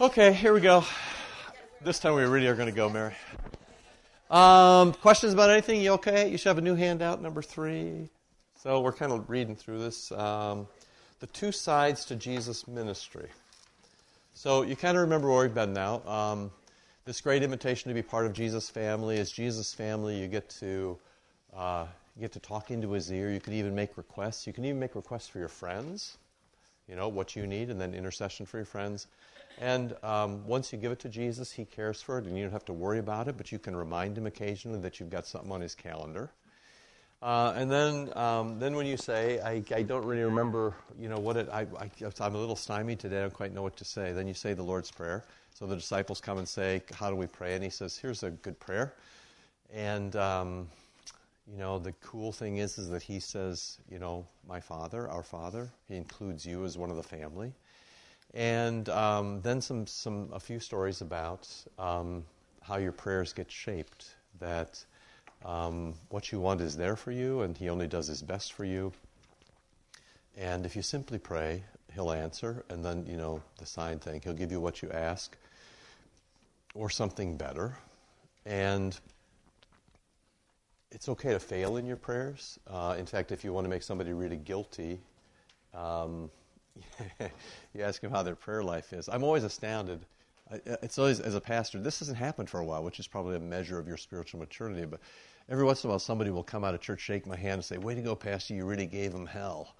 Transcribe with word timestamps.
Okay, 0.00 0.32
here 0.32 0.54
we 0.54 0.62
go. 0.62 0.82
This 1.82 1.98
time 1.98 2.14
we 2.14 2.22
really 2.22 2.46
are 2.46 2.54
going 2.54 2.70
to 2.70 2.74
go, 2.74 2.88
Mary. 2.88 3.12
Um, 4.30 4.94
questions 4.94 5.34
about 5.34 5.50
anything? 5.50 5.82
You 5.82 5.90
okay? 5.92 6.30
You 6.30 6.38
should 6.38 6.48
have 6.48 6.56
a 6.56 6.62
new 6.62 6.74
handout, 6.74 7.20
number 7.20 7.42
three. 7.42 8.08
So 8.62 8.80
we're 8.80 8.94
kind 8.94 9.12
of 9.12 9.28
reading 9.28 9.54
through 9.54 9.80
this. 9.80 10.10
Um, 10.12 10.66
the 11.18 11.26
two 11.26 11.52
sides 11.52 12.06
to 12.06 12.16
Jesus' 12.16 12.66
ministry. 12.66 13.28
So 14.32 14.62
you 14.62 14.74
kind 14.74 14.96
of 14.96 15.02
remember 15.02 15.30
where 15.30 15.42
we've 15.42 15.54
been 15.54 15.74
now. 15.74 16.00
Um, 16.08 16.50
this 17.04 17.20
great 17.20 17.42
invitation 17.42 17.90
to 17.90 17.94
be 17.94 18.00
part 18.00 18.24
of 18.24 18.32
Jesus' 18.32 18.70
family. 18.70 19.18
As 19.18 19.30
Jesus' 19.30 19.74
family, 19.74 20.18
you 20.18 20.28
get 20.28 20.48
to 20.60 20.98
uh, 21.54 21.84
get 22.18 22.32
to 22.32 22.40
talk 22.40 22.70
into 22.70 22.90
his 22.92 23.12
ear. 23.12 23.30
You 23.30 23.40
can 23.40 23.52
even 23.52 23.74
make 23.74 23.98
requests. 23.98 24.46
You 24.46 24.54
can 24.54 24.64
even 24.64 24.80
make 24.80 24.94
requests 24.94 25.28
for 25.28 25.40
your 25.40 25.48
friends. 25.48 26.16
You 26.88 26.96
know 26.96 27.08
what 27.08 27.36
you 27.36 27.46
need, 27.46 27.68
and 27.68 27.78
then 27.78 27.92
intercession 27.92 28.46
for 28.46 28.56
your 28.56 28.64
friends. 28.64 29.06
And 29.60 29.94
um, 30.02 30.46
once 30.46 30.72
you 30.72 30.78
give 30.78 30.90
it 30.90 30.98
to 31.00 31.10
Jesus, 31.10 31.52
He 31.52 31.66
cares 31.66 32.00
for 32.00 32.18
it, 32.18 32.24
and 32.24 32.36
you 32.36 32.42
don't 32.44 32.52
have 32.52 32.64
to 32.64 32.72
worry 32.72 32.98
about 32.98 33.28
it, 33.28 33.36
but 33.36 33.52
you 33.52 33.58
can 33.58 33.76
remind 33.76 34.16
Him 34.16 34.26
occasionally 34.26 34.80
that 34.80 34.98
you've 34.98 35.10
got 35.10 35.26
something 35.26 35.52
on 35.52 35.60
His 35.60 35.74
calendar. 35.74 36.30
Uh, 37.22 37.52
and 37.54 37.70
then, 37.70 38.10
um, 38.16 38.58
then 38.58 38.74
when 38.74 38.86
you 38.86 38.96
say, 38.96 39.38
I, 39.40 39.62
I, 39.76 39.82
don't 39.82 40.06
really 40.06 40.22
remember, 40.22 40.74
you 40.98 41.10
know, 41.10 41.18
what 41.18 41.36
it, 41.36 41.50
I, 41.50 41.66
I'm 42.18 42.34
a 42.34 42.38
little 42.38 42.56
stymied 42.56 42.98
today, 42.98 43.18
I 43.18 43.20
don't 43.20 43.34
quite 43.34 43.52
know 43.52 43.60
what 43.60 43.76
to 43.76 43.84
say. 43.84 44.12
Then 44.12 44.26
you 44.26 44.32
say 44.32 44.54
the 44.54 44.62
Lord's 44.62 44.90
Prayer. 44.90 45.24
So 45.54 45.66
the 45.66 45.76
disciples 45.76 46.22
come 46.22 46.38
and 46.38 46.48
say, 46.48 46.82
How 46.94 47.10
do 47.10 47.16
we 47.16 47.26
pray? 47.26 47.54
And 47.54 47.62
He 47.62 47.68
says, 47.68 47.98
Here's 47.98 48.22
a 48.22 48.30
good 48.30 48.58
prayer. 48.58 48.94
And, 49.70 50.16
um, 50.16 50.68
you 51.52 51.58
know, 51.58 51.78
the 51.78 51.92
cool 52.00 52.32
thing 52.32 52.56
is, 52.56 52.78
is 52.78 52.88
that 52.88 53.02
He 53.02 53.20
says, 53.20 53.76
you 53.90 53.98
know, 53.98 54.26
my 54.48 54.60
Father, 54.60 55.06
our 55.10 55.22
Father. 55.22 55.68
He 55.86 55.96
includes 55.96 56.46
you 56.46 56.64
as 56.64 56.78
one 56.78 56.88
of 56.88 56.96
the 56.96 57.02
family. 57.02 57.52
And 58.34 58.88
um, 58.88 59.40
then 59.42 59.60
some, 59.60 59.86
some, 59.86 60.30
a 60.32 60.40
few 60.40 60.60
stories 60.60 61.00
about 61.00 61.48
um, 61.78 62.24
how 62.62 62.76
your 62.76 62.92
prayers 62.92 63.32
get 63.32 63.50
shaped. 63.50 64.14
That 64.38 64.84
um, 65.44 65.94
what 66.10 66.30
you 66.30 66.40
want 66.40 66.60
is 66.60 66.76
there 66.76 66.96
for 66.96 67.10
you, 67.10 67.42
and 67.42 67.56
He 67.56 67.68
only 67.68 67.88
does 67.88 68.06
His 68.06 68.22
best 68.22 68.52
for 68.52 68.64
you. 68.64 68.92
And 70.36 70.64
if 70.64 70.76
you 70.76 70.82
simply 70.82 71.18
pray, 71.18 71.64
He'll 71.94 72.12
answer. 72.12 72.64
And 72.70 72.84
then, 72.84 73.04
you 73.06 73.16
know, 73.16 73.42
the 73.58 73.66
sign 73.66 73.98
thing, 73.98 74.20
He'll 74.22 74.32
give 74.32 74.52
you 74.52 74.60
what 74.60 74.80
you 74.82 74.90
ask 74.90 75.36
or 76.74 76.88
something 76.88 77.36
better. 77.36 77.76
And 78.46 78.98
it's 80.92 81.08
okay 81.08 81.32
to 81.32 81.40
fail 81.40 81.76
in 81.76 81.86
your 81.86 81.96
prayers. 81.96 82.58
Uh, 82.66 82.94
in 82.98 83.06
fact, 83.06 83.32
if 83.32 83.44
you 83.44 83.52
want 83.52 83.64
to 83.64 83.68
make 83.68 83.82
somebody 83.82 84.12
really 84.12 84.36
guilty, 84.36 85.00
um, 85.74 86.30
you 87.74 87.82
ask 87.82 88.00
them 88.00 88.10
how 88.10 88.22
their 88.22 88.34
prayer 88.34 88.62
life 88.62 88.92
is. 88.92 89.08
I'm 89.08 89.24
always 89.24 89.44
astounded. 89.44 90.04
It's 90.64 90.98
always, 90.98 91.20
as 91.20 91.34
a 91.34 91.40
pastor, 91.40 91.78
this 91.80 92.00
hasn't 92.00 92.18
happened 92.18 92.50
for 92.50 92.58
a 92.58 92.64
while, 92.64 92.82
which 92.82 92.98
is 92.98 93.06
probably 93.06 93.36
a 93.36 93.40
measure 93.40 93.78
of 93.78 93.86
your 93.86 93.96
spiritual 93.96 94.40
maturity. 94.40 94.84
But 94.84 95.00
every 95.48 95.64
once 95.64 95.84
in 95.84 95.88
a 95.88 95.90
while, 95.90 96.00
somebody 96.00 96.30
will 96.30 96.42
come 96.42 96.64
out 96.64 96.74
of 96.74 96.80
church, 96.80 97.00
shake 97.00 97.26
my 97.26 97.36
hand, 97.36 97.54
and 97.54 97.64
say, 97.64 97.78
Way 97.78 97.94
to 97.94 98.02
go, 98.02 98.16
Pastor, 98.16 98.54
you 98.54 98.64
really 98.64 98.86
gave 98.86 99.12
them 99.12 99.26
hell. 99.26 99.74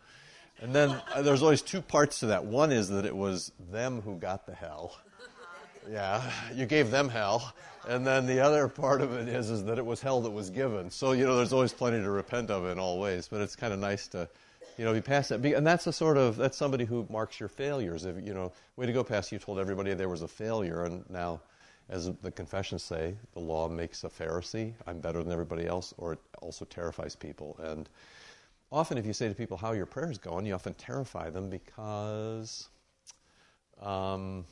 And 0.60 0.74
then 0.74 0.90
uh, 1.14 1.22
there's 1.22 1.42
always 1.42 1.62
two 1.62 1.80
parts 1.80 2.20
to 2.20 2.26
that. 2.26 2.44
One 2.44 2.70
is 2.70 2.88
that 2.90 3.04
it 3.04 3.16
was 3.16 3.50
them 3.70 4.02
who 4.02 4.16
got 4.16 4.46
the 4.46 4.54
hell. 4.54 4.96
Yeah, 5.90 6.22
you 6.54 6.66
gave 6.66 6.90
them 6.90 7.08
hell. 7.08 7.52
And 7.88 8.06
then 8.06 8.26
the 8.26 8.40
other 8.40 8.68
part 8.68 9.00
of 9.00 9.14
it 9.14 9.26
is, 9.26 9.48
is 9.50 9.64
that 9.64 9.78
it 9.78 9.86
was 9.86 10.02
hell 10.02 10.20
that 10.20 10.30
was 10.30 10.50
given. 10.50 10.90
So, 10.90 11.12
you 11.12 11.24
know, 11.24 11.36
there's 11.36 11.54
always 11.54 11.72
plenty 11.72 12.00
to 12.02 12.10
repent 12.10 12.50
of 12.50 12.66
in 12.66 12.78
all 12.78 13.00
ways. 13.00 13.26
But 13.28 13.40
it's 13.40 13.56
kind 13.56 13.72
of 13.72 13.78
nice 13.78 14.06
to 14.08 14.28
you 14.80 14.86
know, 14.86 14.94
you 14.94 15.02
pass 15.02 15.28
that. 15.28 15.44
And 15.44 15.66
that's 15.66 15.86
a 15.86 15.92
sort 15.92 16.16
of, 16.16 16.36
that's 16.36 16.56
somebody 16.56 16.86
who 16.86 17.06
marks 17.10 17.38
your 17.38 17.50
failures. 17.50 18.06
If, 18.06 18.16
you 18.26 18.32
know, 18.32 18.50
way 18.76 18.86
to 18.86 18.94
go, 18.94 19.04
Pastor, 19.04 19.34
you 19.34 19.38
told 19.38 19.58
everybody 19.58 19.92
there 19.92 20.08
was 20.08 20.22
a 20.22 20.28
failure, 20.28 20.84
and 20.84 21.04
now, 21.10 21.42
as 21.90 22.10
the 22.22 22.30
confessions 22.30 22.82
say, 22.82 23.14
the 23.34 23.40
law 23.40 23.68
makes 23.68 24.04
a 24.04 24.08
Pharisee. 24.08 24.72
I'm 24.86 24.98
better 24.98 25.22
than 25.22 25.34
everybody 25.34 25.66
else, 25.66 25.92
or 25.98 26.14
it 26.14 26.18
also 26.40 26.64
terrifies 26.64 27.14
people. 27.14 27.58
And 27.62 27.90
often, 28.72 28.96
if 28.96 29.04
you 29.04 29.12
say 29.12 29.28
to 29.28 29.34
people 29.34 29.58
how 29.58 29.72
your 29.72 29.84
prayer's 29.84 30.16
going, 30.16 30.46
you 30.46 30.54
often 30.54 30.72
terrify 30.72 31.28
them 31.28 31.50
because, 31.50 32.70
um, 33.82 34.46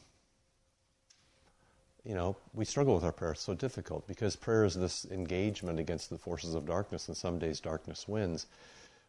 you 2.04 2.14
know, 2.14 2.36
we 2.52 2.66
struggle 2.66 2.94
with 2.94 3.04
our 3.04 3.12
prayer. 3.12 3.32
It's 3.32 3.40
so 3.40 3.54
difficult 3.54 4.06
because 4.06 4.36
prayer 4.36 4.66
is 4.66 4.74
this 4.74 5.06
engagement 5.10 5.78
against 5.78 6.10
the 6.10 6.18
forces 6.18 6.54
of 6.54 6.66
darkness, 6.66 7.08
and 7.08 7.16
some 7.16 7.38
days 7.38 7.60
darkness 7.60 8.06
wins 8.06 8.44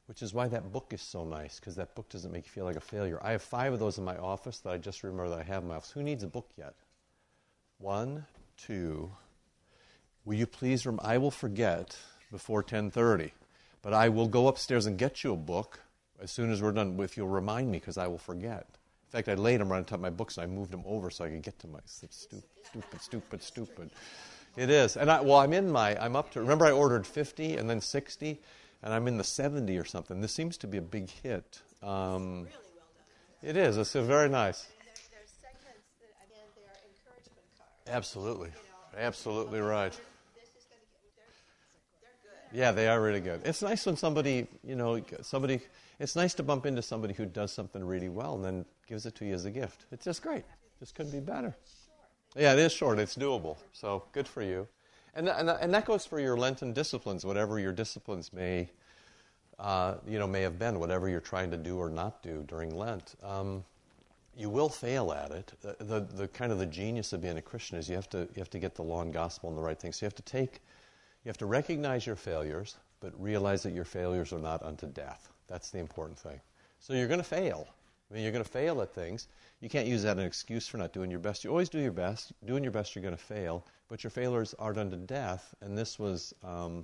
which 0.09 0.24
is 0.24 0.34
why 0.34 0.47
that 0.47 0.72
book 0.74 0.88
is 0.92 1.03
so 1.03 1.24
nice, 1.24 1.59
because 1.59 1.75
that 1.75 1.94
book 1.94 2.09
doesn't 2.09 2.31
make 2.31 2.44
you 2.44 2.50
feel 2.50 2.66
like 2.66 2.75
a 2.75 2.81
failure. 2.81 3.20
I 3.22 3.30
have 3.34 3.44
five 3.44 3.74
of 3.74 3.80
those 3.80 4.00
in 4.00 4.03
my 4.03 4.18
office 4.18 4.58
that 4.62 4.74
I 4.74 4.78
just 4.80 5.03
remember 5.03 5.30
that 5.30 5.42
I 5.42 5.44
have 5.44 5.62
in 5.62 5.70
my 5.70 5.75
office. 5.75 5.92
Who 5.92 6.02
needs 6.02 6.24
a 6.24 6.28
book 6.28 6.50
yet? 6.58 6.74
One, 7.78 8.25
two. 8.58 9.12
Will 10.25 10.34
you 10.34 10.47
please? 10.47 10.84
Rem- 10.88 11.00
I 11.03 11.20
will 11.20 11.30
forget 11.30 11.96
before 12.31 12.64
10:30, 12.64 13.34
but 13.84 13.94
I 13.94 14.09
will 14.09 14.28
go 14.28 14.47
upstairs 14.47 14.88
and 14.88 14.97
get 14.97 15.24
you 15.24 15.31
a 15.31 15.38
book 15.38 15.80
as 16.20 16.31
soon 16.31 16.52
as 16.52 16.59
we're 16.59 16.72
done. 16.72 17.00
If 17.00 17.16
you'll 17.16 17.28
remind 17.28 17.70
me, 17.70 17.78
because 17.78 18.00
I 18.00 18.08
will 18.08 18.18
forget. 18.18 18.66
In 18.66 19.12
fact, 19.12 19.30
I 19.30 19.36
laid 19.36 19.59
them 19.59 19.72
right 19.72 19.78
on 19.78 19.86
top 19.86 19.97
of 19.97 20.02
my 20.02 20.09
books 20.09 20.40
and 20.40 20.52
I 20.52 20.56
moved 20.56 20.72
them 20.72 20.84
over 20.88 21.12
so 21.12 21.24
I 21.24 21.30
could 21.30 21.44
get 21.44 21.59
to 21.59 21.68
my 21.68 21.81
stupid, 21.86 22.44
stupid, 22.64 23.02
stupid, 23.02 23.44
stupid. 23.44 23.91
It 24.58 24.72
is, 24.72 24.97
and 24.97 25.12
I, 25.12 25.22
well, 25.22 25.38
I'm 25.38 25.53
in 25.53 25.72
my. 25.72 25.96
I'm 26.03 26.16
up 26.16 26.31
to. 26.31 26.41
Remember, 26.41 26.66
I 26.66 26.72
ordered 26.72 27.06
50 27.06 27.58
and 27.58 27.70
then 27.70 27.80
60 27.80 28.40
and 28.84 28.94
I'm 28.94 29.07
in 29.07 29.17
the 29.17 29.23
70 29.23 29.78
or 29.78 29.85
something. 29.85 30.22
This 30.22 30.34
seems 30.34 30.57
to 30.57 30.67
be 30.67 30.78
a 30.78 30.81
big 30.81 31.09
hit. 31.09 31.62
Um, 31.81 32.44
really 32.44 32.44
well 32.44 32.50
it 33.41 33.56
is. 33.56 33.78
It's 33.78 33.94
very 33.94 34.29
nice. 34.29 34.67
there's 35.12 35.29
segments 35.41 35.88
that, 36.01 36.09
I 36.19 36.28
mean, 36.29 36.44
they 36.56 36.63
are 36.63 36.75
encouragement 36.88 37.45
cards. 37.57 37.90
Absolutely. 37.90 38.50
You 38.50 38.53
know, 38.53 39.06
Absolutely 39.07 39.62
right. 39.62 39.91
This 39.91 40.50
is 40.57 40.66
going 40.66 40.81
to 40.81 41.07
get, 41.16 41.28
they're, 42.01 42.09
they're. 42.51 42.59
Yeah, 42.59 42.72
they 42.72 42.88
are 42.88 43.01
really 43.01 43.22
good. 43.22 43.41
It's 43.45 43.62
nice 43.62 43.85
when 43.85 43.95
somebody, 43.95 44.47
you 44.63 44.75
know, 44.75 45.01
somebody, 45.22 45.61
it's 46.00 46.16
nice 46.16 46.34
to 46.35 46.44
bump 46.44 46.66
into 46.66 46.81
somebody 46.81 47.13
who 47.13 47.25
does 47.25 47.53
something 47.53 47.84
really 47.84 48.09
well 48.09 48.35
and 48.35 48.44
then 48.44 48.66
gives 48.88 49.06
it 49.06 49.16
to 49.16 49.25
you 49.25 49.34
as 49.34 49.46
a 49.46 49.51
gift. 49.51 49.85
It's 49.91 50.03
just 50.06 50.22
great. 50.22 50.44
Just 50.79 50.96
couldn't 50.96 51.11
be 51.11 51.19
better. 51.19 51.56
Yeah, 52.35 52.53
it 52.53 52.59
is 52.59 52.73
short. 52.73 53.00
It's 53.00 53.16
doable. 53.16 53.57
So 53.73 54.03
good 54.11 54.28
for 54.28 54.41
you. 54.41 54.67
And, 55.16 55.28
and, 55.28 55.50
and 55.50 55.74
that 55.74 55.86
goes 55.86 56.06
for 56.06 56.20
your 56.20 56.38
Lenten 56.38 56.74
disciplines, 56.74 57.25
whatever 57.25 57.59
your 57.59 57.72
disciplines 57.72 58.31
may, 58.31 58.70
uh, 59.58 59.96
you 60.08 60.20
know, 60.20 60.28
may 60.28 60.42
have 60.42 60.59
been, 60.59 60.80
whatever 60.80 61.09
you're 61.09 61.20
trying 61.20 61.52
to 61.52 61.58
do 61.58 61.78
or 61.78 61.90
not 61.90 62.24
do 62.24 62.44
during 62.47 62.75
Lent. 62.78 63.16
Um, 63.24 63.64
you 64.38 64.50
will 64.50 64.70
fail 64.70 65.12
at 65.12 65.31
it. 65.31 65.52
The, 65.62 65.75
the, 65.84 66.00
the, 66.00 66.28
kind 66.30 66.52
of 66.52 66.59
the 66.59 66.66
genius 66.66 67.12
of 67.12 67.22
being 67.22 67.38
a 67.38 67.42
Christian 67.42 67.78
is 67.78 67.90
you 67.90 67.96
have 67.96 68.09
to 68.12 68.20
you 68.20 68.38
have 68.38 68.50
to 68.52 68.59
get 68.59 68.74
the 68.74 68.84
law 68.84 69.02
and 69.02 69.12
gospel 69.12 69.50
and 69.50 69.58
the 69.58 69.62
right 69.62 69.78
thing. 69.78 69.92
So 69.92 70.06
you 70.06 70.08
have 70.08 70.16
to 70.16 70.22
take, 70.22 70.62
you 71.26 71.30
have 71.30 71.38
to 71.40 71.46
recognize 71.46 72.06
your 72.06 72.16
failures, 72.16 72.78
but 73.02 73.12
realize 73.22 73.64
that 73.64 73.74
your 73.74 73.84
failures 73.84 74.31
are 74.31 74.40
not 74.40 74.64
unto 74.64 74.88
death. 74.88 75.30
That's 75.47 75.72
the 75.72 75.80
important 75.80 76.18
thing. 76.18 76.40
So 76.80 76.94
you're 76.94 77.08
going 77.08 77.20
to 77.20 77.24
fail. 77.26 77.68
I 78.09 78.14
mean, 78.14 78.24
you're 78.24 78.31
going 78.31 78.44
to 78.44 78.50
fail 78.50 78.81
at 78.81 78.94
things. 78.94 79.28
You 79.62 79.70
can't 79.70 79.88
use 79.88 80.03
that 80.03 80.18
as 80.18 80.22
an 80.22 80.25
excuse 80.25 80.68
for 80.68 80.78
not 80.78 80.94
doing 80.94 81.12
your 81.12 81.20
best. 81.20 81.44
You 81.44 81.50
always 81.50 81.70
do 81.70 81.80
your 81.80 81.92
best. 81.92 82.34
Doing 82.46 82.64
your 82.64 82.72
best, 82.72 82.96
you're 82.96 83.03
going 83.03 83.16
to 83.16 83.22
fail 83.22 83.66
but 83.90 84.03
your 84.03 84.12
failures 84.12 84.56
aren't 84.58 84.78
unto 84.78 84.97
death. 84.97 85.53
And 85.62 85.78
this 85.78 86.00
was, 86.00 86.34
um, 86.44 86.84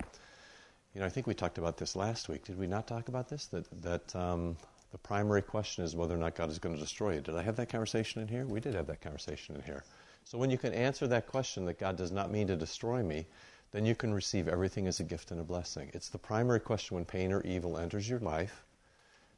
you 0.93 0.99
know, 0.99 1.05
I 1.05 1.09
think 1.09 1.27
we 1.27 1.33
talked 1.33 1.57
about 1.57 1.77
this 1.77 1.95
last 1.95 2.27
week. 2.27 2.43
Did 2.43 2.57
we 2.57 2.67
not 2.67 2.87
talk 2.87 3.07
about 3.07 3.29
this? 3.29 3.45
That 3.47 3.65
that 3.81 4.15
um, 4.15 4.57
the 4.91 4.97
primary 4.97 5.43
question 5.43 5.83
is 5.83 5.95
whether 5.95 6.15
or 6.15 6.17
not 6.17 6.35
God 6.35 6.49
is 6.49 6.59
going 6.59 6.75
to 6.75 6.81
destroy 6.81 7.13
you. 7.13 7.21
Did 7.21 7.35
I 7.35 7.43
have 7.43 7.55
that 7.57 7.69
conversation 7.69 8.21
in 8.21 8.27
here? 8.27 8.45
We 8.45 8.59
did 8.59 8.73
have 8.73 8.87
that 8.87 9.01
conversation 9.01 9.55
in 9.55 9.61
here. 9.61 9.83
So 10.23 10.39
when 10.39 10.49
you 10.49 10.57
can 10.57 10.73
answer 10.73 11.05
that 11.07 11.27
question 11.27 11.65
that 11.65 11.79
God 11.79 11.95
does 11.95 12.11
not 12.11 12.31
mean 12.31 12.47
to 12.47 12.55
destroy 12.55 13.03
me, 13.03 13.27
then 13.71 13.85
you 13.85 13.95
can 13.95 14.13
receive 14.13 14.47
everything 14.47 14.87
as 14.87 14.99
a 14.99 15.03
gift 15.03 15.29
and 15.29 15.39
a 15.39 15.43
blessing. 15.43 15.91
It's 15.93 16.09
the 16.09 16.17
primary 16.17 16.59
question 16.59 16.95
when 16.95 17.05
pain 17.05 17.31
or 17.31 17.41
evil 17.41 17.77
enters 17.77 18.09
your 18.09 18.19
life. 18.19 18.64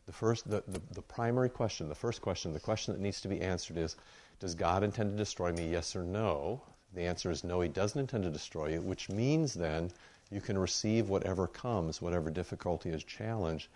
The 0.07 0.13
first, 0.13 0.49
the, 0.49 0.63
the, 0.67 0.81
the 0.93 1.01
primary 1.01 1.49
question, 1.49 1.89
the 1.89 1.95
first 1.95 2.21
question, 2.21 2.53
the 2.53 2.59
question 2.59 2.93
that 2.93 3.01
needs 3.01 3.21
to 3.21 3.27
be 3.27 3.41
answered 3.41 3.77
is, 3.77 3.97
does 4.39 4.55
God 4.55 4.81
intend 4.83 5.11
to 5.11 5.17
destroy 5.17 5.51
me, 5.51 5.69
yes 5.69 5.95
or 5.95 6.03
no? 6.03 6.61
The 6.93 7.01
answer 7.01 7.29
is 7.29 7.43
no, 7.43 7.59
he 7.59 7.69
doesn't 7.69 7.99
intend 7.99 8.23
to 8.23 8.29
destroy 8.29 8.69
you, 8.69 8.81
which 8.81 9.09
means 9.09 9.53
then 9.53 9.91
you 10.31 10.39
can 10.39 10.57
receive 10.57 11.09
whatever 11.09 11.45
comes, 11.47 12.01
whatever 12.01 12.29
difficulty 12.31 12.89
is 12.89 13.03
challenged, 13.03 13.67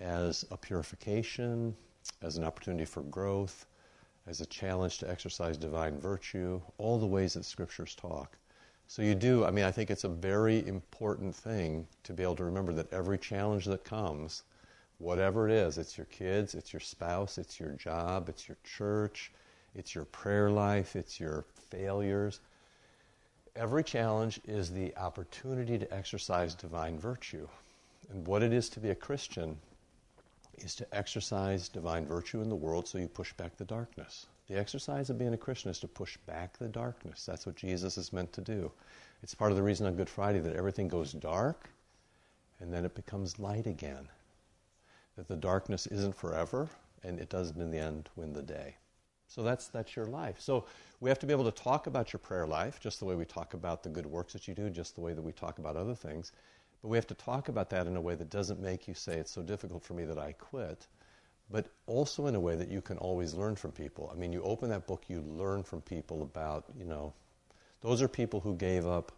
as 0.00 0.44
a 0.50 0.56
purification, 0.56 1.76
as 2.22 2.36
an 2.36 2.44
opportunity 2.44 2.84
for 2.84 3.02
growth, 3.02 3.66
as 4.26 4.40
a 4.40 4.46
challenge 4.46 4.98
to 4.98 5.10
exercise 5.10 5.56
divine 5.56 5.98
virtue, 5.98 6.60
all 6.78 6.98
the 6.98 7.06
ways 7.06 7.34
that 7.34 7.44
scriptures 7.44 7.94
talk. 7.94 8.36
So 8.88 9.02
you 9.02 9.14
do, 9.14 9.44
I 9.44 9.50
mean, 9.50 9.64
I 9.64 9.70
think 9.70 9.90
it's 9.90 10.04
a 10.04 10.08
very 10.08 10.66
important 10.66 11.34
thing 11.34 11.86
to 12.04 12.12
be 12.12 12.22
able 12.22 12.36
to 12.36 12.44
remember 12.44 12.72
that 12.72 12.92
every 12.92 13.18
challenge 13.18 13.64
that 13.66 13.84
comes, 13.84 14.42
whatever 14.98 15.48
it 15.48 15.54
is, 15.54 15.78
it's 15.78 15.96
your 15.96 16.06
kids, 16.06 16.54
it's 16.54 16.72
your 16.72 16.80
spouse, 16.80 17.38
it's 17.38 17.58
your 17.58 17.70
job, 17.70 18.28
it's 18.28 18.48
your 18.48 18.58
church, 18.64 19.32
it's 19.74 19.94
your 19.94 20.04
prayer 20.06 20.50
life, 20.50 20.96
it's 20.96 21.18
your 21.18 21.44
failures, 21.70 22.40
Every 23.58 23.82
challenge 23.82 24.40
is 24.46 24.70
the 24.70 24.96
opportunity 24.96 25.78
to 25.78 25.92
exercise 25.92 26.54
divine 26.54 26.96
virtue. 26.96 27.48
And 28.08 28.24
what 28.24 28.44
it 28.44 28.52
is 28.52 28.68
to 28.70 28.80
be 28.80 28.90
a 28.90 28.94
Christian 28.94 29.58
is 30.58 30.76
to 30.76 30.86
exercise 30.96 31.68
divine 31.68 32.06
virtue 32.06 32.40
in 32.40 32.50
the 32.50 32.54
world 32.54 32.86
so 32.86 32.98
you 32.98 33.08
push 33.08 33.32
back 33.32 33.56
the 33.56 33.64
darkness. 33.64 34.26
The 34.46 34.56
exercise 34.56 35.10
of 35.10 35.18
being 35.18 35.34
a 35.34 35.36
Christian 35.36 35.72
is 35.72 35.80
to 35.80 35.88
push 35.88 36.16
back 36.18 36.56
the 36.56 36.68
darkness. 36.68 37.26
That's 37.26 37.46
what 37.46 37.56
Jesus 37.56 37.98
is 37.98 38.12
meant 38.12 38.32
to 38.34 38.42
do. 38.42 38.70
It's 39.24 39.34
part 39.34 39.50
of 39.50 39.56
the 39.56 39.64
reason 39.64 39.88
on 39.88 39.96
Good 39.96 40.08
Friday 40.08 40.38
that 40.38 40.54
everything 40.54 40.86
goes 40.86 41.12
dark 41.12 41.68
and 42.60 42.72
then 42.72 42.84
it 42.84 42.94
becomes 42.94 43.40
light 43.40 43.66
again. 43.66 44.08
That 45.18 45.26
the 45.26 45.36
darkness 45.36 45.88
isn't 45.88 46.14
forever 46.14 46.68
and 47.02 47.18
it 47.18 47.28
doesn't 47.28 47.60
in 47.60 47.72
the 47.72 47.78
end 47.78 48.08
win 48.14 48.32
the 48.32 48.42
day. 48.42 48.76
So 49.26 49.42
that's 49.42 49.66
that's 49.66 49.96
your 49.96 50.06
life. 50.06 50.36
So 50.38 50.64
we 51.00 51.10
have 51.10 51.18
to 51.18 51.26
be 51.26 51.32
able 51.32 51.50
to 51.50 51.62
talk 51.62 51.88
about 51.88 52.12
your 52.12 52.20
prayer 52.20 52.46
life 52.46 52.78
just 52.78 53.00
the 53.00 53.04
way 53.04 53.16
we 53.16 53.24
talk 53.24 53.54
about 53.54 53.82
the 53.82 53.88
good 53.88 54.06
works 54.06 54.32
that 54.32 54.46
you 54.46 54.54
do, 54.54 54.70
just 54.70 54.94
the 54.94 55.00
way 55.00 55.14
that 55.14 55.22
we 55.22 55.32
talk 55.32 55.58
about 55.58 55.76
other 55.76 55.96
things. 55.96 56.30
But 56.80 56.88
we 56.88 56.96
have 56.96 57.06
to 57.08 57.14
talk 57.14 57.48
about 57.48 57.68
that 57.70 57.88
in 57.88 57.96
a 57.96 58.00
way 58.00 58.14
that 58.14 58.30
doesn't 58.30 58.60
make 58.60 58.86
you 58.86 58.94
say 58.94 59.18
it's 59.18 59.32
so 59.32 59.42
difficult 59.42 59.82
for 59.82 59.94
me 59.94 60.04
that 60.04 60.18
I 60.18 60.32
quit, 60.32 60.86
but 61.50 61.66
also 61.86 62.28
in 62.28 62.36
a 62.36 62.40
way 62.40 62.54
that 62.54 62.70
you 62.70 62.80
can 62.80 62.96
always 62.98 63.34
learn 63.34 63.56
from 63.56 63.72
people. 63.72 64.08
I 64.14 64.16
mean, 64.16 64.32
you 64.32 64.40
open 64.44 64.70
that 64.70 64.86
book, 64.86 65.06
you 65.08 65.20
learn 65.22 65.64
from 65.64 65.80
people 65.80 66.22
about, 66.22 66.66
you 66.78 66.84
know, 66.84 67.12
those 67.80 68.00
are 68.02 68.08
people 68.08 68.38
who 68.38 68.54
gave 68.54 68.86
up. 68.86 69.10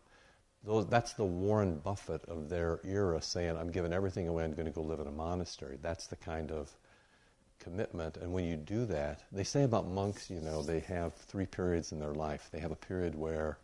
Those, 0.62 0.86
that's 0.86 1.14
the 1.14 1.24
Warren 1.24 1.78
Buffett 1.78 2.24
of 2.26 2.48
their 2.50 2.80
era 2.84 3.22
saying, 3.22 3.56
I'm 3.56 3.70
giving 3.70 3.92
everything 3.92 4.28
away, 4.28 4.44
I'm 4.44 4.52
going 4.52 4.66
to 4.66 4.72
go 4.72 4.82
live 4.82 5.00
in 5.00 5.06
a 5.06 5.12
monastery. 5.12 5.78
That's 5.80 6.06
the 6.06 6.16
kind 6.16 6.50
of 6.52 6.70
commitment. 7.58 8.18
And 8.18 8.32
when 8.32 8.44
you 8.44 8.56
do 8.56 8.84
that, 8.86 9.22
they 9.32 9.44
say 9.44 9.62
about 9.62 9.88
monks, 9.88 10.30
you 10.30 10.40
know, 10.40 10.62
they 10.62 10.80
have 10.80 11.14
three 11.14 11.46
periods 11.46 11.92
in 11.92 11.98
their 11.98 12.14
life. 12.14 12.48
They 12.52 12.60
have 12.60 12.72
a 12.72 12.76
period 12.76 13.14
where 13.14 13.58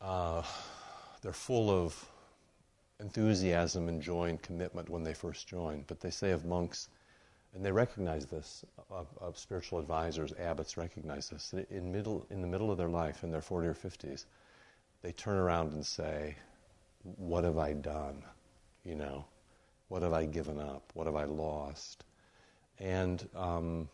uh, 0.00 0.42
they're 1.22 1.32
full 1.32 1.70
of 1.70 2.06
enthusiasm 3.00 3.88
and 3.88 4.02
joy 4.02 4.28
and 4.28 4.40
commitment 4.40 4.88
when 4.88 5.02
they 5.02 5.14
first 5.14 5.48
join. 5.48 5.84
But 5.86 6.00
they 6.00 6.10
say 6.10 6.30
of 6.30 6.44
monks, 6.44 6.88
and 7.54 7.64
they 7.64 7.72
recognize 7.72 8.26
this, 8.26 8.64
of, 8.90 9.06
of 9.20 9.38
spiritual 9.38 9.78
advisors, 9.78 10.32
abbots 10.38 10.76
recognize 10.76 11.28
this, 11.28 11.54
in, 11.70 11.92
middle, 11.92 12.26
in 12.30 12.40
the 12.40 12.48
middle 12.48 12.70
of 12.70 12.78
their 12.78 12.88
life, 12.88 13.24
in 13.24 13.30
their 13.30 13.40
40 13.40 13.68
or 13.68 13.74
50s, 13.74 14.24
they 15.08 15.12
turn 15.12 15.38
around 15.38 15.72
and 15.72 15.86
say, 15.86 16.36
What 17.16 17.42
have 17.44 17.56
I 17.56 17.72
done? 17.72 18.22
You 18.84 18.94
know, 18.94 19.24
what 19.88 20.02
have 20.02 20.12
I 20.12 20.26
given 20.26 20.60
up? 20.60 20.82
What 20.92 21.06
have 21.06 21.16
I 21.16 21.24
lost? 21.24 22.04
And 22.78 23.26
um, 23.34 23.88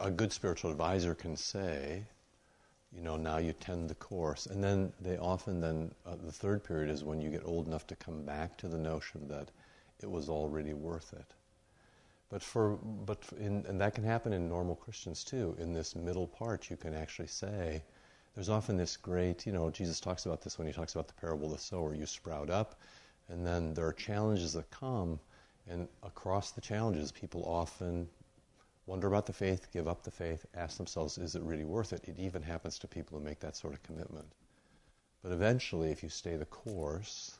a 0.00 0.10
good 0.12 0.32
spiritual 0.32 0.70
advisor 0.70 1.16
can 1.16 1.36
say, 1.36 2.04
you 2.92 3.02
know, 3.02 3.16
now 3.16 3.38
you 3.38 3.54
tend 3.54 3.90
the 3.90 3.96
course. 3.96 4.46
And 4.46 4.62
then 4.62 4.92
they 5.00 5.18
often 5.18 5.60
then, 5.60 5.90
uh, 6.06 6.14
the 6.14 6.30
third 6.30 6.62
period 6.62 6.88
is 6.88 7.02
when 7.02 7.20
you 7.20 7.28
get 7.28 7.44
old 7.44 7.66
enough 7.66 7.88
to 7.88 7.96
come 7.96 8.22
back 8.22 8.56
to 8.58 8.68
the 8.68 8.78
notion 8.78 9.26
that 9.26 9.50
it 10.00 10.08
was 10.08 10.28
already 10.28 10.74
worth 10.74 11.12
it. 11.12 11.34
But 12.28 12.40
for, 12.40 12.78
but 13.04 13.18
in, 13.36 13.64
and 13.66 13.80
that 13.80 13.96
can 13.96 14.04
happen 14.04 14.32
in 14.32 14.48
normal 14.48 14.76
Christians 14.76 15.24
too. 15.24 15.56
In 15.58 15.72
this 15.72 15.96
middle 15.96 16.28
part, 16.28 16.70
you 16.70 16.76
can 16.76 16.94
actually 16.94 17.26
say, 17.26 17.82
there's 18.36 18.50
often 18.50 18.76
this 18.76 18.98
great, 18.98 19.46
you 19.46 19.52
know, 19.52 19.70
Jesus 19.70 19.98
talks 19.98 20.26
about 20.26 20.42
this 20.42 20.58
when 20.58 20.66
he 20.66 20.72
talks 20.72 20.94
about 20.94 21.08
the 21.08 21.14
parable 21.14 21.46
of 21.46 21.52
the 21.52 21.58
sower. 21.58 21.94
You 21.94 22.04
sprout 22.04 22.50
up, 22.50 22.78
and 23.30 23.46
then 23.46 23.72
there 23.72 23.86
are 23.86 23.94
challenges 23.94 24.52
that 24.52 24.70
come, 24.70 25.18
and 25.66 25.88
across 26.02 26.50
the 26.50 26.60
challenges, 26.60 27.10
people 27.10 27.44
often 27.46 28.06
wonder 28.84 29.06
about 29.06 29.24
the 29.24 29.32
faith, 29.32 29.72
give 29.72 29.88
up 29.88 30.02
the 30.02 30.10
faith, 30.10 30.44
ask 30.54 30.76
themselves, 30.76 31.16
is 31.16 31.34
it 31.34 31.42
really 31.42 31.64
worth 31.64 31.94
it? 31.94 32.06
It 32.06 32.18
even 32.18 32.42
happens 32.42 32.78
to 32.80 32.86
people 32.86 33.18
who 33.18 33.24
make 33.24 33.40
that 33.40 33.56
sort 33.56 33.72
of 33.72 33.82
commitment. 33.82 34.30
But 35.22 35.32
eventually, 35.32 35.90
if 35.90 36.02
you 36.02 36.10
stay 36.10 36.36
the 36.36 36.44
course, 36.44 37.38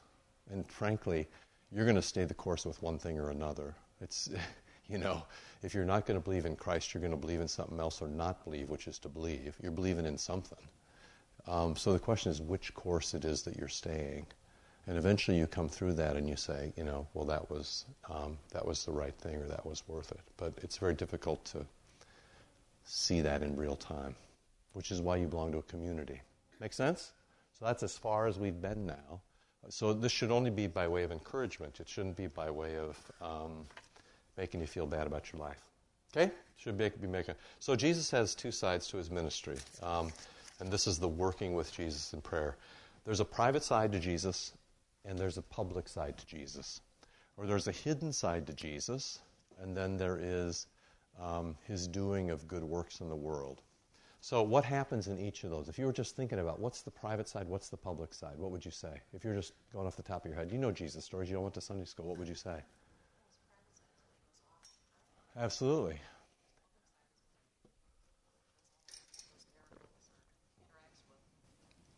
and 0.50 0.66
frankly, 0.66 1.28
you're 1.70 1.84
going 1.84 1.96
to 1.96 2.02
stay 2.02 2.24
the 2.24 2.32
course 2.32 2.64
with 2.64 2.82
one 2.82 2.98
thing 2.98 3.18
or 3.18 3.28
another. 3.28 3.74
It's, 4.00 4.30
you 4.88 4.96
know, 4.96 5.24
if 5.62 5.74
you're 5.74 5.84
not 5.84 6.06
going 6.06 6.18
to 6.18 6.24
believe 6.24 6.46
in 6.46 6.56
Christ, 6.56 6.94
you're 6.94 7.02
going 7.02 7.10
to 7.10 7.18
believe 7.18 7.42
in 7.42 7.48
something 7.48 7.78
else 7.78 8.00
or 8.00 8.08
not 8.08 8.42
believe, 8.44 8.70
which 8.70 8.88
is 8.88 8.98
to 9.00 9.10
believe. 9.10 9.58
You're 9.62 9.72
believing 9.72 10.06
in 10.06 10.16
something. 10.16 10.58
Um, 11.48 11.76
so 11.76 11.92
the 11.92 11.98
question 11.98 12.32
is 12.32 12.40
which 12.40 12.74
course 12.74 13.14
it 13.14 13.24
is 13.24 13.42
that 13.42 13.56
you're 13.56 13.68
staying. 13.68 14.26
And 14.86 14.96
eventually 14.96 15.38
you 15.38 15.46
come 15.46 15.68
through 15.68 15.94
that 15.94 16.16
and 16.16 16.28
you 16.28 16.36
say, 16.36 16.72
you 16.76 16.84
know, 16.84 17.08
well, 17.14 17.24
that 17.26 17.50
was, 17.50 17.86
um, 18.08 18.38
that 18.52 18.64
was 18.64 18.84
the 18.84 18.92
right 18.92 19.14
thing 19.14 19.36
or 19.36 19.46
that 19.48 19.66
was 19.66 19.82
worth 19.88 20.12
it. 20.12 20.20
But 20.36 20.54
it's 20.62 20.78
very 20.78 20.94
difficult 20.94 21.44
to 21.46 21.66
see 22.84 23.20
that 23.20 23.42
in 23.42 23.56
real 23.56 23.74
time, 23.74 24.14
which 24.74 24.92
is 24.92 25.00
why 25.00 25.16
you 25.16 25.26
belong 25.26 25.52
to 25.52 25.58
a 25.58 25.62
community. 25.62 26.20
Make 26.60 26.72
sense? 26.72 27.12
So 27.58 27.64
that's 27.64 27.82
as 27.82 27.96
far 27.96 28.26
as 28.26 28.38
we've 28.38 28.60
been 28.60 28.86
now. 28.86 29.20
So 29.68 29.92
this 29.92 30.12
should 30.12 30.30
only 30.30 30.50
be 30.50 30.68
by 30.68 30.86
way 30.86 31.02
of 31.02 31.10
encouragement. 31.10 31.80
It 31.80 31.88
shouldn't 31.88 32.16
be 32.16 32.28
by 32.28 32.50
way 32.50 32.76
of 32.76 32.96
um, 33.20 33.66
making 34.36 34.60
you 34.60 34.66
feel 34.66 34.86
bad 34.86 35.06
about 35.08 35.32
your 35.32 35.40
life. 35.40 35.60
Okay? 36.16 36.30
Should 36.56 36.78
be, 36.78 36.88
be 36.88 37.08
making. 37.08 37.34
So 37.58 37.74
Jesus 37.74 38.10
has 38.12 38.34
two 38.34 38.52
sides 38.52 38.86
to 38.88 38.96
his 38.96 39.10
ministry, 39.10 39.56
um, 39.82 40.12
and 40.60 40.70
this 40.70 40.86
is 40.86 40.98
the 40.98 41.08
working 41.08 41.54
with 41.54 41.72
Jesus 41.72 42.12
in 42.12 42.20
prayer. 42.20 42.56
There's 43.04 43.20
a 43.20 43.24
private 43.24 43.62
side 43.62 43.92
to 43.92 44.00
Jesus, 44.00 44.52
and 45.04 45.18
there's 45.18 45.38
a 45.38 45.42
public 45.42 45.88
side 45.88 46.16
to 46.18 46.26
Jesus. 46.26 46.80
Or 47.36 47.46
there's 47.46 47.68
a 47.68 47.72
hidden 47.72 48.12
side 48.12 48.46
to 48.46 48.54
Jesus, 48.54 49.20
and 49.60 49.76
then 49.76 49.96
there 49.96 50.18
is 50.20 50.66
um, 51.20 51.56
his 51.66 51.86
doing 51.86 52.30
of 52.30 52.48
good 52.48 52.64
works 52.64 53.00
in 53.00 53.08
the 53.08 53.16
world. 53.16 53.62
So, 54.20 54.42
what 54.42 54.64
happens 54.64 55.06
in 55.06 55.20
each 55.20 55.44
of 55.44 55.50
those? 55.50 55.68
If 55.68 55.78
you 55.78 55.86
were 55.86 55.92
just 55.92 56.16
thinking 56.16 56.40
about 56.40 56.58
what's 56.58 56.82
the 56.82 56.90
private 56.90 57.28
side, 57.28 57.46
what's 57.46 57.68
the 57.68 57.76
public 57.76 58.12
side, 58.12 58.38
what 58.38 58.50
would 58.50 58.64
you 58.64 58.70
say? 58.70 59.00
If 59.12 59.22
you're 59.22 59.36
just 59.36 59.52
going 59.72 59.86
off 59.86 59.96
the 59.96 60.02
top 60.02 60.24
of 60.24 60.30
your 60.30 60.36
head, 60.36 60.50
you 60.50 60.58
know 60.58 60.72
Jesus 60.72 61.04
stories, 61.04 61.28
you 61.28 61.34
don't 61.34 61.44
went 61.44 61.54
to 61.54 61.60
Sunday 61.60 61.84
school, 61.84 62.06
what 62.06 62.18
would 62.18 62.28
you 62.28 62.34
say? 62.34 62.60
Absolutely. 65.36 66.00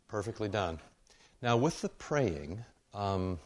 Perfectly 0.09 0.49
done. 0.49 0.79
Now, 1.43 1.57
with 1.57 1.83
the 1.83 1.91
praying, 1.91 2.65
um, 2.95 3.39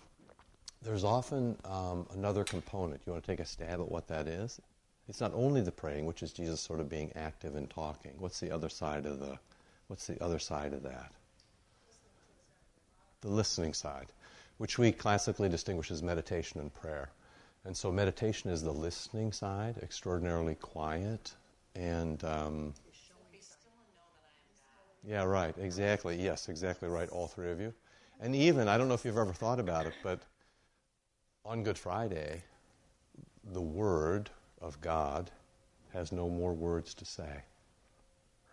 there's 0.81 1.05
often 1.05 1.57
um, 1.65 2.07
another 2.15 2.45
component. 2.45 3.03
You 3.05 3.13
want 3.13 3.25
to 3.25 3.31
take 3.31 3.41
a 3.41 3.45
stab 3.45 3.81
at 3.81 3.91
what 3.91 4.07
that 4.09 4.29
is? 4.29 4.61
It's 5.09 5.21
not 5.21 5.33
only 5.35 5.61
the 5.61 5.73
praying, 5.73 6.07
which 6.07 6.23
is 6.23 6.33
Jesus 6.33 6.61
sort 6.61 6.79
of 6.79 6.89
being 6.89 7.13
active 7.17 7.57
and 7.57 7.69
talking. 7.69 8.13
What's 8.19 8.39
the 8.39 8.53
other 8.53 8.69
side 8.69 9.07
of 9.07 9.19
the? 9.19 9.39
What's 9.89 10.07
the 10.07 10.23
other 10.23 10.39
side 10.39 10.73
of 10.73 10.85
that? 10.85 11.13
The 13.21 13.29
listening 13.29 13.75
side, 13.75 14.07
which 14.59 14.79
we 14.79 14.93
classically 14.93 15.49
distinguish 15.49 15.91
as 15.91 16.03
meditation 16.03 16.61
and 16.61 16.73
prayer. 16.73 17.11
And 17.65 17.77
so 17.77 17.93
meditation 17.93 18.51
is 18.51 18.63
the 18.63 18.73
listening 18.73 19.33
side, 19.33 19.79
extraordinarily 19.83 20.55
quiet 20.55 21.35
and. 21.75 22.23
Um, 22.23 22.75
yeah, 25.07 25.25
right. 25.25 25.55
Exactly. 25.59 26.17
Yes, 26.21 26.49
exactly 26.49 26.89
right. 26.89 27.09
All 27.09 27.27
three 27.27 27.51
of 27.51 27.61
you. 27.61 27.73
And 28.21 28.37
even, 28.37 28.69
I 28.69 28.79
don't 28.79 28.89
know 28.89 28.95
if 28.95 29.05
you've 29.05 29.19
ever 29.19 29.33
thought 29.33 29.59
about 29.59 29.87
it, 29.87 29.95
but 30.03 30.21
on 31.45 31.65
Good 31.65 31.79
Friday, 31.79 32.43
the 33.53 33.61
Word 33.61 34.31
of 34.61 34.81
God 34.81 35.31
has 35.93 36.13
no 36.13 36.29
more 36.29 36.53
words 36.53 36.95
to 36.95 37.05
say. 37.05 37.43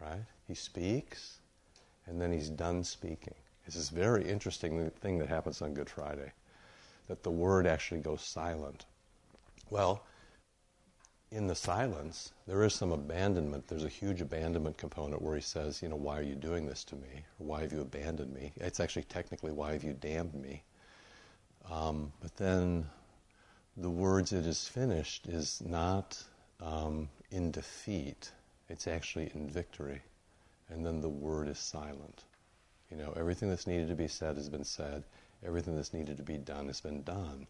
Right? 0.01 0.23
He 0.47 0.55
speaks, 0.55 1.39
and 2.07 2.19
then 2.19 2.31
he's 2.31 2.49
done 2.49 2.83
speaking. 2.83 3.35
It's 3.65 3.75
this 3.75 3.89
very 3.89 4.27
interesting 4.27 4.89
thing 5.01 5.19
that 5.19 5.27
happens 5.27 5.61
on 5.61 5.75
Good 5.75 5.89
Friday, 5.89 6.31
that 7.07 7.21
the 7.21 7.29
Word 7.29 7.67
actually 7.67 8.01
goes 8.01 8.21
silent. 8.21 8.85
Well, 9.69 10.03
in 11.31 11.45
the 11.47 11.55
silence, 11.55 12.33
there 12.47 12.63
is 12.63 12.73
some 12.73 12.91
abandonment. 12.91 13.67
There's 13.67 13.83
a 13.83 13.89
huge 13.89 14.21
abandonment 14.21 14.77
component 14.77 15.21
where 15.21 15.35
he 15.35 15.41
says, 15.41 15.81
you 15.81 15.89
know, 15.89 15.95
why 15.95 16.17
are 16.17 16.23
you 16.23 16.35
doing 16.35 16.65
this 16.65 16.83
to 16.85 16.95
me? 16.95 17.23
Why 17.37 17.61
have 17.61 17.71
you 17.71 17.81
abandoned 17.81 18.33
me? 18.33 18.51
It's 18.55 18.79
actually 18.79 19.03
technically, 19.03 19.51
why 19.51 19.73
have 19.73 19.83
you 19.83 19.93
damned 19.93 20.33
me? 20.33 20.63
Um, 21.69 22.11
but 22.19 22.35
then 22.37 22.89
the 23.77 23.89
words, 23.89 24.33
it 24.33 24.47
is 24.47 24.67
finished, 24.67 25.27
is 25.27 25.61
not 25.63 26.21
um, 26.61 27.09
in 27.29 27.51
defeat, 27.51 28.31
it's 28.67 28.87
actually 28.87 29.31
in 29.35 29.49
victory. 29.49 30.01
And 30.69 30.83
then 30.85 30.99
the 30.99 31.09
word 31.09 31.47
is 31.47 31.59
silent. 31.59 32.23
You 32.89 32.97
know, 32.97 33.13
everything 33.15 33.49
that's 33.49 33.67
needed 33.67 33.87
to 33.89 33.95
be 33.95 34.07
said 34.07 34.35
has 34.35 34.49
been 34.49 34.63
said, 34.63 35.03
everything 35.45 35.75
that's 35.75 35.93
needed 35.93 36.17
to 36.17 36.23
be 36.23 36.37
done 36.37 36.67
has 36.67 36.81
been 36.81 37.03
done 37.03 37.45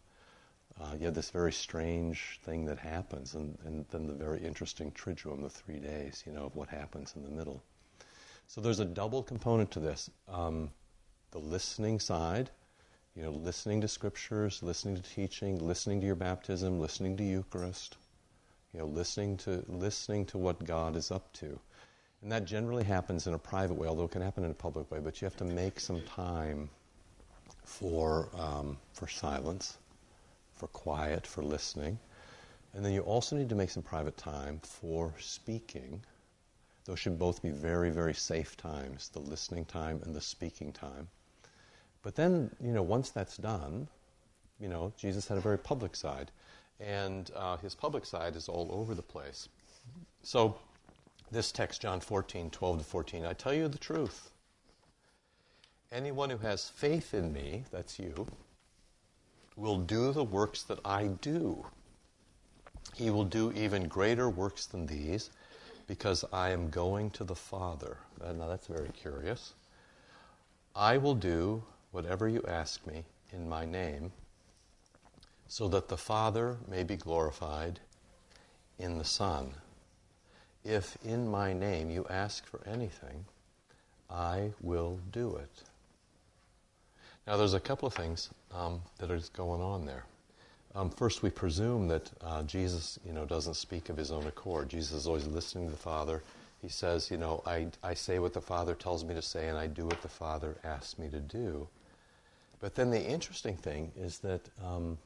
uh, 0.80 0.94
you 0.98 1.04
have 1.04 1.14
this 1.14 1.30
very 1.30 1.52
strange 1.52 2.40
thing 2.42 2.64
that 2.64 2.78
happens, 2.78 3.34
and, 3.34 3.58
and 3.66 3.84
then 3.90 4.06
the 4.06 4.14
very 4.14 4.40
interesting 4.40 4.90
triduum, 4.92 5.42
the 5.42 5.50
three 5.50 5.78
days, 5.78 6.22
you 6.26 6.32
know, 6.32 6.46
of 6.46 6.56
what 6.56 6.68
happens 6.68 7.12
in 7.16 7.22
the 7.22 7.30
middle. 7.30 7.62
So 8.46 8.60
there's 8.60 8.80
a 8.80 8.84
double 8.86 9.22
component 9.22 9.70
to 9.72 9.80
this. 9.80 10.10
Um, 10.26 10.70
the 11.32 11.38
listening 11.38 12.00
side, 12.00 12.50
you 13.14 13.22
know, 13.22 13.30
listening 13.30 13.82
to 13.82 13.88
scriptures, 13.88 14.62
listening 14.62 14.96
to 14.96 15.02
teaching, 15.02 15.58
listening 15.58 16.00
to 16.00 16.06
your 16.06 16.16
baptism, 16.16 16.80
listening 16.80 17.16
to 17.18 17.24
Eucharist, 17.24 17.98
you 18.72 18.80
know, 18.80 18.86
listening 18.86 19.36
to 19.38 19.62
listening 19.68 20.24
to 20.26 20.38
what 20.38 20.64
God 20.64 20.96
is 20.96 21.10
up 21.10 21.30
to. 21.34 21.58
And 22.22 22.32
that 22.32 22.44
generally 22.46 22.84
happens 22.84 23.26
in 23.26 23.34
a 23.34 23.38
private 23.38 23.74
way, 23.74 23.86
although 23.86 24.04
it 24.04 24.10
can 24.12 24.22
happen 24.22 24.44
in 24.44 24.50
a 24.50 24.54
public 24.54 24.90
way, 24.90 24.98
but 24.98 25.20
you 25.20 25.26
have 25.26 25.36
to 25.36 25.44
make 25.44 25.78
some 25.78 26.02
time 26.02 26.70
for, 27.64 28.28
um, 28.34 28.78
for 28.92 29.08
silence 29.08 29.78
for 30.60 30.68
quiet, 30.68 31.26
for 31.26 31.42
listening. 31.42 31.98
And 32.74 32.84
then 32.84 32.92
you 32.92 33.00
also 33.00 33.34
need 33.34 33.48
to 33.48 33.54
make 33.54 33.70
some 33.70 33.82
private 33.82 34.18
time 34.18 34.60
for 34.62 35.14
speaking. 35.18 36.02
Those 36.84 36.98
should 36.98 37.18
both 37.18 37.40
be 37.40 37.48
very, 37.48 37.88
very 37.88 38.12
safe 38.12 38.58
times 38.58 39.08
the 39.08 39.20
listening 39.20 39.64
time 39.64 40.02
and 40.04 40.14
the 40.14 40.20
speaking 40.20 40.70
time. 40.70 41.08
But 42.02 42.14
then, 42.14 42.50
you 42.62 42.72
know, 42.72 42.82
once 42.82 43.08
that's 43.08 43.38
done, 43.38 43.88
you 44.60 44.68
know, 44.68 44.92
Jesus 44.98 45.26
had 45.26 45.38
a 45.38 45.40
very 45.40 45.56
public 45.56 45.96
side. 45.96 46.30
And 46.78 47.30
uh, 47.34 47.56
his 47.56 47.74
public 47.74 48.04
side 48.04 48.36
is 48.36 48.46
all 48.46 48.68
over 48.70 48.94
the 48.94 49.02
place. 49.02 49.48
So, 50.22 50.58
this 51.30 51.52
text, 51.52 51.80
John 51.80 52.00
14, 52.00 52.50
12 52.50 52.78
to 52.78 52.84
14, 52.84 53.24
I 53.24 53.32
tell 53.32 53.54
you 53.54 53.66
the 53.68 53.78
truth. 53.78 54.30
Anyone 55.90 56.28
who 56.28 56.38
has 56.38 56.68
faith 56.68 57.14
in 57.14 57.32
me, 57.32 57.64
that's 57.70 57.98
you, 57.98 58.26
will 59.60 59.78
do 59.78 60.10
the 60.12 60.24
works 60.24 60.62
that 60.62 60.78
I 60.84 61.08
do. 61.20 61.66
He 62.94 63.10
will 63.10 63.24
do 63.24 63.52
even 63.52 63.88
greater 63.88 64.28
works 64.30 64.64
than 64.64 64.86
these 64.86 65.30
because 65.86 66.24
I 66.32 66.50
am 66.50 66.70
going 66.70 67.10
to 67.10 67.24
the 67.24 67.34
Father. 67.34 67.98
Uh, 68.24 68.32
now 68.32 68.48
that's 68.48 68.66
very 68.66 68.88
curious. 68.88 69.52
I 70.74 70.96
will 70.96 71.14
do 71.14 71.62
whatever 71.90 72.26
you 72.28 72.42
ask 72.48 72.86
me 72.86 73.04
in 73.32 73.48
my 73.48 73.66
name 73.66 74.12
so 75.46 75.68
that 75.68 75.88
the 75.88 75.96
Father 75.96 76.56
may 76.66 76.82
be 76.82 76.96
glorified 76.96 77.80
in 78.78 78.96
the 78.96 79.04
Son. 79.04 79.52
If 80.64 80.96
in 81.04 81.28
my 81.28 81.52
name 81.52 81.90
you 81.90 82.06
ask 82.08 82.46
for 82.46 82.60
anything, 82.66 83.26
I 84.08 84.52
will 84.60 85.00
do 85.10 85.36
it. 85.36 85.62
Now, 87.26 87.36
there's 87.36 87.54
a 87.54 87.60
couple 87.60 87.86
of 87.86 87.94
things 87.94 88.30
um, 88.54 88.80
that 88.98 89.10
are 89.10 89.20
going 89.34 89.60
on 89.60 89.84
there. 89.84 90.04
Um, 90.74 90.90
first, 90.90 91.22
we 91.22 91.30
presume 91.30 91.88
that 91.88 92.10
uh, 92.20 92.42
Jesus, 92.44 92.98
you 93.04 93.12
know, 93.12 93.24
doesn't 93.24 93.54
speak 93.54 93.88
of 93.88 93.96
his 93.96 94.12
own 94.12 94.26
accord. 94.26 94.68
Jesus 94.68 94.92
is 94.92 95.06
always 95.06 95.26
listening 95.26 95.66
to 95.66 95.72
the 95.72 95.78
Father. 95.78 96.22
He 96.62 96.68
says, 96.68 97.10
you 97.10 97.16
know, 97.16 97.42
I, 97.46 97.68
I 97.82 97.94
say 97.94 98.18
what 98.18 98.34
the 98.34 98.40
Father 98.40 98.74
tells 98.74 99.04
me 99.04 99.14
to 99.14 99.22
say, 99.22 99.48
and 99.48 99.58
I 99.58 99.66
do 99.66 99.86
what 99.86 100.02
the 100.02 100.08
Father 100.08 100.56
asks 100.62 100.98
me 100.98 101.08
to 101.08 101.18
do. 101.18 101.66
But 102.60 102.74
then 102.74 102.90
the 102.90 103.02
interesting 103.02 103.56
thing 103.56 103.90
is 103.96 104.18
that 104.18 104.48
um, 104.62 104.98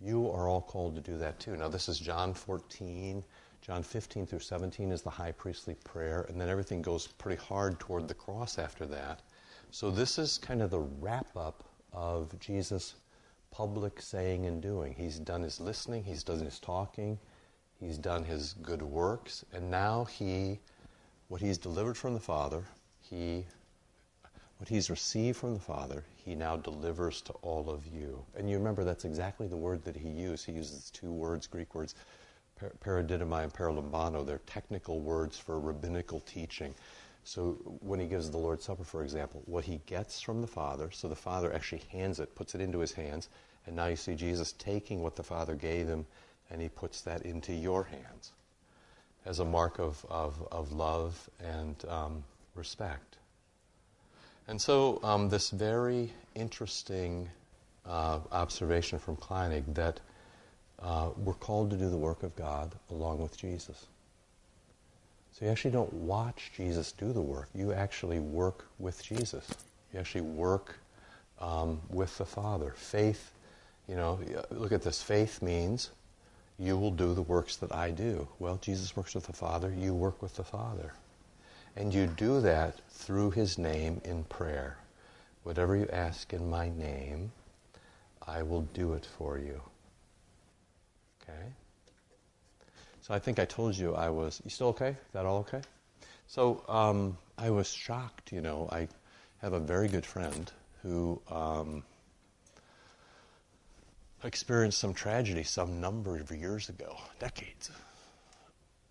you 0.00 0.30
are 0.30 0.48
all 0.48 0.60
called 0.60 0.94
to 0.94 1.00
do 1.00 1.18
that 1.18 1.40
too. 1.40 1.56
Now, 1.56 1.68
this 1.68 1.88
is 1.88 1.98
John 1.98 2.34
14. 2.34 3.24
John 3.60 3.82
15 3.82 4.26
through 4.26 4.38
17 4.38 4.92
is 4.92 5.02
the 5.02 5.10
high 5.10 5.32
priestly 5.32 5.74
prayer, 5.82 6.26
and 6.28 6.40
then 6.40 6.48
everything 6.48 6.82
goes 6.82 7.06
pretty 7.06 7.42
hard 7.42 7.80
toward 7.80 8.06
the 8.06 8.14
cross 8.14 8.58
after 8.58 8.86
that. 8.86 9.22
So, 9.70 9.90
this 9.90 10.18
is 10.18 10.38
kind 10.38 10.62
of 10.62 10.70
the 10.70 10.78
wrap 10.78 11.36
up 11.36 11.64
of 11.92 12.38
Jesus' 12.38 12.94
public 13.50 14.00
saying 14.00 14.46
and 14.46 14.62
doing. 14.62 14.94
He's 14.94 15.18
done 15.18 15.42
his 15.42 15.60
listening, 15.60 16.04
he's 16.04 16.22
done 16.22 16.40
his 16.40 16.58
talking, 16.58 17.18
he's 17.80 17.98
done 17.98 18.24
his 18.24 18.54
good 18.62 18.82
works, 18.82 19.44
and 19.52 19.70
now 19.70 20.04
he, 20.04 20.58
what 21.28 21.40
he's 21.40 21.58
delivered 21.58 21.96
from 21.96 22.14
the 22.14 22.20
Father, 22.20 22.64
he, 23.00 23.44
what 24.58 24.68
he's 24.68 24.90
received 24.90 25.38
from 25.38 25.54
the 25.54 25.60
Father, 25.60 26.04
he 26.16 26.34
now 26.34 26.56
delivers 26.56 27.22
to 27.22 27.32
all 27.42 27.70
of 27.70 27.86
you. 27.86 28.22
And 28.36 28.50
you 28.50 28.58
remember 28.58 28.84
that's 28.84 29.04
exactly 29.04 29.46
the 29.46 29.56
word 29.56 29.82
that 29.84 29.96
he 29.96 30.08
used. 30.08 30.44
He 30.44 30.52
uses 30.52 30.90
two 30.90 31.12
words, 31.12 31.46
Greek 31.46 31.74
words, 31.74 31.94
paradidomai 32.84 33.44
and 33.44 33.52
paralambano. 33.52 34.26
They're 34.26 34.40
technical 34.46 35.00
words 35.00 35.38
for 35.38 35.58
rabbinical 35.58 36.20
teaching. 36.20 36.74
So 37.24 37.58
when 37.80 38.00
he 38.00 38.06
gives 38.06 38.30
the 38.30 38.38
Lord's 38.38 38.64
Supper, 38.64 38.84
for 38.84 39.02
example, 39.02 39.42
what 39.46 39.64
he 39.64 39.80
gets 39.86 40.20
from 40.20 40.40
the 40.40 40.46
Father, 40.46 40.90
so 40.90 41.08
the 41.08 41.16
Father 41.16 41.52
actually 41.52 41.82
hands 41.90 42.20
it, 42.20 42.34
puts 42.34 42.54
it 42.54 42.60
into 42.60 42.78
his 42.78 42.92
hands, 42.92 43.28
and 43.66 43.76
now 43.76 43.86
you 43.86 43.96
see 43.96 44.14
Jesus 44.14 44.52
taking 44.52 45.02
what 45.02 45.16
the 45.16 45.22
Father 45.22 45.54
gave 45.54 45.86
him 45.86 46.06
and 46.50 46.60
he 46.62 46.68
puts 46.68 47.02
that 47.02 47.22
into 47.22 47.52
your 47.52 47.84
hands 47.84 48.32
as 49.26 49.38
a 49.40 49.44
mark 49.44 49.78
of, 49.78 50.04
of, 50.08 50.46
of 50.50 50.72
love 50.72 51.28
and 51.40 51.76
um, 51.88 52.24
respect. 52.54 53.16
And 54.46 54.60
so, 54.60 54.98
um, 55.02 55.28
this 55.28 55.50
very 55.50 56.10
interesting 56.34 57.28
uh, 57.84 58.20
observation 58.32 58.98
from 58.98 59.16
Kleinig 59.16 59.74
that 59.74 60.00
uh, 60.78 61.10
we're 61.18 61.34
called 61.34 61.70
to 61.70 61.76
do 61.76 61.90
the 61.90 61.96
work 61.96 62.22
of 62.22 62.34
God 62.36 62.74
along 62.90 63.20
with 63.20 63.36
Jesus. 63.36 63.86
So 65.38 65.44
you 65.44 65.52
actually 65.52 65.70
don't 65.70 65.92
watch 65.92 66.50
Jesus 66.56 66.90
do 66.90 67.12
the 67.12 67.20
work. 67.20 67.48
You 67.54 67.72
actually 67.72 68.18
work 68.18 68.66
with 68.80 69.00
Jesus. 69.04 69.48
You 69.92 70.00
actually 70.00 70.22
work 70.22 70.74
um, 71.40 71.80
with 71.90 72.18
the 72.18 72.24
Father. 72.24 72.74
Faith, 72.76 73.30
you 73.88 73.94
know, 73.94 74.18
look 74.50 74.72
at 74.72 74.82
this. 74.82 75.00
Faith 75.00 75.40
means 75.40 75.90
you 76.58 76.76
will 76.76 76.90
do 76.90 77.14
the 77.14 77.22
works 77.22 77.54
that 77.58 77.72
I 77.72 77.92
do. 77.92 78.26
Well, 78.40 78.58
Jesus 78.60 78.96
works 78.96 79.14
with 79.14 79.26
the 79.26 79.32
Father. 79.32 79.72
You 79.78 79.94
work 79.94 80.20
with 80.20 80.34
the 80.34 80.42
Father. 80.42 80.92
And 81.76 81.94
you 81.94 82.08
do 82.08 82.40
that 82.40 82.74
through 82.90 83.30
His 83.30 83.58
name 83.58 84.00
in 84.04 84.24
prayer. 84.24 84.78
Whatever 85.44 85.76
you 85.76 85.86
ask 85.92 86.32
in 86.32 86.50
my 86.50 86.68
name, 86.68 87.30
I 88.26 88.42
will 88.42 88.62
do 88.74 88.94
it 88.94 89.06
for 89.06 89.38
you. 89.38 89.60
Okay? 91.22 91.52
So 93.08 93.14
I 93.14 93.18
think 93.18 93.38
I 93.38 93.46
told 93.46 93.76
you 93.76 93.94
I 93.94 94.10
was. 94.10 94.42
You 94.44 94.50
still 94.50 94.68
okay? 94.68 94.90
Is 94.90 95.12
that 95.14 95.24
all 95.24 95.38
okay? 95.38 95.62
So 96.26 96.62
um, 96.68 97.16
I 97.38 97.48
was 97.48 97.72
shocked. 97.72 98.32
You 98.32 98.42
know, 98.42 98.68
I 98.70 98.86
have 99.38 99.54
a 99.54 99.60
very 99.60 99.88
good 99.88 100.04
friend 100.04 100.52
who 100.82 101.20
um, 101.30 101.84
experienced 104.22 104.78
some 104.78 104.92
tragedy 104.92 105.42
some 105.42 105.80
number 105.80 106.18
of 106.18 106.30
years 106.30 106.68
ago, 106.68 106.98
decades. 107.18 107.70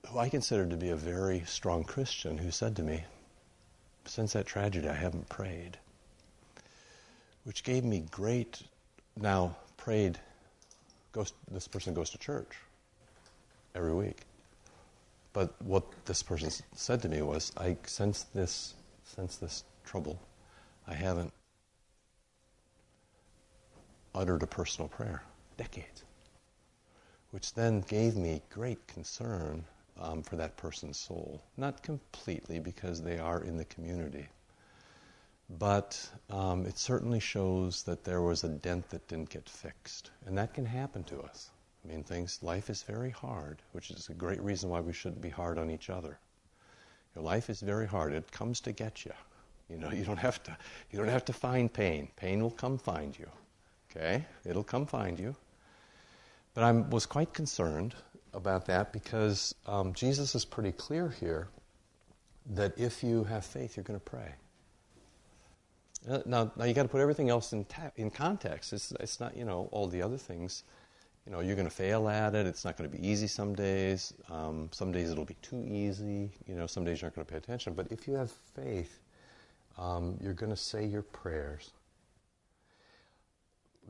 Who 0.07 0.17
I 0.17 0.29
considered 0.29 0.71
to 0.71 0.77
be 0.77 0.89
a 0.89 0.95
very 0.95 1.43
strong 1.45 1.83
Christian, 1.83 2.39
who 2.39 2.49
said 2.49 2.75
to 2.77 2.81
me, 2.81 3.03
"Since 4.05 4.33
that 4.33 4.47
tragedy, 4.47 4.89
I 4.89 4.95
haven't 4.95 5.29
prayed," 5.29 5.77
which 7.43 7.63
gave 7.63 7.83
me 7.83 7.99
great. 8.09 8.63
Now 9.15 9.57
prayed. 9.75 10.17
Goes, 11.11 11.33
this 11.51 11.67
person 11.67 11.93
goes 11.93 12.09
to 12.11 12.17
church 12.17 12.57
every 13.77 13.93
week. 13.93 14.21
But 15.33 15.53
what 15.61 15.85
this 16.05 16.23
person 16.23 16.49
said 16.73 17.01
to 17.03 17.09
me 17.09 17.21
was, 17.21 17.51
I 17.55 17.77
sense 17.85 18.25
this, 18.33 18.73
sense 19.03 19.37
this 19.37 19.63
trouble. 19.85 20.19
I 20.87 20.95
haven't 20.95 21.31
uttered 24.15 24.41
a 24.41 24.47
personal 24.47 24.87
prayer, 24.87 25.21
decades, 25.57 26.03
which 27.29 27.53
then 27.53 27.81
gave 27.81 28.15
me 28.15 28.41
great 28.49 28.85
concern 28.87 29.63
um, 29.99 30.23
for 30.23 30.37
that 30.37 30.57
person's 30.57 30.97
soul. 30.97 31.43
Not 31.55 31.83
completely, 31.83 32.59
because 32.59 33.03
they 33.03 33.19
are 33.19 33.43
in 33.43 33.57
the 33.57 33.65
community, 33.65 34.27
but 35.59 36.09
um, 36.31 36.65
it 36.65 36.79
certainly 36.79 37.19
shows 37.19 37.83
that 37.83 38.03
there 38.03 38.23
was 38.23 38.43
a 38.43 38.49
dent 38.49 38.89
that 38.89 39.07
didn't 39.07 39.29
get 39.29 39.47
fixed, 39.47 40.09
and 40.25 40.35
that 40.37 40.55
can 40.55 40.65
happen 40.65 41.03
to 41.03 41.19
us. 41.21 41.51
I 41.87 41.93
mean, 41.93 42.03
things, 42.03 42.39
life 42.41 42.69
is 42.69 42.83
very 42.83 43.11
hard, 43.11 43.61
which 43.71 43.91
is 43.91 44.09
a 44.09 44.13
great 44.13 44.41
reason 44.41 44.69
why 44.69 44.81
we 44.81 44.91
shouldn't 44.91 45.21
be 45.21 45.29
hard 45.29 45.57
on 45.57 45.69
each 45.69 45.89
other. 45.89 46.19
Your 47.15 47.23
life 47.23 47.49
is 47.49 47.61
very 47.61 47.87
hard. 47.87 48.13
It 48.13 48.29
comes 48.31 48.59
to 48.61 48.71
get 48.71 49.05
you. 49.05 49.13
You 49.69 49.77
know, 49.77 49.91
you 49.93 50.03
don't 50.03 50.17
have 50.17 50.43
to, 50.43 50.57
you 50.91 50.99
don't 50.99 51.07
have 51.07 51.25
to 51.25 51.33
find 51.33 51.71
pain. 51.71 52.09
Pain 52.15 52.41
will 52.41 52.51
come 52.51 52.77
find 52.77 53.17
you. 53.17 53.29
Okay? 53.89 54.25
It'll 54.45 54.63
come 54.63 54.85
find 54.85 55.17
you. 55.17 55.35
But 56.53 56.63
I 56.63 56.71
was 56.71 57.05
quite 57.05 57.33
concerned 57.33 57.95
about 58.33 58.65
that 58.65 58.91
because 58.91 59.55
um, 59.65 59.93
Jesus 59.93 60.35
is 60.35 60.43
pretty 60.43 60.73
clear 60.73 61.09
here 61.09 61.47
that 62.49 62.77
if 62.77 63.03
you 63.03 63.23
have 63.25 63.45
faith, 63.45 63.77
you're 63.77 63.83
going 63.83 63.99
to 63.99 64.05
pray. 64.05 64.33
Uh, 66.09 66.19
now, 66.25 66.51
now 66.55 66.65
you 66.65 66.73
got 66.73 66.83
to 66.83 66.89
put 66.89 67.01
everything 67.01 67.29
else 67.29 67.53
in, 67.53 67.63
ta- 67.65 67.91
in 67.95 68.09
context. 68.09 68.73
It's, 68.73 68.91
it's 68.99 69.19
not, 69.19 69.37
you 69.37 69.45
know, 69.45 69.69
all 69.71 69.87
the 69.87 70.01
other 70.01 70.17
things 70.17 70.63
you 71.27 71.33
know, 71.33 71.41
you're 71.41 71.57
going 71.57 71.67
to 71.67 71.73
fail 71.75 72.07
at 72.07 72.35
it. 72.35 72.47
It's 72.47 72.63
not 72.63 72.77
going 72.77 72.89
to 72.89 72.97
be 72.97 73.05
easy 73.05 73.27
some 73.27 73.53
days. 73.53 74.13
Um, 74.31 74.69
some 74.71 74.93
days 74.93 75.11
it'll 75.11 75.25
be 75.25 75.35
too 75.41 75.61
easy. 75.69 76.31
You 76.47 76.55
know, 76.55 76.67
some 76.67 76.85
days 76.85 77.01
you're 77.01 77.09
not 77.09 77.15
going 77.15 77.25
to 77.25 77.31
pay 77.31 77.37
attention. 77.37 77.73
But 77.73 77.87
if 77.91 78.07
you 78.07 78.13
have 78.13 78.31
faith, 78.31 79.01
um, 79.77 80.17
you're 80.21 80.33
going 80.33 80.51
to 80.51 80.57
say 80.57 80.85
your 80.85 81.01
prayers. 81.01 81.71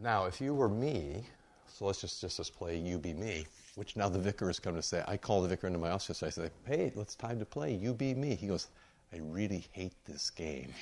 Now, 0.02 0.26
if 0.26 0.42
you 0.42 0.56
were 0.56 0.68
me, 0.68 1.28
so 1.68 1.86
let's 1.86 2.02
just 2.02 2.22
just 2.22 2.58
play 2.58 2.76
you 2.76 2.98
be 2.98 3.14
me, 3.14 3.46
which 3.76 3.96
now 3.96 4.10
the 4.10 4.20
vicar 4.20 4.48
has 4.48 4.60
come 4.60 4.74
to 4.74 4.82
say. 4.82 5.04
I 5.08 5.16
call 5.16 5.44
the 5.44 5.48
vicar 5.48 5.68
into 5.68 5.80
my 5.80 5.92
office. 5.92 6.24
I 6.24 6.30
say, 6.30 6.50
"Hey, 6.66 6.92
let's 6.96 7.16
time 7.16 7.38
to 7.40 7.46
play. 7.46 7.74
You 7.74 7.94
be 7.94 8.16
me." 8.16 8.36
He 8.36 8.48
goes, 8.48 8.68
"I 9.14 9.18
really 9.18 9.68
hate 9.72 9.94
this 10.06 10.32
game." 10.32 10.74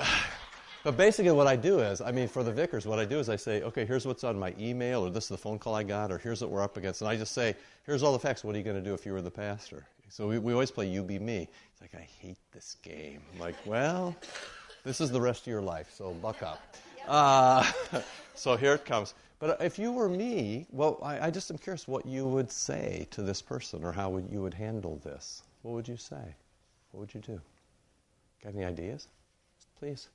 But 0.82 0.96
basically, 0.96 1.32
what 1.32 1.46
I 1.46 1.56
do 1.56 1.80
is, 1.80 2.00
I 2.00 2.10
mean, 2.10 2.26
for 2.26 2.42
the 2.42 2.52
vicars, 2.52 2.86
what 2.86 2.98
I 2.98 3.04
do 3.04 3.18
is 3.18 3.28
I 3.28 3.36
say, 3.36 3.62
okay, 3.62 3.84
here's 3.84 4.06
what's 4.06 4.24
on 4.24 4.38
my 4.38 4.54
email, 4.58 5.04
or 5.04 5.10
this 5.10 5.24
is 5.24 5.28
the 5.28 5.38
phone 5.38 5.58
call 5.58 5.74
I 5.74 5.82
got, 5.82 6.10
or 6.10 6.16
here's 6.16 6.40
what 6.40 6.50
we're 6.50 6.62
up 6.62 6.78
against. 6.78 7.02
And 7.02 7.10
I 7.10 7.16
just 7.16 7.32
say, 7.32 7.54
here's 7.84 8.02
all 8.02 8.12
the 8.12 8.18
facts. 8.18 8.44
What 8.44 8.54
are 8.54 8.58
you 8.58 8.64
going 8.64 8.76
to 8.76 8.82
do 8.82 8.94
if 8.94 9.04
you 9.04 9.12
were 9.12 9.20
the 9.20 9.30
pastor? 9.30 9.84
So 10.08 10.26
we, 10.26 10.38
we 10.38 10.52
always 10.54 10.70
play 10.70 10.88
you 10.88 11.02
be 11.02 11.18
me. 11.18 11.48
He's 11.72 11.80
like, 11.80 11.94
I 11.94 12.08
hate 12.20 12.38
this 12.52 12.76
game. 12.82 13.20
I'm 13.32 13.40
like, 13.40 13.54
well, 13.66 14.16
this 14.82 15.00
is 15.00 15.10
the 15.10 15.20
rest 15.20 15.42
of 15.42 15.46
your 15.48 15.60
life, 15.60 15.90
so 15.94 16.12
buck 16.14 16.42
up. 16.42 16.60
Uh, 17.06 17.70
so 18.34 18.56
here 18.56 18.74
it 18.74 18.84
comes. 18.84 19.14
But 19.38 19.60
if 19.60 19.78
you 19.78 19.92
were 19.92 20.08
me, 20.08 20.66
well, 20.70 20.98
I, 21.02 21.26
I, 21.26 21.30
just 21.30 21.50
am 21.50 21.58
curious 21.58 21.88
what 21.88 22.04
you 22.04 22.26
would 22.26 22.50
say 22.50 23.06
to 23.10 23.22
this 23.22 23.40
person 23.40 23.84
or 23.84 23.92
how 23.92 24.10
would 24.10 24.28
you 24.30 24.42
would 24.42 24.52
handle 24.52 25.00
this. 25.02 25.42
What 25.62 25.72
would 25.72 25.88
you 25.88 25.96
say? 25.96 26.34
What 26.90 27.00
would 27.00 27.14
you 27.14 27.20
do? 27.20 27.40
Got 28.42 28.54
any 28.54 28.64
ideas? 28.64 29.08
Please. 29.78 30.08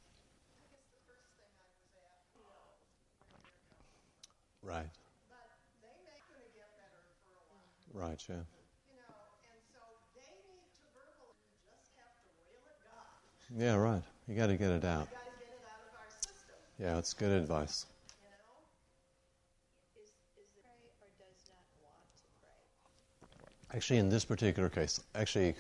Right. 4.66 4.90
Right, 7.94 8.24
yeah. 8.28 8.36
Yeah, 13.56 13.76
right. 13.76 14.02
You 14.28 14.36
got 14.36 14.48
to 14.48 14.58
get 14.58 14.72
it 14.72 14.84
out. 14.84 15.08
Yeah, 16.80 16.98
it's 16.98 17.14
good 17.14 17.32
advice. 17.32 17.86
Actually, 23.74 24.00
in 24.00 24.10
this 24.10 24.26
particular 24.26 24.70
case, 24.70 25.00
actually, 25.14 25.54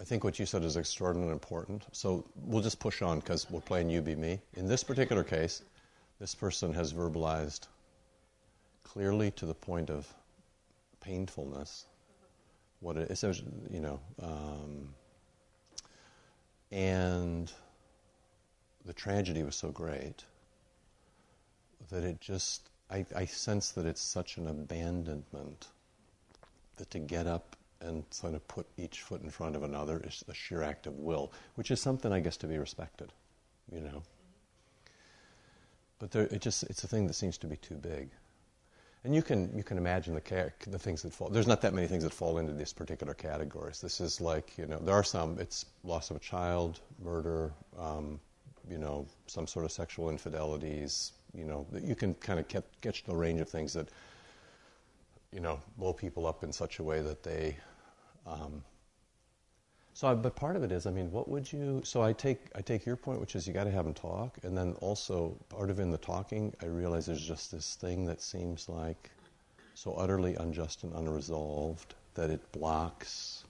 I 0.00 0.04
think 0.04 0.24
what 0.24 0.38
you 0.38 0.46
said 0.46 0.64
is 0.64 0.78
extraordinarily 0.78 1.32
important. 1.32 1.84
So 1.92 2.24
we'll 2.46 2.62
just 2.62 2.80
push 2.80 3.02
on 3.02 3.20
because 3.20 3.50
we're 3.50 3.60
playing 3.60 3.90
you 3.90 4.00
be 4.00 4.14
me. 4.14 4.40
In 4.54 4.66
this 4.66 4.82
particular 4.82 5.24
case, 5.24 5.62
this 6.18 6.34
person 6.34 6.72
has 6.72 6.92
verbalized 6.94 7.66
clearly 8.84 9.30
to 9.32 9.46
the 9.46 9.54
point 9.54 9.90
of 9.90 10.12
painfulness 11.00 11.86
what 12.80 12.96
it 12.96 13.10
is, 13.10 13.42
you 13.70 13.80
know, 13.80 14.00
um, 14.22 14.88
and 16.72 17.52
the 18.86 18.92
tragedy 18.92 19.42
was 19.42 19.54
so 19.54 19.70
great 19.70 20.24
that 21.90 22.04
it 22.04 22.20
just, 22.20 22.70
I, 22.90 23.04
I 23.14 23.26
sense 23.26 23.72
that 23.72 23.84
it's 23.84 24.00
such 24.00 24.38
an 24.38 24.46
abandonment 24.46 25.68
that 26.76 26.90
to 26.90 26.98
get 26.98 27.26
up 27.26 27.56
and 27.82 28.04
sort 28.10 28.34
of 28.34 28.46
put 28.48 28.66
each 28.76 29.02
foot 29.02 29.22
in 29.22 29.30
front 29.30 29.56
of 29.56 29.62
another 29.62 30.00
is 30.04 30.24
a 30.28 30.34
sheer 30.34 30.62
act 30.62 30.86
of 30.86 30.98
will, 30.98 31.32
which 31.54 31.70
is 31.70 31.80
something, 31.80 32.12
I 32.12 32.20
guess, 32.20 32.36
to 32.38 32.46
be 32.46 32.58
respected, 32.58 33.12
you 33.72 33.80
know. 33.80 34.02
But 35.98 36.10
there, 36.12 36.24
it 36.24 36.40
just, 36.40 36.62
it's 36.64 36.84
a 36.84 36.88
thing 36.88 37.06
that 37.06 37.14
seems 37.14 37.36
to 37.38 37.46
be 37.46 37.56
too 37.56 37.74
big. 37.74 38.10
And 39.02 39.14
you 39.14 39.22
can, 39.22 39.50
you 39.56 39.62
can 39.62 39.78
imagine 39.78 40.14
the, 40.14 40.52
the 40.66 40.78
things 40.78 41.02
that 41.02 41.14
fall. 41.14 41.30
There's 41.30 41.46
not 41.46 41.62
that 41.62 41.72
many 41.72 41.86
things 41.86 42.02
that 42.02 42.12
fall 42.12 42.36
into 42.36 42.52
these 42.52 42.72
particular 42.72 43.14
categories. 43.14 43.80
This 43.80 44.00
is 44.00 44.20
like, 44.20 44.58
you 44.58 44.66
know, 44.66 44.78
there 44.78 44.94
are 44.94 45.04
some, 45.04 45.38
it's 45.38 45.64
loss 45.84 46.10
of 46.10 46.16
a 46.16 46.20
child, 46.20 46.80
murder, 47.02 47.52
um, 47.78 48.20
you 48.68 48.76
know, 48.76 49.06
some 49.26 49.46
sort 49.46 49.64
of 49.64 49.72
sexual 49.72 50.10
infidelities, 50.10 51.12
you 51.34 51.44
know, 51.44 51.66
you 51.82 51.94
can 51.94 52.14
kind 52.14 52.38
of 52.38 52.46
get 52.48 53.02
the 53.06 53.14
range 53.14 53.40
of 53.40 53.48
things 53.48 53.72
that, 53.72 53.88
you 55.32 55.40
know, 55.40 55.60
blow 55.78 55.92
people 55.92 56.26
up 56.26 56.44
in 56.44 56.52
such 56.52 56.78
a 56.78 56.82
way 56.82 57.00
that 57.00 57.22
they, 57.22 57.56
um, 58.26 58.62
so, 60.00 60.16
but 60.16 60.34
part 60.34 60.56
of 60.56 60.62
it 60.62 60.72
is, 60.72 60.86
I 60.86 60.90
mean, 60.90 61.12
what 61.12 61.28
would 61.28 61.52
you? 61.52 61.82
So 61.84 62.00
I 62.00 62.14
take 62.14 62.38
I 62.54 62.62
take 62.62 62.86
your 62.86 62.96
point, 62.96 63.20
which 63.20 63.36
is 63.36 63.46
you 63.46 63.52
got 63.52 63.64
to 63.64 63.70
have 63.70 63.84
them 63.84 63.92
talk, 63.92 64.38
and 64.44 64.56
then 64.56 64.72
also 64.80 65.36
part 65.50 65.68
of 65.68 65.78
in 65.78 65.90
the 65.90 65.98
talking, 65.98 66.54
I 66.62 66.66
realize 66.68 67.04
there's 67.04 67.20
just 67.20 67.52
this 67.52 67.74
thing 67.74 68.06
that 68.06 68.22
seems 68.22 68.66
like 68.66 69.10
so 69.74 69.92
utterly 69.92 70.36
unjust 70.36 70.84
and 70.84 70.94
unresolved 70.94 71.96
that 72.14 72.30
it 72.30 72.40
blocks 72.50 73.44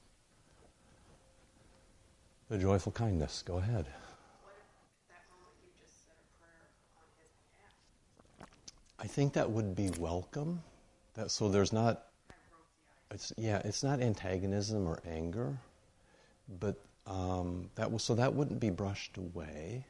the 2.49 2.59
joyful 2.59 2.91
kindness. 2.91 3.45
Go 3.47 3.59
ahead. 3.59 3.87
I 8.99 9.07
think 9.07 9.35
that 9.35 9.49
would 9.49 9.77
be 9.77 9.91
welcome. 10.01 10.65
That 11.15 11.31
so 11.31 11.49
there's 11.49 11.73
not. 11.73 12.07
It's 13.13 13.33
yeah. 13.37 13.63
It's 13.65 13.85
not 13.85 14.01
antagonism 14.01 14.89
or 14.89 15.01
anger 15.07 15.57
but 16.59 16.77
um, 17.07 17.71
that 17.77 17.91
was, 17.91 18.03
so 18.03 18.15
that 18.15 18.35
wouldn't 18.35 18.61
be 18.61 18.71
brushed 18.71 19.17
away. 19.17 19.85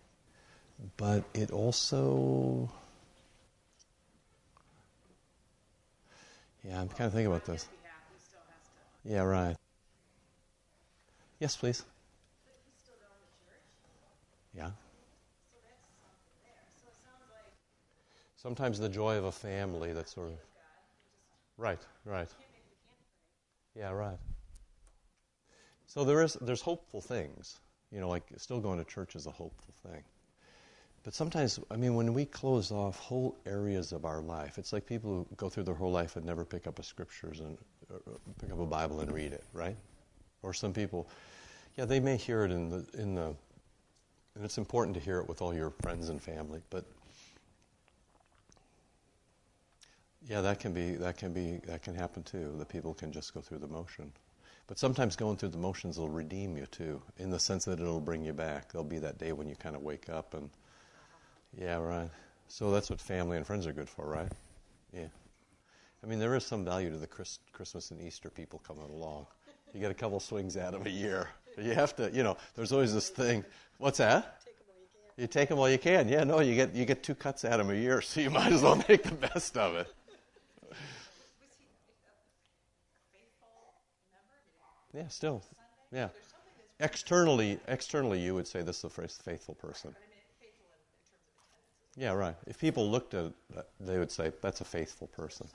But 0.96 1.24
it 1.34 1.50
also, 1.50 2.70
yeah, 6.64 6.80
I'm 6.80 6.88
kind 6.88 7.06
of 7.06 7.12
thinking 7.12 7.26
about 7.26 7.44
this. 7.46 7.68
Yeah, 9.04 9.22
right. 9.22 9.56
Yes, 11.40 11.56
please. 11.56 11.84
Yeah. 14.54 14.70
Sometimes 18.36 18.78
the 18.80 18.88
joy 18.88 19.16
of 19.18 19.24
a 19.24 19.30
family, 19.30 19.92
that 19.92 20.08
sort 20.08 20.28
of. 20.32 20.38
Right, 21.56 21.80
right. 22.04 22.28
Yeah, 23.74 23.90
right. 23.92 24.18
So 25.90 26.04
there 26.04 26.22
is 26.22 26.34
there's 26.40 26.62
hopeful 26.62 27.00
things. 27.00 27.58
You 27.90 27.98
know, 27.98 28.08
like 28.08 28.22
still 28.36 28.60
going 28.60 28.78
to 28.78 28.84
church 28.84 29.16
is 29.16 29.26
a 29.26 29.32
hopeful 29.32 29.74
thing. 29.82 30.04
But 31.02 31.14
sometimes, 31.14 31.58
I 31.68 31.74
mean, 31.74 31.96
when 31.96 32.14
we 32.14 32.26
close 32.26 32.70
off 32.70 32.96
whole 33.00 33.36
areas 33.44 33.90
of 33.90 34.04
our 34.04 34.20
life, 34.20 34.56
it's 34.56 34.72
like 34.72 34.86
people 34.86 35.10
who 35.10 35.36
go 35.36 35.48
through 35.48 35.64
their 35.64 35.74
whole 35.74 35.90
life 35.90 36.14
and 36.14 36.24
never 36.24 36.44
pick 36.44 36.68
up 36.68 36.78
a 36.78 36.84
scriptures 36.84 37.40
and 37.40 37.58
uh, 37.92 38.12
pick 38.40 38.52
up 38.52 38.60
a 38.60 38.66
Bible 38.66 39.00
and 39.00 39.10
read 39.10 39.32
it, 39.32 39.42
right? 39.52 39.76
Or 40.44 40.54
some 40.54 40.72
people, 40.72 41.08
yeah, 41.76 41.86
they 41.86 41.98
may 41.98 42.16
hear 42.16 42.44
it 42.44 42.52
in 42.52 42.70
the 42.70 42.86
in 42.96 43.16
the, 43.16 43.34
and 44.36 44.44
it's 44.44 44.58
important 44.58 44.94
to 44.94 45.00
hear 45.00 45.18
it 45.18 45.28
with 45.28 45.42
all 45.42 45.52
your 45.52 45.70
friends 45.82 46.08
and 46.08 46.22
family. 46.22 46.60
But 46.70 46.84
yeah, 50.28 50.40
that 50.40 50.60
can 50.60 50.72
be 50.72 50.92
that 50.92 51.16
can 51.16 51.32
be 51.32 51.58
that 51.66 51.82
can 51.82 51.96
happen 51.96 52.22
too. 52.22 52.54
That 52.58 52.68
people 52.68 52.94
can 52.94 53.10
just 53.10 53.34
go 53.34 53.40
through 53.40 53.58
the 53.58 53.66
motion. 53.66 54.12
But 54.70 54.78
sometimes 54.78 55.16
going 55.16 55.36
through 55.36 55.48
the 55.48 55.58
motions 55.58 55.98
will 55.98 56.08
redeem 56.08 56.56
you 56.56 56.64
too, 56.66 57.02
in 57.18 57.28
the 57.28 57.40
sense 57.40 57.64
that 57.64 57.80
it'll 57.80 57.98
bring 57.98 58.24
you 58.24 58.32
back. 58.32 58.70
There'll 58.70 58.84
be 58.84 59.00
that 59.00 59.18
day 59.18 59.32
when 59.32 59.48
you 59.48 59.56
kind 59.56 59.74
of 59.74 59.82
wake 59.82 60.08
up 60.08 60.32
and, 60.32 60.48
yeah, 61.58 61.78
right. 61.78 62.08
So 62.46 62.70
that's 62.70 62.88
what 62.88 63.00
family 63.00 63.36
and 63.36 63.44
friends 63.44 63.66
are 63.66 63.72
good 63.72 63.88
for, 63.88 64.08
right? 64.08 64.30
Yeah. 64.94 65.08
I 66.04 66.06
mean, 66.06 66.20
there 66.20 66.36
is 66.36 66.46
some 66.46 66.64
value 66.64 66.88
to 66.88 66.98
the 66.98 67.08
Chris, 67.08 67.40
Christmas 67.52 67.90
and 67.90 68.00
Easter 68.00 68.30
people 68.30 68.60
coming 68.64 68.84
along. 68.84 69.26
You 69.74 69.80
get 69.80 69.90
a 69.90 69.94
couple 69.94 70.20
swings 70.20 70.56
at 70.56 70.70
them 70.70 70.86
a 70.86 70.88
year. 70.88 71.30
You 71.58 71.74
have 71.74 71.96
to, 71.96 72.08
you 72.12 72.22
know, 72.22 72.36
there's 72.54 72.70
always 72.70 72.94
this 72.94 73.08
thing. 73.08 73.44
What's 73.78 73.98
that? 73.98 74.40
You 75.16 75.26
take 75.26 75.48
them 75.48 75.58
while 75.58 75.68
you 75.68 75.78
can. 75.78 76.08
Yeah, 76.08 76.22
no, 76.22 76.38
you 76.38 76.54
get 76.54 76.76
you 76.76 76.84
get 76.84 77.02
two 77.02 77.16
cuts 77.16 77.44
at 77.44 77.56
them 77.56 77.70
a 77.70 77.74
year, 77.74 78.00
so 78.00 78.20
you 78.20 78.30
might 78.30 78.52
as 78.52 78.62
well 78.62 78.76
make 78.88 79.02
the 79.02 79.16
best 79.16 79.56
of 79.56 79.74
it. 79.74 79.92
Yeah, 84.92 85.08
still. 85.08 85.42
Yeah. 85.92 86.08
Externally, 86.80 87.58
externally, 87.68 88.18
you 88.18 88.34
would 88.34 88.46
say 88.46 88.62
this 88.62 88.78
is 88.78 88.84
a 88.84 89.08
faithful 89.08 89.54
person. 89.54 89.94
Yeah, 91.96 92.12
right. 92.12 92.36
If 92.46 92.58
people 92.58 92.90
looked 92.90 93.14
at 93.14 93.26
it, 93.26 93.66
they 93.78 93.98
would 93.98 94.10
say 94.10 94.32
that's 94.40 94.60
a 94.60 94.64
faithful 94.64 95.08
person. 95.08 95.48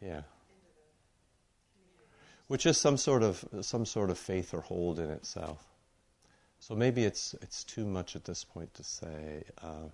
Yeah. 0.00 0.22
Which 2.48 2.66
is 2.66 2.76
some 2.78 2.96
sort 2.96 3.22
of 3.22 3.44
some 3.62 3.86
sort 3.86 4.10
of 4.10 4.18
faith 4.18 4.52
or 4.52 4.60
hold 4.60 4.98
in 4.98 5.08
itself. 5.10 5.64
So 6.58 6.74
maybe 6.74 7.04
it's 7.04 7.34
it's 7.40 7.64
too 7.64 7.86
much 7.86 8.16
at 8.16 8.24
this 8.24 8.44
point 8.44 8.74
to 8.74 8.84
say, 8.84 9.44
uh, 9.62 9.88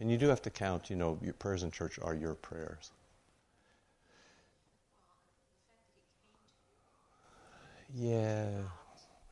and 0.00 0.10
you 0.10 0.18
do 0.18 0.28
have 0.28 0.42
to 0.42 0.50
count. 0.50 0.90
You 0.90 0.96
know, 0.96 1.18
your 1.22 1.34
prayers 1.34 1.62
in 1.62 1.70
church 1.70 1.98
are 2.02 2.14
your 2.14 2.34
prayers. 2.34 2.90
Yeah, 7.94 8.50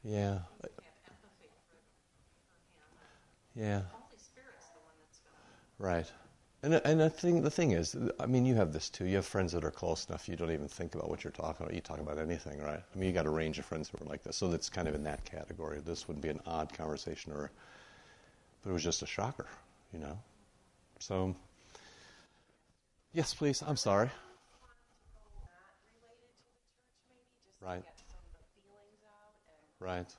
yeah, 0.05 0.41
yeah. 3.55 3.83
Right. 5.79 6.11
And 6.63 6.75
and 6.75 7.01
the 7.01 7.09
thing 7.11 7.43
the 7.43 7.51
thing 7.51 7.73
is, 7.73 7.97
I 8.21 8.27
mean, 8.27 8.45
you 8.47 8.55
have 8.57 8.73
this 8.73 8.89
too. 8.91 9.07
You 9.07 9.17
have 9.17 9.27
friends 9.27 9.53
that 9.53 9.65
are 9.65 9.71
close 9.71 10.07
enough 10.09 10.29
you 10.29 10.37
don't 10.37 10.51
even 10.53 10.69
think 10.69 10.95
about 10.95 11.09
what 11.09 11.25
you're 11.25 11.31
talking 11.33 11.65
about. 11.67 11.75
You 11.75 11.81
talk 11.81 11.99
about 12.01 12.19
anything, 12.19 12.61
right? 12.61 12.83
I 12.95 12.99
mean, 12.99 13.09
you 13.09 13.15
got 13.15 13.27
a 13.27 13.31
range 13.31 13.59
of 13.59 13.65
friends 13.65 13.89
who 13.89 14.05
are 14.05 14.09
like 14.09 14.23
this, 14.23 14.37
so 14.37 14.49
that's 14.49 14.69
kind 14.69 14.87
of 14.87 14.95
in 14.95 15.03
that 15.05 15.25
category. 15.25 15.81
This 15.81 16.07
would 16.07 16.21
be 16.21 16.29
an 16.29 16.41
odd 16.47 16.73
conversation, 16.75 17.33
or 17.33 17.51
but 18.63 18.71
it 18.71 18.73
was 18.73 18.83
just 18.85 19.03
a 19.03 19.07
shocker, 19.07 19.47
you 19.93 19.99
know. 19.99 20.19
So, 21.01 21.37
yes, 23.13 23.35
please. 23.35 23.63
I'm 23.63 23.77
sorry. 23.77 24.11
Right. 27.61 27.85
Right. 29.81 30.15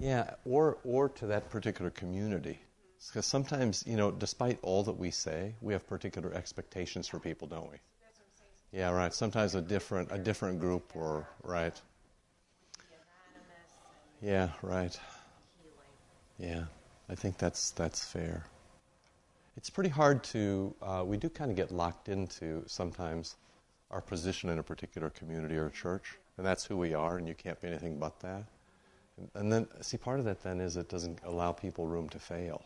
Yeah, 0.00 0.34
or 0.44 0.78
or 0.84 1.08
to 1.10 1.26
that 1.26 1.50
particular 1.50 1.90
community. 1.90 2.58
Because 3.06 3.26
sometimes, 3.26 3.84
you 3.86 3.96
know, 3.96 4.10
despite 4.10 4.58
all 4.62 4.82
that 4.84 4.98
we 4.98 5.10
say, 5.12 5.54
we 5.60 5.72
have 5.72 5.86
particular 5.86 6.32
expectations 6.34 7.06
for 7.06 7.20
people, 7.20 7.46
don't 7.46 7.70
we? 7.70 7.78
Yeah, 8.72 8.90
right. 8.90 9.14
Sometimes 9.14 9.54
a 9.54 9.62
different 9.62 10.10
a 10.12 10.18
different 10.18 10.60
group 10.60 10.96
or 10.96 11.26
right. 11.44 11.80
Yeah, 14.20 14.50
right. 14.62 14.98
Yeah, 16.38 16.64
I 17.08 17.14
think 17.14 17.38
that's 17.38 17.70
that's 17.70 18.04
fair. 18.04 18.44
It's 19.56 19.68
pretty 19.70 19.90
hard 19.90 20.24
to. 20.24 20.74
Uh, 20.80 21.02
we 21.06 21.16
do 21.18 21.28
kind 21.28 21.50
of 21.50 21.56
get 21.56 21.70
locked 21.70 22.08
into 22.08 22.64
sometimes 22.66 23.36
our 23.90 24.00
position 24.00 24.50
in 24.50 24.58
a 24.58 24.62
particular 24.62 25.10
community 25.10 25.56
or 25.56 25.70
church, 25.70 26.18
and 26.36 26.46
that's 26.46 26.64
who 26.64 26.76
we 26.76 26.94
are, 26.94 27.18
and 27.18 27.26
you 27.26 27.34
can't 27.34 27.60
be 27.60 27.68
anything 27.68 27.98
but 27.98 28.20
that. 28.20 28.44
And, 29.16 29.30
and 29.34 29.52
then, 29.52 29.68
see, 29.80 29.96
part 29.96 30.18
of 30.18 30.24
that 30.26 30.42
then 30.42 30.60
is 30.60 30.76
it 30.76 30.88
doesn't 30.88 31.18
allow 31.24 31.52
people 31.52 31.86
room 31.86 32.08
to 32.10 32.18
fail, 32.18 32.62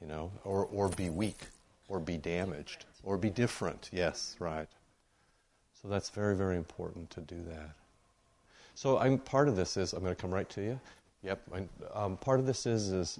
you 0.00 0.06
know, 0.06 0.30
or 0.44 0.66
or 0.66 0.88
be 0.88 1.10
weak, 1.10 1.46
or 1.88 2.00
be 2.00 2.16
damaged, 2.16 2.84
or 3.02 3.16
be 3.16 3.30
different. 3.30 3.88
Yes, 3.92 4.36
right. 4.38 4.68
So 5.80 5.88
that's 5.88 6.10
very, 6.10 6.36
very 6.36 6.56
important 6.56 7.08
to 7.10 7.20
do 7.20 7.36
that. 7.48 7.70
So 8.74 8.98
I'm 8.98 9.18
part 9.18 9.48
of 9.48 9.56
this 9.56 9.76
is 9.76 9.92
I'm 9.92 10.02
going 10.02 10.14
to 10.14 10.20
come 10.20 10.34
right 10.34 10.48
to 10.50 10.60
you. 10.60 10.80
Yep. 11.22 11.40
Um, 11.94 12.16
part 12.16 12.38
of 12.40 12.46
this 12.46 12.66
is 12.66 12.90
is 12.90 13.18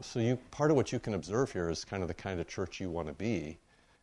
so 0.00 0.20
you 0.20 0.38
part 0.50 0.70
of 0.70 0.76
what 0.76 0.92
you 0.92 1.00
can 1.00 1.14
observe 1.14 1.52
here 1.52 1.68
is 1.68 1.84
kind 1.84 2.02
of 2.02 2.08
the 2.08 2.14
kind 2.14 2.40
of 2.40 2.46
church 2.46 2.80
you 2.80 2.90
want 2.90 3.08
to 3.08 3.14
be, 3.14 3.58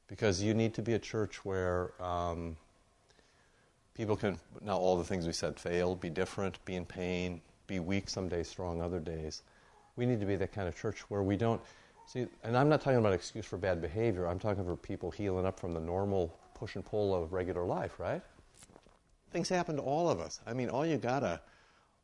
because 0.08 0.42
you 0.42 0.54
need 0.54 0.74
to 0.74 0.82
be 0.82 0.94
a 0.94 1.00
church 1.00 1.44
where 1.46 1.92
um, 2.02 2.56
people 3.94 4.16
can 4.16 4.40
now 4.62 4.78
all 4.78 4.98
the 4.98 5.04
things 5.04 5.26
we 5.26 5.34
said 5.34 5.60
fail, 5.60 5.96
be 5.96 6.10
different, 6.10 6.64
be 6.66 6.76
in 6.76 6.86
pain, 6.86 7.42
be 7.68 7.80
weak 7.80 8.10
some 8.10 8.28
days, 8.28 8.48
strong 8.48 8.82
other 8.82 9.00
days. 9.00 9.44
We 9.96 10.06
need 10.06 10.20
to 10.20 10.26
be 10.26 10.36
that 10.38 10.52
kind 10.52 10.68
of 10.68 10.76
church 10.76 11.02
where 11.10 11.24
we 11.24 11.36
don't 11.36 11.62
see. 12.06 12.28
And 12.44 12.58
I'm 12.58 12.70
not 12.70 12.82
talking 12.82 13.00
about 13.00 13.14
excuse 13.14 13.46
for 13.46 13.58
bad 13.58 13.82
behavior. 13.82 14.28
I'm 14.28 14.40
talking 14.40 14.64
for 14.64 14.76
people 14.76 15.12
healing 15.12 15.46
up 15.46 15.60
from 15.60 15.74
the 15.74 15.80
normal 15.80 16.38
push 16.54 16.76
and 16.76 16.86
pull 16.86 17.14
of 17.14 17.34
regular 17.34 17.66
life, 17.66 18.00
right? 18.00 18.22
Things 19.32 19.50
happen 19.50 19.76
to 19.76 19.82
all 19.82 20.10
of 20.10 20.20
us. 20.20 20.40
I 20.48 20.54
mean, 20.54 20.70
all 20.70 20.86
you 20.86 20.98
gotta, 20.98 21.42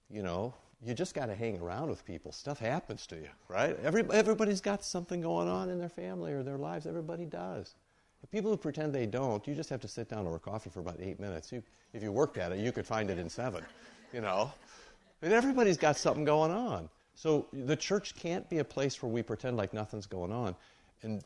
you 0.10 0.22
know, 0.24 0.54
you 0.86 0.94
just 0.94 1.16
gotta 1.16 1.34
hang 1.34 1.60
around 1.60 1.90
with 1.90 2.06
people. 2.06 2.32
Stuff 2.32 2.60
happens 2.60 3.08
to 3.08 3.16
you, 3.16 3.30
right? 3.48 3.78
Every, 3.82 4.04
everybody's 4.12 4.62
got 4.62 4.84
something 4.84 5.22
going 5.22 5.48
on 5.48 5.70
in 5.70 5.80
their 5.80 5.90
family 5.90 6.34
or 6.34 6.44
their 6.44 6.58
lives. 6.58 6.86
Everybody 6.86 7.26
does. 7.26 7.76
The 8.24 8.28
people 8.28 8.50
who 8.50 8.58
pretend 8.58 8.96
they 8.96 9.06
don't, 9.06 9.46
you 9.46 9.54
just 9.54 9.70
have 9.70 9.82
to 9.82 9.88
sit 9.88 10.10
down 10.10 10.26
over 10.26 10.40
coffee 10.40 10.70
for 10.70 10.80
about 10.80 10.98
eight 11.00 11.20
minutes. 11.20 11.52
You, 11.52 11.62
if 11.94 12.02
you 12.02 12.12
worked 12.12 12.38
at 12.38 12.54
it, 12.54 12.60
you 12.60 12.72
could 12.72 12.88
find 12.88 13.10
it 13.10 13.20
in 13.20 13.30
seven, 13.30 13.64
you 14.14 14.22
know. 14.22 14.52
And 15.22 15.34
everybody's 15.34 15.78
got 15.78 15.98
something 15.98 16.24
going 16.24 16.52
on. 16.52 16.90
So 17.16 17.48
the 17.52 17.76
church 17.76 18.16
can't 18.16 18.50
be 18.50 18.60
a 18.60 18.64
place 18.64 19.04
where 19.04 19.12
we 19.12 19.22
pretend 19.22 19.58
like 19.58 19.74
nothing's 19.74 20.08
going 20.08 20.32
on. 20.32 20.56
And 21.04 21.22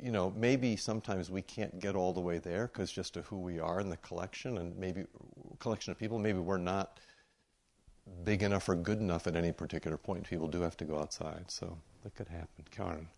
you 0.00 0.10
know, 0.10 0.32
maybe 0.36 0.74
sometimes 0.76 1.30
we 1.30 1.42
can't 1.42 1.80
get 1.80 1.94
all 1.96 2.12
the 2.12 2.20
way 2.20 2.38
there 2.38 2.68
because 2.68 2.90
just 2.90 3.16
of 3.16 3.26
who 3.26 3.38
we 3.38 3.58
are 3.58 3.80
in 3.80 3.90
the 3.90 3.96
collection 3.98 4.58
and 4.58 4.76
maybe 4.78 5.04
collection 5.58 5.90
of 5.90 5.98
people, 5.98 6.18
maybe 6.18 6.38
we're 6.38 6.56
not 6.56 6.98
big 8.24 8.42
enough 8.42 8.68
or 8.68 8.74
good 8.74 9.00
enough 9.00 9.26
at 9.26 9.36
any 9.36 9.52
particular 9.52 9.96
point. 9.96 10.24
People 10.24 10.48
do 10.48 10.60
have 10.60 10.76
to 10.78 10.84
go 10.84 10.98
outside, 10.98 11.44
so 11.48 11.76
that 12.04 12.14
could 12.14 12.28
happen. 12.28 12.64
Karen. 12.70 13.08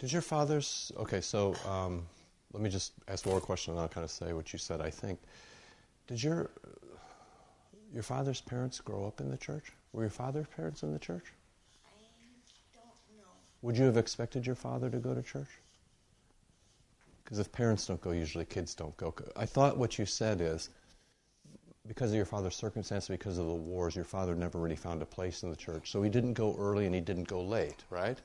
Did 0.00 0.10
your 0.12 0.22
father's 0.22 0.90
okay? 0.96 1.20
So 1.20 1.54
um, 1.68 2.06
let 2.54 2.62
me 2.62 2.70
just 2.70 2.94
ask 3.06 3.26
one 3.26 3.34
more 3.34 3.40
question, 3.40 3.74
and 3.74 3.80
I'll 3.80 3.88
kind 3.88 4.02
of 4.02 4.10
say 4.10 4.32
what 4.32 4.52
you 4.52 4.58
said. 4.58 4.80
I 4.80 4.88
think. 4.90 5.20
Did 6.06 6.22
your 6.22 6.50
your 7.92 8.02
father's 8.02 8.40
parents 8.40 8.80
grow 8.80 9.06
up 9.06 9.20
in 9.20 9.30
the 9.30 9.36
church? 9.36 9.72
Were 9.92 10.02
your 10.02 10.10
father's 10.10 10.46
parents 10.46 10.82
in 10.82 10.92
the 10.92 10.98
church? 10.98 11.34
I 11.84 11.90
don't 12.74 13.18
know. 13.18 13.30
Would 13.60 13.76
you 13.76 13.84
have 13.84 13.98
expected 13.98 14.46
your 14.46 14.54
father 14.54 14.88
to 14.88 14.96
go 14.96 15.14
to 15.14 15.22
church? 15.22 15.50
Because 17.22 17.38
if 17.38 17.52
parents 17.52 17.86
don't 17.86 18.00
go, 18.00 18.12
usually 18.12 18.46
kids 18.46 18.74
don't 18.74 18.96
go. 18.96 19.14
I 19.36 19.44
thought 19.44 19.76
what 19.76 19.98
you 19.98 20.06
said 20.06 20.40
is 20.40 20.70
because 21.86 22.10
of 22.10 22.16
your 22.16 22.24
father's 22.24 22.56
circumstance, 22.56 23.06
because 23.06 23.36
of 23.36 23.46
the 23.46 23.54
wars, 23.54 23.94
your 23.94 24.04
father 24.04 24.34
never 24.34 24.58
really 24.58 24.76
found 24.76 25.02
a 25.02 25.06
place 25.06 25.42
in 25.42 25.50
the 25.50 25.56
church. 25.56 25.90
So 25.90 26.02
he 26.02 26.08
didn't 26.08 26.34
go 26.34 26.56
early 26.58 26.86
and 26.86 26.94
he 26.94 27.00
didn't 27.02 27.28
go 27.28 27.42
late, 27.42 27.84
right? 27.90 28.18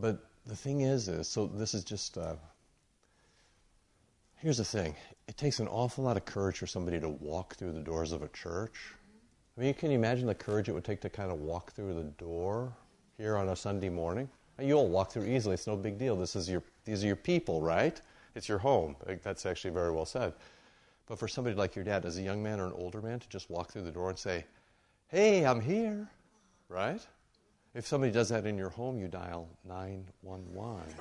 But 0.00 0.24
the 0.46 0.56
thing 0.56 0.82
is, 0.82 1.08
is 1.08 1.28
so 1.28 1.46
this 1.46 1.74
is 1.74 1.84
just. 1.84 2.18
Uh, 2.18 2.36
here's 4.36 4.58
the 4.58 4.64
thing: 4.64 4.94
it 5.28 5.36
takes 5.36 5.60
an 5.60 5.68
awful 5.68 6.04
lot 6.04 6.16
of 6.16 6.24
courage 6.24 6.58
for 6.58 6.66
somebody 6.66 7.00
to 7.00 7.08
walk 7.08 7.56
through 7.56 7.72
the 7.72 7.80
doors 7.80 8.12
of 8.12 8.22
a 8.22 8.28
church 8.28 8.94
I 9.56 9.60
mean, 9.60 9.74
can 9.74 9.90
you 9.90 9.96
imagine 9.96 10.26
the 10.26 10.34
courage 10.34 10.68
it 10.68 10.72
would 10.72 10.84
take 10.84 11.00
to 11.02 11.08
kind 11.08 11.30
of 11.30 11.38
walk 11.38 11.72
through 11.72 11.94
the 11.94 12.04
door 12.04 12.72
here 13.16 13.36
on 13.36 13.50
a 13.50 13.56
Sunday 13.56 13.88
morning? 13.88 14.28
You'll 14.60 14.88
walk 14.88 15.12
through 15.12 15.26
easily. 15.26 15.54
It's 15.54 15.66
no 15.66 15.76
big 15.76 15.96
deal. 15.96 16.16
This 16.16 16.34
is 16.34 16.48
your, 16.48 16.62
these 16.84 17.04
are 17.04 17.06
your 17.06 17.16
people, 17.16 17.60
right? 17.60 18.00
It's 18.34 18.48
your 18.48 18.58
home. 18.58 18.96
That's 19.22 19.46
actually 19.46 19.70
very 19.70 19.92
well 19.92 20.06
said. 20.06 20.32
But 21.06 21.20
for 21.20 21.28
somebody 21.28 21.54
like 21.54 21.76
your 21.76 21.84
dad, 21.84 22.04
as 22.04 22.18
a 22.18 22.22
young 22.22 22.42
man 22.42 22.58
or 22.58 22.66
an 22.66 22.72
older 22.72 23.00
man, 23.00 23.20
to 23.20 23.28
just 23.28 23.48
walk 23.48 23.70
through 23.70 23.82
the 23.82 23.92
door 23.92 24.08
and 24.08 24.18
say, 24.18 24.44
hey, 25.08 25.46
I'm 25.46 25.60
here, 25.60 26.08
right? 26.68 27.00
If 27.74 27.86
somebody 27.86 28.12
does 28.12 28.28
that 28.28 28.46
in 28.46 28.56
your 28.56 28.70
home, 28.70 28.98
you 28.98 29.08
dial 29.08 29.48
911. 29.66 30.82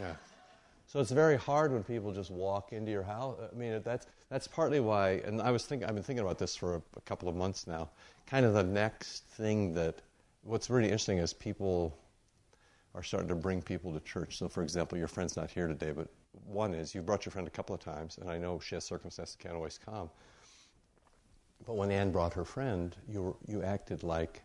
Yeah. 0.00 0.14
So 0.88 0.98
it's 0.98 1.12
very 1.12 1.36
hard 1.36 1.72
when 1.72 1.84
people 1.84 2.12
just 2.12 2.30
walk 2.30 2.72
into 2.72 2.90
your 2.90 3.04
house. 3.04 3.38
I 3.40 3.54
mean, 3.56 3.80
that's, 3.84 4.08
that's 4.30 4.48
partly 4.48 4.80
why, 4.80 5.22
and 5.24 5.40
I 5.40 5.52
was 5.52 5.64
thinking, 5.64 5.88
I've 5.88 5.94
been 5.94 6.02
thinking 6.02 6.24
about 6.24 6.38
this 6.38 6.56
for 6.56 6.74
a, 6.74 6.82
a 6.96 7.00
couple 7.02 7.28
of 7.28 7.36
months 7.36 7.68
now. 7.68 7.88
Kind 8.26 8.44
of 8.44 8.52
the 8.52 8.64
next 8.64 9.24
thing 9.30 9.72
that, 9.74 10.02
what's 10.42 10.70
really 10.70 10.86
interesting 10.86 11.18
is 11.18 11.32
people 11.32 11.96
are 12.96 13.02
starting 13.02 13.28
to 13.28 13.36
bring 13.36 13.62
people 13.62 13.92
to 13.92 14.00
church. 14.00 14.38
So, 14.38 14.48
for 14.48 14.64
example, 14.64 14.98
your 14.98 15.06
friend's 15.06 15.36
not 15.36 15.50
here 15.50 15.68
today, 15.68 15.92
but 15.92 16.08
one 16.44 16.74
is 16.74 16.94
you 16.94 17.02
brought 17.02 17.24
your 17.24 17.30
friend 17.30 17.46
a 17.46 17.50
couple 17.50 17.74
of 17.74 17.80
times, 17.80 18.18
and 18.18 18.30
I 18.30 18.38
know 18.38 18.58
she 18.58 18.74
has 18.74 18.84
circumstances 18.84 19.36
can't 19.38 19.54
always 19.54 19.78
come. 19.78 20.10
But 21.64 21.76
when 21.76 21.90
Anne 21.90 22.10
brought 22.10 22.32
her 22.34 22.44
friend, 22.44 22.96
you, 23.08 23.22
were, 23.22 23.36
you 23.46 23.62
acted 23.62 24.02
like 24.02 24.42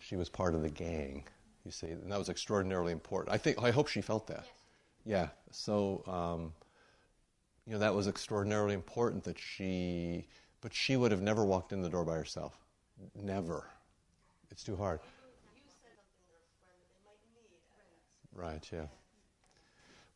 she 0.00 0.16
was 0.16 0.28
part 0.28 0.54
of 0.54 0.62
the 0.62 0.68
gang, 0.68 1.24
you 1.64 1.70
see, 1.70 1.88
and 1.88 2.10
that 2.10 2.18
was 2.18 2.28
extraordinarily 2.28 2.92
important. 2.92 3.32
I 3.32 3.38
think, 3.38 3.62
I 3.62 3.70
hope 3.70 3.86
she 3.86 4.00
felt 4.00 4.26
that. 4.26 4.44
Yes. 5.04 5.06
Yeah. 5.06 5.28
So, 5.52 6.02
um, 6.06 6.52
you 7.66 7.74
know, 7.74 7.78
that 7.78 7.94
was 7.94 8.08
extraordinarily 8.08 8.74
important 8.74 9.22
that 9.24 9.38
she, 9.38 10.26
but 10.60 10.74
she 10.74 10.96
would 10.96 11.12
have 11.12 11.22
never 11.22 11.44
walked 11.44 11.72
in 11.72 11.82
the 11.82 11.88
door 11.88 12.04
by 12.04 12.16
herself. 12.16 12.58
Never. 13.14 13.66
It's 14.50 14.64
too 14.64 14.76
hard. 14.76 15.00
Right, 18.34 18.66
yeah. 18.72 18.86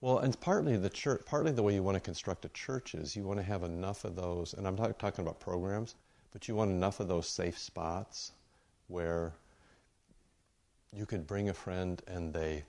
Well, 0.00 0.18
and 0.18 0.38
partly 0.40 0.76
the 0.76 0.90
church, 0.90 1.22
partly 1.26 1.52
the 1.52 1.62
way 1.62 1.74
you 1.74 1.82
want 1.82 1.96
to 1.96 2.00
construct 2.00 2.44
a 2.44 2.48
church 2.50 2.94
is 2.94 3.16
you 3.16 3.24
want 3.24 3.38
to 3.38 3.44
have 3.44 3.62
enough 3.62 4.04
of 4.04 4.16
those, 4.16 4.54
and 4.54 4.66
I'm 4.66 4.76
not 4.76 4.98
talking 4.98 5.24
about 5.24 5.40
programs, 5.40 5.94
but 6.32 6.48
you 6.48 6.54
want 6.54 6.70
enough 6.70 7.00
of 7.00 7.08
those 7.08 7.28
safe 7.28 7.58
spots 7.58 8.32
where 8.88 9.32
you 10.94 11.06
could 11.06 11.26
bring 11.26 11.48
a 11.48 11.54
friend 11.54 12.02
and 12.06 12.32
they 12.32 12.64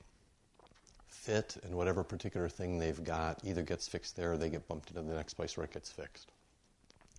fit 1.08 1.58
and 1.64 1.74
whatever 1.74 2.04
particular 2.04 2.50
thing 2.50 2.78
they've 2.78 3.04
got 3.04 3.40
either 3.44 3.64
gets 3.64 3.88
fixed 3.88 4.16
there 4.16 4.34
or 4.34 4.38
they 4.38 4.50
get 4.50 4.68
bumped 4.68 4.90
into 4.90 5.02
the 5.02 5.16
next 5.16 5.34
place 5.34 5.58
where 5.58 5.66
it 5.66 5.74
gets 5.74 5.92
fixed. 5.92 6.32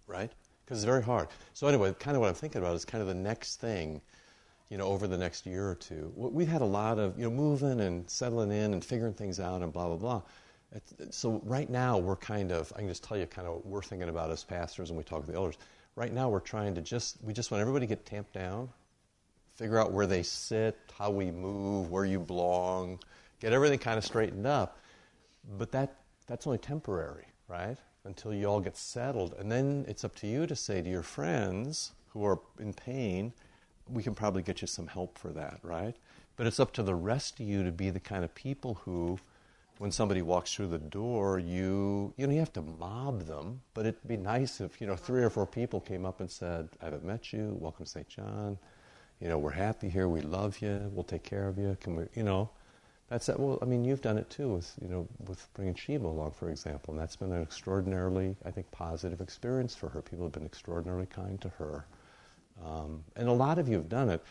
Right? 0.07 0.31
Because 0.65 0.79
it's 0.79 0.85
very 0.85 1.03
hard. 1.03 1.29
So, 1.55 1.67
anyway, 1.67 1.95
kind 1.99 2.17
of 2.17 2.21
what 2.21 2.29
I'm 2.29 2.35
thinking 2.35 2.61
about 2.61 2.75
is 2.75 2.85
kind 2.85 3.03
of 3.03 3.09
the 3.09 3.15
next 3.15 3.61
thing, 3.61 4.01
you 4.69 4.79
know, 4.79 4.87
over 4.87 5.07
the 5.07 5.19
next 5.19 5.47
year 5.47 5.69
or 5.69 5.75
two. 5.75 6.13
We've 6.17 6.49
had 6.49 6.61
a 6.61 6.67
lot 6.67 6.99
of, 6.99 7.19
you 7.19 7.25
know, 7.25 7.31
moving 7.31 7.81
and 7.81 8.09
settling 8.11 8.51
in 8.51 8.73
and 8.73 8.85
figuring 8.85 9.15
things 9.15 9.39
out 9.39 9.63
and 9.63 9.73
blah, 9.73 9.87
blah, 9.87 9.97
blah. 9.97 10.23
So, 11.11 11.41
right 11.45 11.71
now, 11.71 11.99
we're 11.99 12.17
kind 12.17 12.53
of, 12.53 12.73
I 12.75 12.81
can 12.81 12.89
just 12.89 13.05
tell 13.05 13.17
you 13.17 13.27
kind 13.27 13.47
of 13.47 13.55
what 13.55 13.67
we're 13.67 13.83
thinking 13.83 14.09
about 14.09 14.31
as 14.31 14.43
pastors 14.45 14.91
and 14.91 14.99
we 14.99 15.05
talk 15.05 15.25
to 15.25 15.31
the 15.31 15.37
elders. 15.37 15.57
Right 15.95 16.13
now, 16.13 16.29
we're 16.29 16.41
trying 16.41 16.75
to 16.75 16.83
just, 16.83 17.17
we 17.23 17.33
just 17.33 17.51
want 17.51 17.61
everybody 17.61 17.87
to 17.87 17.89
get 17.89 18.05
tamped 18.05 18.33
down, 18.33 18.69
figure 19.57 19.79
out 19.79 19.93
where 19.93 20.07
they 20.07 20.23
sit, 20.23 20.79
how 20.99 21.11
we 21.11 21.31
move, 21.31 21.91
where 21.91 22.05
you 22.05 22.21
belong, 22.21 22.99
get 23.41 23.53
everything 23.53 23.79
kind 23.79 23.99
of 23.99 24.05
straightened 24.05 24.47
up. 24.47 24.79
But 25.59 25.73
that, 25.73 25.97
that's 26.27 26.47
only 26.47 26.59
temporary, 26.59 27.27
right? 27.49 27.79
Until 28.05 28.35
you 28.35 28.47
all 28.47 28.61
get 28.61 28.77
settled. 28.77 29.35
And 29.39 29.51
then 29.51 29.85
it's 29.89 30.05
up 30.05 30.15
to 30.17 30.27
you 30.27 30.47
to 30.47 30.55
say 30.55 30.83
to 30.83 30.89
your 30.89 31.03
friends 31.03 31.93
who 32.09 32.25
are 32.25 32.39
in 32.61 32.73
pain, 32.73 33.33
we 33.89 34.03
can 34.03 34.15
probably 34.15 34.43
get 34.43 34.61
you 34.61 34.67
some 34.67 34.87
help 34.87 35.19
for 35.19 35.29
that, 35.31 35.59
right? 35.63 35.97
But 36.37 36.47
it's 36.47 36.61
up 36.61 36.73
to 36.75 36.83
the 36.83 36.95
rest 36.95 37.41
of 37.41 37.47
you 37.47 37.65
to 37.65 37.73
be 37.73 37.91
the 37.91 38.01
kind 38.01 38.25
of 38.25 38.35
people 38.35 38.75
who, 38.75 39.19
when 39.79 39.91
somebody 39.91 40.23
walks 40.23 40.55
through 40.55 40.69
the 40.69 40.79
door, 40.79 41.39
you 41.39 42.13
you 42.17 42.27
know 42.27 42.33
you 42.33 42.39
have 42.41 42.53
to 42.55 42.63
mob 42.63 43.27
them, 43.27 43.61
but 43.75 43.87
it'd 43.87 44.07
be 44.07 44.17
nice 44.17 44.61
if 44.61 44.81
you 44.81 44.87
know 44.87 44.97
three 44.97 45.23
or 45.23 45.31
four 45.31 45.47
people 45.47 45.81
came 45.81 46.05
up 46.05 46.21
and 46.21 46.31
said, 46.31 46.69
"I 46.81 46.87
haven't 46.87 47.05
met 47.05 47.33
you. 47.33 47.57
Welcome 47.61 47.85
to 47.85 47.91
St. 47.91 48.09
John. 48.09 48.59
You 49.21 49.29
know 49.29 49.39
we're 49.39 49.51
happy 49.51 49.89
here. 49.89 50.09
We 50.09 50.21
love 50.21 50.61
you. 50.61 50.91
We'll 50.93 51.05
take 51.05 51.23
care 51.23 51.49
of 51.49 51.59
you. 51.59 51.77
Can 51.81 51.97
we? 51.97 52.05
You 52.15 52.23
know." 52.23 52.51
That's 53.09 53.27
that. 53.27 53.39
Well, 53.39 53.59
I 53.63 53.67
mean, 53.67 53.85
you've 53.85 54.03
done 54.03 54.19
it 54.19 54.29
too 54.31 54.49
with 54.49 54.73
you 54.83 54.89
know 54.89 55.07
with 55.27 55.47
bringing 55.55 55.75
Shiva 55.75 56.07
along, 56.07 56.33
for 56.33 56.51
example, 56.51 56.93
and 56.93 57.01
that's 57.01 57.17
been 57.17 57.33
an 57.33 57.43
extraordinarily, 57.43 58.37
I 58.45 58.51
think, 58.51 58.71
positive 58.73 59.21
experience 59.21 59.75
for 59.77 59.89
her. 59.91 60.03
People 60.03 60.25
have 60.25 60.33
been 60.33 60.45
extraordinarily 60.45 61.07
kind 61.07 61.41
to 61.41 61.49
her, 61.51 61.87
um, 62.65 63.05
and 63.15 63.29
a 63.29 63.33
lot 63.33 63.59
of 63.59 63.69
you 63.69 63.77
have 63.77 63.89
done 63.89 64.11
it. 64.11 64.23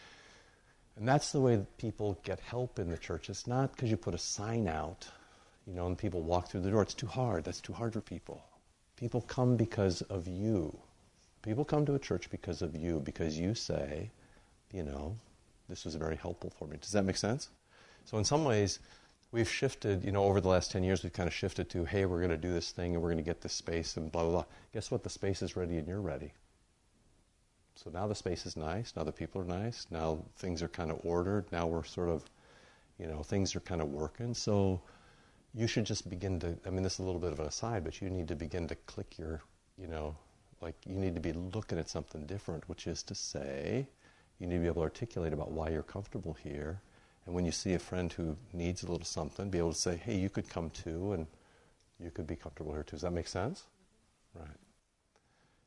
And 0.98 1.08
that's 1.08 1.32
the 1.32 1.42
way 1.42 1.56
that 1.58 1.78
people 1.78 2.18
get 2.24 2.40
help 2.40 2.80
in 2.80 2.90
the 2.90 2.98
church. 2.98 3.30
It's 3.30 3.48
not 3.48 3.72
because 3.74 3.90
you 3.90 3.98
put 3.98 4.14
a 4.14 4.18
sign 4.18 4.68
out, 4.68 5.08
you 5.68 5.74
know, 5.74 5.88
and 5.88 5.98
people 5.98 6.22
walk 6.22 6.50
through 6.50 6.62
the 6.62 6.72
door. 6.72 6.82
It's 6.82 6.94
too 6.94 7.08
hard. 7.08 7.44
That's 7.44 7.60
too 7.60 7.74
hard 7.74 7.94
for 7.94 8.02
people. 8.02 8.42
People 8.96 9.22
come 9.22 9.58
because 9.58 10.02
of 10.04 10.26
you, 10.28 10.78
People 11.46 11.64
come 11.64 11.86
to 11.86 11.94
a 11.94 12.00
church 12.00 12.32
because 12.32 12.64
of 12.64 12.76
you, 12.76 13.00
because 13.02 13.38
you 13.38 13.54
say, 13.54 14.10
you 14.76 14.84
know, 14.84 15.18
this 15.70 15.86
was 15.86 15.96
very 15.96 16.18
helpful 16.18 16.52
for 16.60 16.68
me. 16.68 16.78
Does 16.80 16.92
that 16.92 17.04
make 17.04 17.18
sense? 17.18 17.50
So 18.04 18.18
in 18.18 18.26
some 18.26 18.44
ways, 18.44 18.80
we've 19.32 19.50
shifted, 19.50 20.04
you 20.04 20.12
know, 20.12 20.26
over 20.26 20.42
the 20.42 20.50
last 20.50 20.72
10 20.72 20.84
years, 20.84 21.02
we've 21.02 21.14
kind 21.14 21.28
of 21.28 21.34
shifted 21.34 21.70
to, 21.70 21.86
hey, 21.86 22.06
we're 22.06 22.20
going 22.20 22.30
to 22.30 22.38
do 22.38 22.52
this 22.52 22.72
thing 22.72 22.94
and 22.94 23.02
we're 23.02 23.10
going 23.10 23.24
to 23.24 23.24
get 23.24 23.42
this 23.42 23.54
space 23.54 23.98
and 23.98 24.12
blah, 24.12 24.24
blah, 24.24 24.32
blah. 24.32 24.46
Guess 24.74 24.92
what? 24.92 25.04
The 25.04 25.10
space 25.10 25.42
is 25.42 25.56
ready 25.56 25.78
and 25.78 25.88
you're 25.88 26.02
ready. 26.02 26.34
So 27.76 27.90
now 27.90 28.06
the 28.08 28.16
space 28.16 28.46
is 28.46 28.56
nice. 28.56 28.94
Now 28.96 29.04
the 29.04 29.12
people 29.12 29.42
are 29.42 29.46
nice. 29.46 29.88
Now 29.90 30.20
things 30.38 30.62
are 30.62 30.68
kind 30.68 30.92
of 30.92 31.00
ordered. 31.04 31.46
Now 31.52 31.68
we're 31.68 31.84
sort 31.84 32.10
of, 32.10 32.24
you 33.00 33.08
know, 33.08 33.24
things 33.24 33.56
are 33.56 33.62
kind 33.62 33.82
of 33.82 33.90
working. 33.90 34.34
So 34.34 34.82
you 35.54 35.68
should 35.68 35.86
just 35.86 36.10
begin 36.10 36.40
to, 36.42 36.58
I 36.66 36.70
mean, 36.70 36.84
this 36.84 36.94
is 36.94 37.00
a 37.00 37.04
little 37.04 37.20
bit 37.20 37.32
of 37.32 37.40
an 37.40 37.48
aside, 37.48 37.84
but 37.84 38.02
you 38.02 38.10
need 38.10 38.28
to 38.28 38.36
begin 38.36 38.68
to 38.68 38.76
click 38.76 39.18
your, 39.18 39.42
you 39.78 39.88
know, 39.88 40.16
like 40.62 40.76
you 40.86 40.96
need 40.96 41.16
to 41.16 41.22
be 41.22 41.34
looking 41.34 41.80
at 41.80 41.90
something 41.90 42.26
different, 42.26 42.68
which 42.70 42.88
is 42.88 43.04
to 43.04 43.16
say, 43.16 43.88
you 44.40 44.48
need 44.48 44.56
to 44.56 44.62
be 44.62 44.68
able 44.68 44.82
to 44.82 44.82
articulate 44.82 45.34
about 45.34 45.52
why 45.52 45.70
you're 45.70 45.84
comfortable 45.84 46.34
here. 46.34 46.82
And 47.26 47.34
when 47.34 47.46
you 47.46 47.52
see 47.52 47.74
a 47.74 47.80
friend 47.80 48.12
who 48.12 48.38
needs 48.54 48.84
a 48.84 48.88
little 48.88 49.06
something, 49.06 49.50
be 49.50 49.58
able 49.58 49.74
to 49.74 49.80
say, 49.80 49.96
hey, 49.96 50.16
you 50.16 50.30
could 50.30 50.50
come 50.50 50.70
too, 50.70 51.14
and 51.14 51.26
you 52.00 52.12
could 52.12 52.28
be 52.28 52.36
comfortable 52.36 52.74
here 52.74 52.84
too. 52.84 52.92
Does 52.98 53.02
that 53.02 53.12
make 53.12 53.28
sense? 53.28 53.64
Right. 54.34 54.48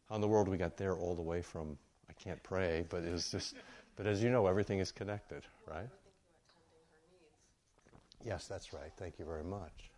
How 0.09 0.15
in 0.15 0.21
the 0.21 0.29
world 0.29 0.49
we 0.49 0.57
got 0.57 0.77
there 0.77 0.95
all 0.95 1.15
the 1.15 1.23
way 1.23 1.43
from 1.43 1.77
I 2.09 2.13
can't 2.15 2.43
pray, 2.43 2.85
but 2.89 3.03
it's 3.05 3.31
just, 3.31 3.55
but 3.97 4.07
as 4.07 4.23
you 4.23 4.31
know, 4.31 4.47
everything 4.47 4.79
is 4.79 4.93
connected, 4.93 5.43
right? 5.67 5.89
Yes, 8.25 8.47
that's 8.47 8.73
right. 8.73 8.91
Thank 8.97 9.19
you 9.19 9.25
very 9.25 9.45
much. 9.45 9.91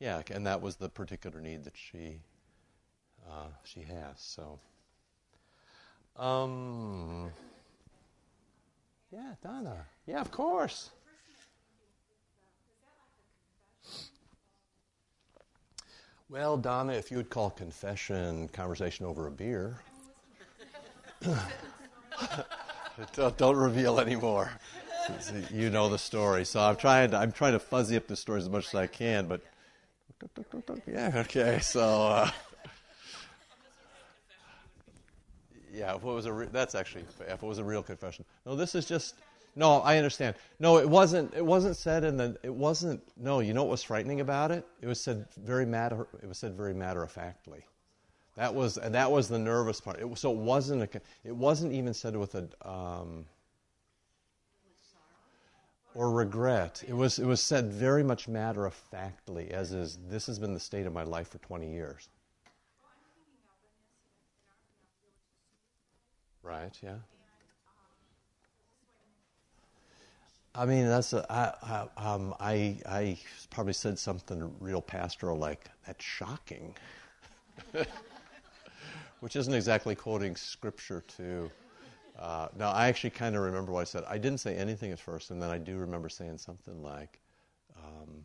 Yeah, 0.00 0.22
and 0.30 0.46
that 0.46 0.60
was 0.60 0.76
the 0.76 0.88
particular 0.88 1.40
need 1.40 1.64
that 1.64 1.76
she 1.76 2.20
uh, 3.28 3.48
she 3.64 3.80
has. 3.82 4.16
So, 4.16 4.58
um, 6.16 7.30
yeah, 9.10 9.34
Donna. 9.42 9.86
Yeah, 10.06 10.20
of 10.20 10.30
course. 10.30 10.90
Well, 16.30 16.58
Donna, 16.58 16.92
if 16.92 17.10
you 17.10 17.16
would 17.16 17.30
call 17.30 17.48
confession 17.48 18.48
conversation 18.48 19.06
over 19.06 19.26
a 19.28 19.30
beer, 19.30 19.80
don't, 23.14 23.36
don't, 23.38 23.56
reveal 23.56 23.98
anymore. 23.98 24.50
You 25.50 25.70
know 25.70 25.88
the 25.88 25.98
story, 25.98 26.44
so 26.44 26.60
I'm 26.60 26.76
trying. 26.76 27.12
To, 27.12 27.16
I'm 27.16 27.32
trying 27.32 27.54
to 27.54 27.58
fuzzy 27.58 27.96
up 27.96 28.06
the 28.06 28.16
story 28.16 28.40
as 28.40 28.48
much 28.50 28.66
as 28.66 28.74
I 28.74 28.86
can, 28.86 29.26
but 29.26 29.40
yeah, 30.86 31.12
okay. 31.24 31.60
So, 31.60 32.08
uh, 32.08 32.30
yeah, 35.78 35.94
if 35.94 36.02
it 36.02 36.06
was 36.06 36.26
a 36.26 36.32
re- 36.32 36.48
that's 36.50 36.74
actually 36.74 37.04
if 37.20 37.42
it 37.42 37.46
was 37.46 37.58
a 37.58 37.64
real 37.64 37.82
confession. 37.82 38.24
No, 38.44 38.56
this 38.56 38.74
is 38.74 38.84
just 38.84 39.14
no. 39.54 39.80
I 39.80 39.96
understand. 39.96 40.34
No, 40.58 40.78
it 40.78 40.88
wasn't. 40.88 41.32
It 41.34 41.44
wasn't 41.44 41.76
said 41.76 42.04
in 42.04 42.16
the. 42.16 42.36
It 42.42 42.52
wasn't. 42.52 43.00
No, 43.16 43.40
you 43.40 43.54
know 43.54 43.62
what 43.62 43.70
was 43.70 43.82
frightening 43.82 44.20
about 44.20 44.50
it? 44.50 44.66
It 44.80 44.86
was 44.86 45.00
said 45.00 45.26
very 45.36 45.66
matter. 45.66 46.08
It 46.22 46.26
was 46.26 46.38
said 46.38 46.54
very 46.54 46.74
matter 46.74 47.02
of 47.02 47.12
factly. 47.12 47.64
That 48.36 48.54
was 48.54 48.76
and 48.76 48.94
that 48.94 49.10
was 49.10 49.28
the 49.28 49.38
nervous 49.38 49.80
part. 49.80 50.00
It, 50.00 50.18
so 50.18 50.32
it 50.32 50.38
wasn't 50.38 50.82
a. 50.82 51.00
It 51.24 51.36
wasn't 51.36 51.72
even 51.72 51.94
said 51.94 52.16
with 52.16 52.34
a. 52.34 52.48
Um, 52.68 53.26
or 55.94 56.10
regret. 56.10 56.84
It 56.86 56.94
was. 56.94 57.18
It 57.20 57.26
was 57.26 57.40
said 57.40 57.72
very 57.72 58.02
much 58.02 58.26
matter 58.26 58.66
of 58.66 58.74
factly, 58.74 59.50
as 59.52 59.72
is. 59.72 59.98
This 60.08 60.26
has 60.26 60.38
been 60.40 60.54
the 60.54 60.60
state 60.60 60.86
of 60.86 60.92
my 60.92 61.04
life 61.04 61.28
for 61.28 61.38
20 61.38 61.70
years. 61.70 62.08
Right, 66.48 66.74
yeah. 66.82 66.94
I 70.54 70.64
mean, 70.64 70.88
that's 70.88 71.12
a, 71.12 71.30
I, 71.30 71.86
I, 71.98 72.14
um, 72.14 72.34
I, 72.40 72.78
I 72.86 73.18
probably 73.50 73.74
said 73.74 73.98
something 73.98 74.50
real 74.58 74.80
pastoral 74.80 75.36
like, 75.36 75.68
that's 75.86 76.02
shocking. 76.02 76.74
Which 79.20 79.36
isn't 79.36 79.52
exactly 79.52 79.94
quoting 79.94 80.36
scripture 80.36 81.04
to. 81.18 81.50
Uh, 82.18 82.48
now, 82.56 82.70
I 82.70 82.88
actually 82.88 83.10
kind 83.10 83.36
of 83.36 83.42
remember 83.42 83.72
what 83.72 83.80
I 83.80 83.84
said. 83.84 84.04
I 84.08 84.16
didn't 84.16 84.38
say 84.38 84.56
anything 84.56 84.90
at 84.90 84.98
first, 84.98 85.30
and 85.30 85.42
then 85.42 85.50
I 85.50 85.58
do 85.58 85.76
remember 85.76 86.08
saying 86.08 86.38
something 86.38 86.82
like, 86.82 87.20
um, 87.76 88.24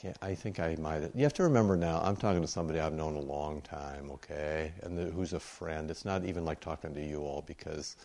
can't, 0.00 0.16
I 0.22 0.34
think 0.34 0.58
I 0.60 0.76
might. 0.76 1.02
You 1.14 1.24
have 1.24 1.34
to 1.34 1.42
remember 1.42 1.76
now, 1.76 2.00
I'm 2.02 2.16
talking 2.16 2.40
to 2.40 2.48
somebody 2.48 2.80
I've 2.80 2.94
known 2.94 3.16
a 3.16 3.20
long 3.20 3.60
time, 3.60 4.10
okay, 4.12 4.72
and 4.82 4.96
the, 4.96 5.04
who's 5.04 5.34
a 5.34 5.40
friend. 5.40 5.90
It's 5.90 6.06
not 6.06 6.24
even 6.24 6.44
like 6.44 6.60
talking 6.60 6.94
to 6.94 7.04
you 7.04 7.20
all 7.20 7.42
because, 7.46 7.96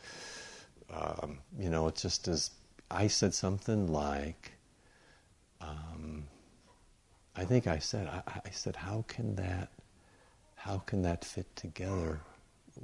um, 0.94 1.40
you 1.58 1.70
know, 1.70 1.88
it's 1.88 2.02
just 2.02 2.28
as 2.28 2.52
I 2.92 3.08
said 3.08 3.34
something 3.34 3.88
like, 3.88 4.52
um, 5.62 6.26
I 7.36 7.46
think 7.46 7.66
I 7.66 7.80
said, 7.80 8.08
I, 8.08 8.42
I, 8.46 8.50
said, 8.52 8.76
how 8.76 9.06
can 9.08 9.36
that, 9.36 9.70
how 10.56 10.80
can 10.80 11.02
that 11.04 11.24
fit 11.24 11.54
together 11.56 12.20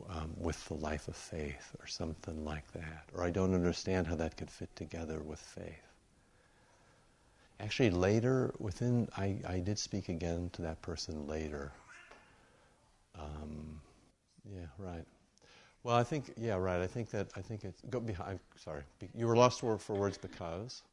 um, 0.09 0.31
with 0.37 0.63
the 0.69 0.75
life 0.75 1.09
of 1.09 1.17
faith, 1.17 1.75
or 1.81 1.87
something 1.87 2.45
like 2.45 2.71
that, 2.71 3.09
or 3.13 3.25
I 3.25 3.29
don't 3.29 3.53
understand 3.53 4.07
how 4.07 4.15
that 4.15 4.37
could 4.37 4.49
fit 4.49 4.73
together 4.73 5.19
with 5.19 5.39
faith 5.39 5.90
actually 7.61 7.89
later 7.91 8.53
within 8.59 9.07
I, 9.17 9.37
I 9.47 9.59
did 9.59 9.79
speak 9.79 10.09
again 10.09 10.49
to 10.53 10.61
that 10.63 10.81
person 10.81 11.27
later. 11.27 11.71
Um, 13.17 13.79
yeah 14.45 14.67
right. 14.77 15.05
Well 15.83 15.97
i 15.97 16.03
think 16.03 16.33
yeah 16.37 16.55
right. 16.55 16.81
I 16.81 16.87
think 16.87 17.11
that 17.11 17.29
i 17.37 17.41
think 17.41 17.65
it's 17.65 17.81
go 17.89 17.99
behind 17.99 18.39
sorry. 18.57 18.83
You 19.15 19.27
were 19.27 19.37
lost 19.37 19.61
for, 19.61 19.77
for 19.79 19.95
words 19.95 20.17
because? 20.17 20.83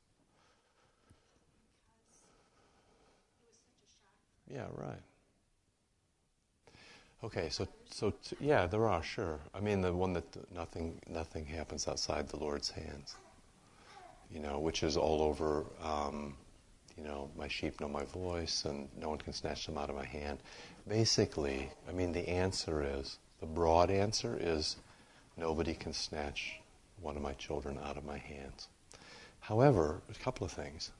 Yeah 4.49 4.67
right. 4.75 5.03
Okay 7.23 7.49
so 7.49 7.67
so 7.91 8.11
t- 8.11 8.37
yeah 8.41 8.67
there 8.67 8.89
are 8.89 9.03
sure. 9.05 9.39
I 9.55 9.61
mean 9.61 9.81
the 9.83 9.93
one 9.95 10.13
that 10.15 10.53
nothing 10.53 11.01
nothing 11.09 11.47
happens 11.47 11.87
outside 11.87 12.29
the 12.29 12.37
lord's 12.39 12.71
hands 12.71 13.15
you 14.31 14.41
know 14.41 14.59
which 14.59 14.83
is 14.83 14.97
all 14.97 15.23
over 15.23 15.65
um, 15.83 16.35
you 16.99 17.05
know, 17.05 17.31
my 17.37 17.47
sheep 17.49 17.81
know 17.81 17.89
my 17.89 18.05
voice 18.05 18.65
and 18.65 18.89
no 19.01 19.09
one 19.09 19.19
can 19.19 19.33
snatch 19.33 19.67
them 19.67 19.79
out 19.79 19.89
of 19.89 19.97
my 19.97 20.05
hand. 20.05 20.39
Basically, 20.89 21.71
I 21.89 21.93
mean, 21.93 22.13
the 22.13 22.29
answer 22.29 22.85
is 22.99 23.19
the 23.41 23.47
broad 23.47 23.91
answer 23.91 24.37
is 24.41 24.77
nobody 25.37 25.75
can 25.75 25.93
snatch 25.93 26.61
one 27.01 27.17
of 27.17 27.23
my 27.23 27.35
children 27.35 27.79
out 27.85 27.97
of 27.97 28.05
my 28.05 28.19
hands. 28.19 28.69
However, 29.41 30.01
a 30.11 30.25
couple 30.25 30.45
of 30.45 30.51
things. 30.51 30.91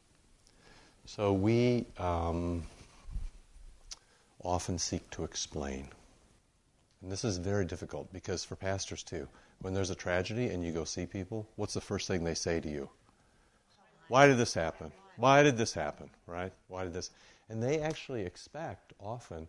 So 1.05 1.33
we 1.33 1.87
um, 1.99 2.63
often 4.45 4.79
seek 4.79 5.09
to 5.11 5.25
explain. 5.25 5.89
And 7.03 7.11
this 7.11 7.25
is 7.25 7.39
very 7.39 7.65
difficult 7.65 8.13
because 8.13 8.45
for 8.45 8.55
pastors 8.55 9.03
too, 9.03 9.27
when 9.63 9.75
there's 9.75 9.91
a 9.91 9.95
tragedy 9.97 10.47
and 10.47 10.65
you 10.65 10.71
go 10.71 10.85
see 10.85 11.07
people, 11.07 11.49
what's 11.57 11.75
the 11.75 11.81
first 11.81 12.07
thing 12.07 12.23
they 12.23 12.35
say 12.35 12.61
to 12.61 12.69
you? 12.69 12.89
Why 14.07 14.27
did 14.27 14.39
this 14.39 14.55
happen? 14.55 14.93
Why 15.19 15.43
did 15.43 15.57
this 15.57 15.75
happen, 15.75 16.09
right? 16.29 16.53
Why 16.69 16.85
did 16.85 16.93
this? 16.93 17.11
And 17.49 17.61
they 17.61 17.81
actually 17.81 18.25
expect 18.25 18.93
often 19.01 19.49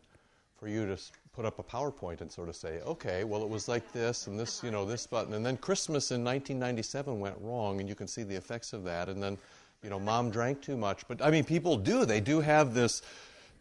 for 0.57 0.67
you 0.67 0.87
to 0.87 0.97
put 1.31 1.45
up 1.45 1.59
a 1.59 1.63
PowerPoint 1.63 2.21
and 2.21 2.31
sort 2.31 2.49
of 2.49 2.55
say, 2.55 2.81
okay, 2.81 3.23
well, 3.23 3.43
it 3.43 3.49
was 3.49 3.67
like 3.67 3.93
this 3.93 4.25
and 4.25 4.37
this, 4.37 4.63
you 4.63 4.71
know, 4.71 4.83
this 4.83 5.05
button. 5.05 5.35
And 5.35 5.45
then 5.45 5.57
Christmas 5.57 6.09
in 6.09 6.23
1997 6.23 7.19
went 7.19 7.35
wrong, 7.39 7.79
and 7.79 7.87
you 7.87 7.93
can 7.93 8.07
see 8.07 8.23
the 8.23 8.35
effects 8.35 8.73
of 8.73 8.83
that. 8.85 9.09
And 9.09 9.21
then, 9.21 9.37
you 9.83 9.91
know, 9.91 9.99
mom 9.99 10.31
drank 10.31 10.59
too 10.59 10.75
much. 10.75 11.07
But 11.07 11.21
I 11.21 11.29
mean, 11.29 11.43
people 11.43 11.77
do. 11.77 12.03
They 12.03 12.19
do 12.19 12.41
have 12.41 12.73
this, 12.73 13.03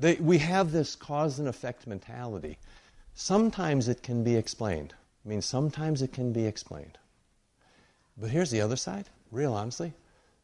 they, 0.00 0.14
we 0.14 0.38
have 0.38 0.72
this 0.72 0.96
cause 0.96 1.38
and 1.38 1.46
effect 1.46 1.86
mentality. 1.86 2.56
Sometimes 3.16 3.86
it 3.86 4.02
can 4.02 4.24
be 4.24 4.34
explained. 4.34 4.94
I 5.26 5.28
mean, 5.28 5.42
sometimes 5.42 6.00
it 6.00 6.14
can 6.14 6.32
be 6.32 6.46
explained. 6.46 6.96
But 8.16 8.30
here's 8.30 8.50
the 8.50 8.62
other 8.62 8.76
side, 8.76 9.10
real 9.30 9.52
honestly 9.52 9.92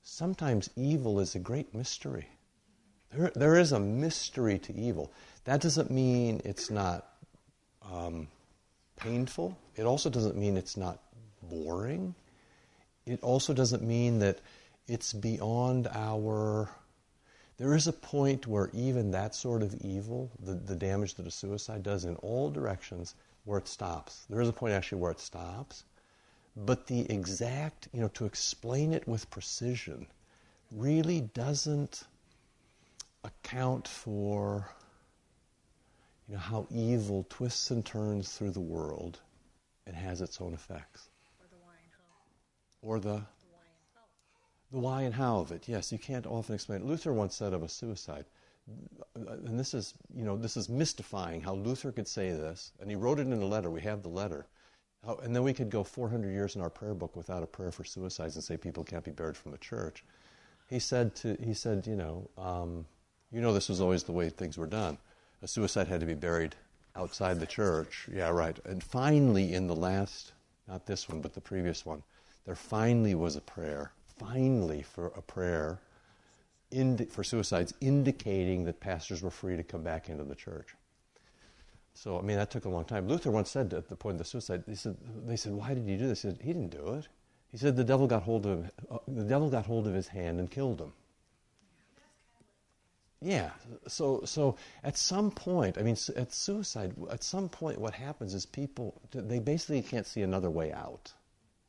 sometimes 0.04 0.70
evil 0.76 1.18
is 1.18 1.34
a 1.34 1.40
great 1.40 1.74
mystery. 1.74 2.28
There, 3.10 3.32
there 3.34 3.56
is 3.56 3.72
a 3.72 3.80
mystery 3.80 4.58
to 4.60 4.74
evil. 4.74 5.12
That 5.44 5.60
doesn't 5.60 5.90
mean 5.90 6.40
it's 6.44 6.70
not 6.70 7.08
um, 7.82 8.28
painful. 8.96 9.58
It 9.76 9.84
also 9.84 10.10
doesn't 10.10 10.36
mean 10.36 10.56
it's 10.56 10.76
not 10.76 11.00
boring. 11.42 12.14
It 13.06 13.22
also 13.22 13.52
doesn't 13.52 13.82
mean 13.82 14.18
that 14.20 14.40
it's 14.86 15.12
beyond 15.12 15.88
our. 15.92 16.70
There 17.56 17.74
is 17.74 17.86
a 17.86 17.92
point 17.92 18.46
where 18.46 18.70
even 18.72 19.12
that 19.12 19.34
sort 19.34 19.62
of 19.62 19.74
evil, 19.80 20.30
the, 20.40 20.54
the 20.54 20.74
damage 20.74 21.14
that 21.14 21.26
a 21.26 21.30
suicide 21.30 21.82
does 21.82 22.04
in 22.04 22.16
all 22.16 22.50
directions, 22.50 23.14
where 23.44 23.58
it 23.58 23.68
stops. 23.68 24.26
There 24.28 24.40
is 24.40 24.48
a 24.48 24.52
point 24.52 24.74
actually 24.74 25.00
where 25.00 25.12
it 25.12 25.20
stops. 25.20 25.84
But 26.56 26.86
the 26.86 27.10
exact, 27.10 27.88
you 27.92 28.00
know, 28.00 28.08
to 28.08 28.26
explain 28.26 28.92
it 28.92 29.08
with 29.08 29.28
precision 29.30 30.06
really 30.70 31.20
doesn't 31.20 32.04
account 33.24 33.88
for 33.88 34.68
you 36.28 36.34
know, 36.34 36.40
how 36.40 36.66
evil 36.70 37.26
twists 37.28 37.70
and 37.70 37.84
turns 37.84 38.32
through 38.32 38.52
the 38.52 38.60
world 38.60 39.20
and 39.86 39.96
has 39.96 40.20
its 40.20 40.40
own 40.40 40.54
effects. 40.54 41.10
Or 41.40 41.46
the 41.50 41.56
why 41.56 41.74
and 41.82 41.92
how. 41.92 42.88
Or 42.88 43.00
the, 43.00 43.08
The 43.08 43.50
why 43.50 43.64
and 43.66 43.84
how. 43.94 44.02
the 44.70 44.78
why 44.78 45.02
and 45.02 45.14
how 45.14 45.40
of 45.40 45.52
it. 45.52 45.68
Yes, 45.68 45.90
you 45.92 45.98
can't 45.98 46.26
often 46.26 46.54
explain 46.54 46.82
it. 46.82 46.86
Luther 46.86 47.12
once 47.12 47.34
said 47.34 47.52
of 47.52 47.62
a 47.62 47.68
suicide, 47.68 48.26
and 49.14 49.58
this 49.58 49.74
is, 49.74 49.94
you 50.14 50.24
know, 50.24 50.36
this 50.36 50.56
is 50.56 50.68
mystifying 50.68 51.40
how 51.42 51.54
Luther 51.54 51.92
could 51.92 52.08
say 52.08 52.30
this, 52.30 52.72
and 52.80 52.88
he 52.88 52.96
wrote 52.96 53.18
it 53.18 53.26
in 53.26 53.32
a 53.32 53.44
letter. 53.44 53.70
We 53.70 53.82
have 53.82 54.02
the 54.02 54.08
letter. 54.08 54.46
How, 55.06 55.16
and 55.16 55.34
then 55.34 55.42
we 55.42 55.52
could 55.52 55.70
go 55.70 55.84
400 55.84 56.30
years 56.30 56.56
in 56.56 56.62
our 56.62 56.70
prayer 56.70 56.94
book 56.94 57.16
without 57.16 57.42
a 57.42 57.46
prayer 57.46 57.70
for 57.70 57.84
suicides 57.84 58.36
and 58.36 58.44
say 58.44 58.56
people 58.56 58.84
can't 58.84 59.04
be 59.04 59.10
buried 59.10 59.36
from 59.36 59.52
the 59.52 59.58
church. 59.58 60.04
He 60.68 60.78
said 60.78 61.14
to, 61.16 61.36
he 61.42 61.54
said, 61.54 61.86
you 61.86 61.96
know, 61.96 62.28
um, 62.38 62.86
you 63.30 63.40
know, 63.40 63.52
this 63.52 63.68
was 63.68 63.80
always 63.80 64.04
the 64.04 64.12
way 64.12 64.30
things 64.30 64.56
were 64.56 64.66
done. 64.66 64.96
A 65.42 65.48
suicide 65.48 65.88
had 65.88 66.00
to 66.00 66.06
be 66.06 66.14
buried 66.14 66.54
outside 66.96 67.40
the 67.40 67.46
church. 67.46 68.08
Yeah, 68.12 68.30
right. 68.30 68.58
And 68.64 68.82
finally, 68.82 69.54
in 69.54 69.66
the 69.66 69.76
last, 69.76 70.32
not 70.68 70.86
this 70.86 71.08
one, 71.08 71.20
but 71.20 71.34
the 71.34 71.40
previous 71.40 71.84
one, 71.84 72.02
there 72.46 72.54
finally 72.54 73.14
was 73.14 73.36
a 73.36 73.40
prayer. 73.40 73.92
Finally, 74.18 74.82
for 74.82 75.08
a 75.08 75.22
prayer 75.22 75.80
for 77.10 77.22
suicides, 77.22 77.74
indicating 77.80 78.64
that 78.64 78.80
pastors 78.80 79.22
were 79.22 79.30
free 79.30 79.56
to 79.56 79.62
come 79.62 79.82
back 79.82 80.08
into 80.08 80.24
the 80.24 80.34
church. 80.34 80.74
So, 81.94 82.18
I 82.18 82.22
mean, 82.22 82.36
that 82.36 82.50
took 82.50 82.64
a 82.64 82.68
long 82.68 82.84
time. 82.84 83.08
Luther 83.08 83.30
once 83.30 83.50
said 83.50 83.72
at 83.72 83.88
the 83.88 83.96
point 83.96 84.14
of 84.14 84.18
the 84.18 84.24
suicide, 84.24 84.64
he 84.66 84.74
said, 84.74 84.96
they 85.26 85.36
said, 85.36 85.52
why 85.52 85.74
did 85.74 85.86
you 85.86 85.96
do 85.96 86.08
this? 86.08 86.22
He 86.22 86.28
said, 86.28 86.38
he 86.42 86.52
didn't 86.52 86.70
do 86.70 86.94
it. 86.94 87.08
He 87.54 87.58
said 87.58 87.76
the 87.76 87.84
devil 87.84 88.08
got 88.08 88.24
hold 88.24 88.46
of 88.46 88.68
uh, 88.90 88.98
the 89.06 89.22
devil 89.22 89.48
got 89.48 89.64
hold 89.64 89.86
of 89.86 89.94
his 89.94 90.08
hand 90.08 90.40
and 90.40 90.50
killed 90.50 90.80
him. 90.80 90.92
Yeah. 93.20 93.50
So, 93.86 94.22
so 94.24 94.56
at 94.82 94.98
some 94.98 95.30
point, 95.30 95.78
I 95.78 95.82
mean, 95.82 95.96
at 96.16 96.32
suicide, 96.32 96.94
at 97.12 97.22
some 97.22 97.48
point, 97.48 97.78
what 97.78 97.94
happens 97.94 98.34
is 98.34 98.44
people 98.44 99.00
they 99.12 99.38
basically 99.38 99.82
can't 99.82 100.04
see 100.04 100.22
another 100.22 100.50
way 100.50 100.72
out. 100.72 101.12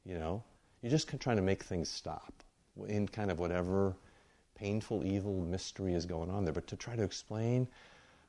You 0.06 0.18
know, 0.18 0.44
you're 0.82 0.90
just 0.90 1.08
trying 1.20 1.38
to 1.38 1.44
make 1.44 1.64
things 1.64 1.88
stop 1.88 2.34
in 2.88 3.08
kind 3.08 3.30
of 3.30 3.38
whatever 3.38 3.96
painful, 4.56 5.06
evil 5.06 5.40
mystery 5.40 5.94
is 5.94 6.08
going 6.08 6.32
on 6.32 6.46
there. 6.46 6.54
But 6.54 6.66
to 6.68 6.76
try 6.76 6.96
to 6.96 7.04
explain, 7.04 7.68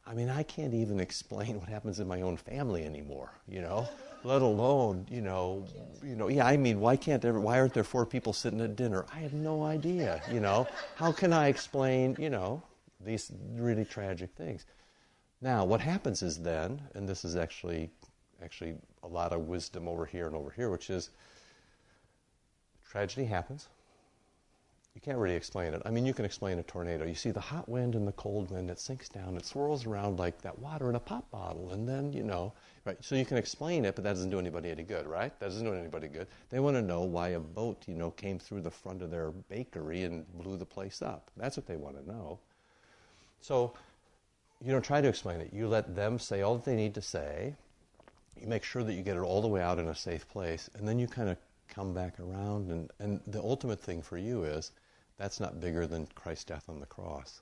I 0.06 0.14
mean, 0.14 0.28
I 0.28 0.44
can't 0.44 0.72
even 0.72 1.00
explain 1.00 1.58
what 1.58 1.68
happens 1.68 1.98
in 1.98 2.06
my 2.06 2.20
own 2.22 2.36
family 2.36 2.84
anymore. 2.84 3.30
You 3.48 3.60
know, 3.60 3.88
let 4.22 4.40
alone 4.40 5.06
you 5.10 5.20
know, 5.20 5.66
you 6.02 6.14
know. 6.14 6.28
Yeah, 6.28 6.46
I 6.46 6.56
mean, 6.56 6.80
why 6.80 6.96
can't 6.96 7.20
there? 7.20 7.38
Why 7.40 7.58
aren't 7.58 7.74
there 7.74 7.84
four 7.84 8.06
people 8.06 8.32
sitting 8.32 8.60
at 8.60 8.76
dinner? 8.76 9.04
I 9.12 9.18
have 9.18 9.32
no 9.32 9.64
idea. 9.64 10.22
You 10.30 10.40
know, 10.40 10.68
how 10.94 11.10
can 11.10 11.32
I 11.32 11.48
explain? 11.48 12.16
You 12.18 12.30
know, 12.30 12.62
these 13.00 13.32
really 13.54 13.84
tragic 13.84 14.30
things. 14.36 14.64
Now, 15.40 15.64
what 15.64 15.80
happens 15.80 16.22
is 16.22 16.38
then, 16.38 16.80
and 16.94 17.08
this 17.08 17.24
is 17.24 17.36
actually 17.36 17.90
actually 18.42 18.76
a 19.02 19.08
lot 19.08 19.32
of 19.32 19.48
wisdom 19.48 19.88
over 19.88 20.06
here 20.06 20.26
and 20.26 20.36
over 20.36 20.50
here, 20.50 20.70
which 20.70 20.88
is 20.88 21.10
tragedy 22.88 23.24
happens. 23.24 23.68
You 24.96 25.02
can't 25.02 25.18
really 25.18 25.36
explain 25.36 25.74
it. 25.74 25.82
I 25.84 25.90
mean, 25.90 26.06
you 26.06 26.14
can 26.14 26.24
explain 26.24 26.58
a 26.58 26.62
tornado. 26.62 27.04
You 27.04 27.14
see 27.14 27.30
the 27.30 27.38
hot 27.38 27.68
wind 27.68 27.94
and 27.94 28.08
the 28.08 28.12
cold 28.12 28.50
wind, 28.50 28.70
it 28.70 28.80
sinks 28.80 29.10
down, 29.10 29.36
it 29.36 29.44
swirls 29.44 29.84
around 29.84 30.18
like 30.18 30.40
that 30.40 30.58
water 30.58 30.88
in 30.88 30.94
a 30.94 31.00
pop 31.00 31.30
bottle, 31.30 31.72
and 31.72 31.86
then, 31.86 32.14
you 32.14 32.22
know, 32.22 32.54
right? 32.86 32.96
So 33.02 33.14
you 33.14 33.26
can 33.26 33.36
explain 33.36 33.84
it, 33.84 33.94
but 33.94 34.04
that 34.04 34.14
doesn't 34.14 34.30
do 34.30 34.38
anybody 34.38 34.70
any 34.70 34.84
good, 34.84 35.06
right? 35.06 35.38
That 35.38 35.50
doesn't 35.50 35.66
do 35.66 35.74
anybody 35.74 36.08
good. 36.08 36.28
They 36.48 36.60
want 36.60 36.76
to 36.76 36.82
know 36.82 37.02
why 37.02 37.28
a 37.28 37.38
boat, 37.38 37.84
you 37.86 37.94
know, 37.94 38.10
came 38.12 38.38
through 38.38 38.62
the 38.62 38.70
front 38.70 39.02
of 39.02 39.10
their 39.10 39.32
bakery 39.50 40.04
and 40.04 40.26
blew 40.38 40.56
the 40.56 40.64
place 40.64 41.02
up. 41.02 41.30
That's 41.36 41.58
what 41.58 41.66
they 41.66 41.76
want 41.76 42.02
to 42.02 42.10
know. 42.10 42.38
So 43.42 43.74
you 44.64 44.72
don't 44.72 44.82
try 44.82 45.02
to 45.02 45.08
explain 45.08 45.42
it. 45.42 45.50
You 45.52 45.68
let 45.68 45.94
them 45.94 46.18
say 46.18 46.40
all 46.40 46.54
that 46.54 46.64
they 46.64 46.74
need 46.74 46.94
to 46.94 47.02
say. 47.02 47.54
You 48.40 48.46
make 48.46 48.64
sure 48.64 48.82
that 48.82 48.94
you 48.94 49.02
get 49.02 49.18
it 49.18 49.20
all 49.20 49.42
the 49.42 49.48
way 49.48 49.60
out 49.60 49.78
in 49.78 49.88
a 49.88 49.94
safe 49.94 50.26
place, 50.26 50.70
and 50.74 50.88
then 50.88 50.98
you 50.98 51.06
kind 51.06 51.28
of 51.28 51.36
come 51.68 51.92
back 51.92 52.18
around. 52.18 52.70
And, 52.70 52.90
and 52.98 53.20
the 53.26 53.42
ultimate 53.42 53.78
thing 53.78 54.00
for 54.00 54.16
you 54.16 54.44
is 54.44 54.72
that's 55.18 55.40
not 55.40 55.60
bigger 55.60 55.86
than 55.86 56.08
Christ's 56.14 56.44
death 56.44 56.68
on 56.68 56.80
the 56.80 56.86
cross. 56.86 57.40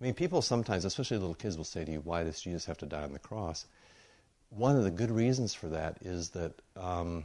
I 0.00 0.04
mean, 0.04 0.14
people 0.14 0.42
sometimes, 0.42 0.84
especially 0.84 1.18
little 1.18 1.34
kids, 1.34 1.56
will 1.56 1.64
say 1.64 1.84
to 1.84 1.90
you, 1.92 2.00
Why 2.00 2.22
does 2.22 2.40
Jesus 2.40 2.66
have 2.66 2.78
to 2.78 2.86
die 2.86 3.02
on 3.02 3.12
the 3.12 3.18
cross? 3.18 3.66
One 4.50 4.76
of 4.76 4.84
the 4.84 4.90
good 4.90 5.10
reasons 5.10 5.54
for 5.54 5.68
that 5.68 5.98
is 6.02 6.30
that 6.30 6.52
um, 6.76 7.24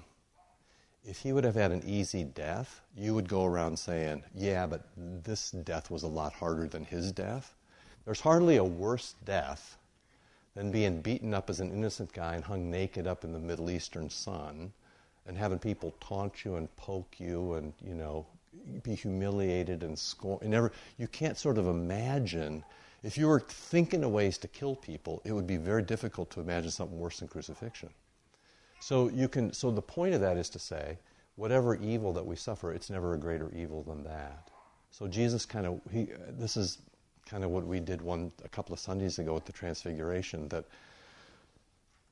if 1.06 1.20
he 1.20 1.32
would 1.32 1.44
have 1.44 1.56
had 1.56 1.72
an 1.72 1.84
easy 1.86 2.24
death, 2.24 2.82
you 2.98 3.14
would 3.14 3.30
go 3.30 3.46
around 3.46 3.78
saying, 3.78 4.24
Yeah, 4.34 4.66
but 4.66 4.88
this 4.98 5.52
death 5.52 5.92
was 5.92 6.04
a 6.04 6.08
lot 6.08 6.34
harder 6.34 6.68
than 6.68 6.86
his 6.86 7.12
death. 7.12 7.54
There's 8.06 8.22
hardly 8.22 8.58
a 8.58 8.64
worse 8.64 9.16
death 9.24 9.78
than 10.56 10.72
being 10.72 11.02
beaten 11.02 11.34
up 11.34 11.50
as 11.50 11.60
an 11.60 11.72
innocent 11.72 12.12
guy 12.14 12.36
and 12.36 12.44
hung 12.44 12.70
naked 12.70 13.08
up 13.08 13.24
in 13.24 13.34
the 13.34 13.40
Middle 13.40 13.70
Eastern 13.70 14.10
sun 14.10 14.74
and 15.26 15.38
having 15.38 15.60
people 15.60 15.94
taunt 16.00 16.44
you 16.44 16.56
and 16.56 16.76
poke 16.76 17.16
you 17.20 17.54
and, 17.54 17.74
you 17.86 17.94
know, 17.94 18.26
be 18.84 18.96
humiliated 18.96 19.84
and 19.84 19.98
scorned. 19.98 20.72
You 20.98 21.08
can't 21.08 21.38
sort 21.38 21.58
of 21.58 21.68
imagine. 21.68 22.64
If 23.04 23.18
you 23.18 23.28
were 23.28 23.42
thinking 23.42 24.04
of 24.04 24.12
ways 24.12 24.38
to 24.40 24.48
kill 24.48 24.76
people, 24.76 25.22
it 25.26 25.34
would 25.34 25.48
be 25.48 25.58
very 25.58 25.82
difficult 25.82 26.30
to 26.32 26.40
imagine 26.40 26.72
something 26.72 26.98
worse 26.98 27.20
than 27.20 27.28
crucifixion. 27.28 27.90
So 28.80 29.10
you 29.10 29.28
can. 29.28 29.54
So 29.54 29.72
the 29.72 29.82
point 29.82 30.14
of 30.14 30.22
that 30.22 30.38
is 30.38 30.50
to 30.52 30.60
say, 30.60 30.98
whatever 31.36 31.76
evil 31.76 32.14
that 32.14 32.26
we 32.26 32.36
suffer, 32.36 32.74
it's 32.74 32.90
never 32.90 33.14
a 33.14 33.18
greater 33.18 33.52
evil 33.56 33.84
than 33.84 34.04
that. 34.04 34.50
So 34.92 35.08
Jesus 35.08 35.46
kind 35.46 35.66
of 35.66 35.82
he. 35.92 36.08
This 36.30 36.58
is 36.58 36.80
kind 37.26 37.44
of 37.44 37.50
what 37.50 37.66
we 37.66 37.80
did 37.80 38.02
one 38.02 38.32
a 38.44 38.50
couple 38.50 38.74
of 38.74 38.80
Sundays 38.80 39.20
ago 39.20 39.34
with 39.34 39.46
the 39.46 39.54
Transfiguration. 39.54 40.48
That 40.50 40.66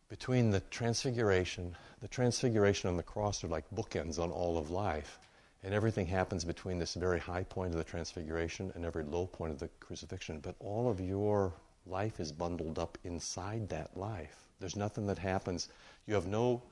between 0.10 0.49
the 0.49 0.62
Transfiguration, 0.71 1.75
the 2.01 2.08
Transfiguration 2.08 2.89
and 2.89 2.97
the 2.97 3.04
cross 3.04 3.43
are 3.43 3.47
like 3.47 3.65
bookends 3.75 4.19
on 4.19 4.32
all 4.32 4.58
of 4.58 4.71
life. 4.71 5.19
And 5.63 5.74
everything 5.74 6.08
happens 6.08 6.43
between 6.43 6.80
this 6.80 6.95
very 6.95 7.19
high 7.19 7.43
point 7.43 7.71
of 7.71 7.78
the 7.78 7.84
transfiguration 7.84 8.71
and 8.76 8.84
every 8.84 9.04
low 9.04 9.28
point 9.28 9.54
of 9.54 9.60
the 9.60 9.69
crucifixion. 9.80 10.39
But 10.39 10.56
all 10.60 10.89
of 10.89 11.00
your 11.00 11.54
life 11.86 12.19
is 12.19 12.32
bundled 12.32 12.80
up 12.80 12.97
inside 13.04 13.69
that 13.69 13.95
life. 13.95 14.47
There's 14.60 14.76
nothing 14.76 15.06
that 15.08 15.19
happens. 15.19 15.69
You 16.08 16.15
have 16.15 16.28
no 16.28 16.63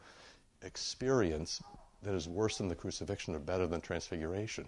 experience 0.64 1.62
that 2.02 2.14
is 2.14 2.28
worse 2.28 2.58
than 2.58 2.68
the 2.68 2.76
crucifixion 2.76 3.36
or 3.36 3.40
better 3.40 3.68
than 3.68 3.82
transfiguration. 3.82 4.66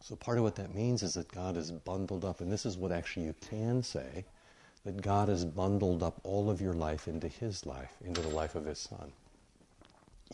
So 0.00 0.16
part 0.16 0.38
of 0.38 0.44
what 0.44 0.56
that 0.56 0.74
means 0.74 1.02
is 1.02 1.14
that 1.14 1.32
God 1.32 1.56
is 1.56 1.70
bundled 1.70 2.24
up, 2.24 2.40
and 2.40 2.52
this 2.52 2.66
is 2.66 2.76
what 2.76 2.92
actually 2.92 3.26
you 3.26 3.34
can 3.40 3.82
say, 3.82 4.24
that 4.84 5.00
God 5.00 5.28
has 5.28 5.44
bundled 5.44 6.02
up 6.02 6.20
all 6.24 6.50
of 6.50 6.60
your 6.60 6.74
life 6.74 7.08
into 7.08 7.28
His 7.28 7.64
life, 7.64 7.92
into 8.04 8.20
the 8.20 8.28
life 8.28 8.54
of 8.54 8.66
His 8.66 8.78
Son. 8.78 9.12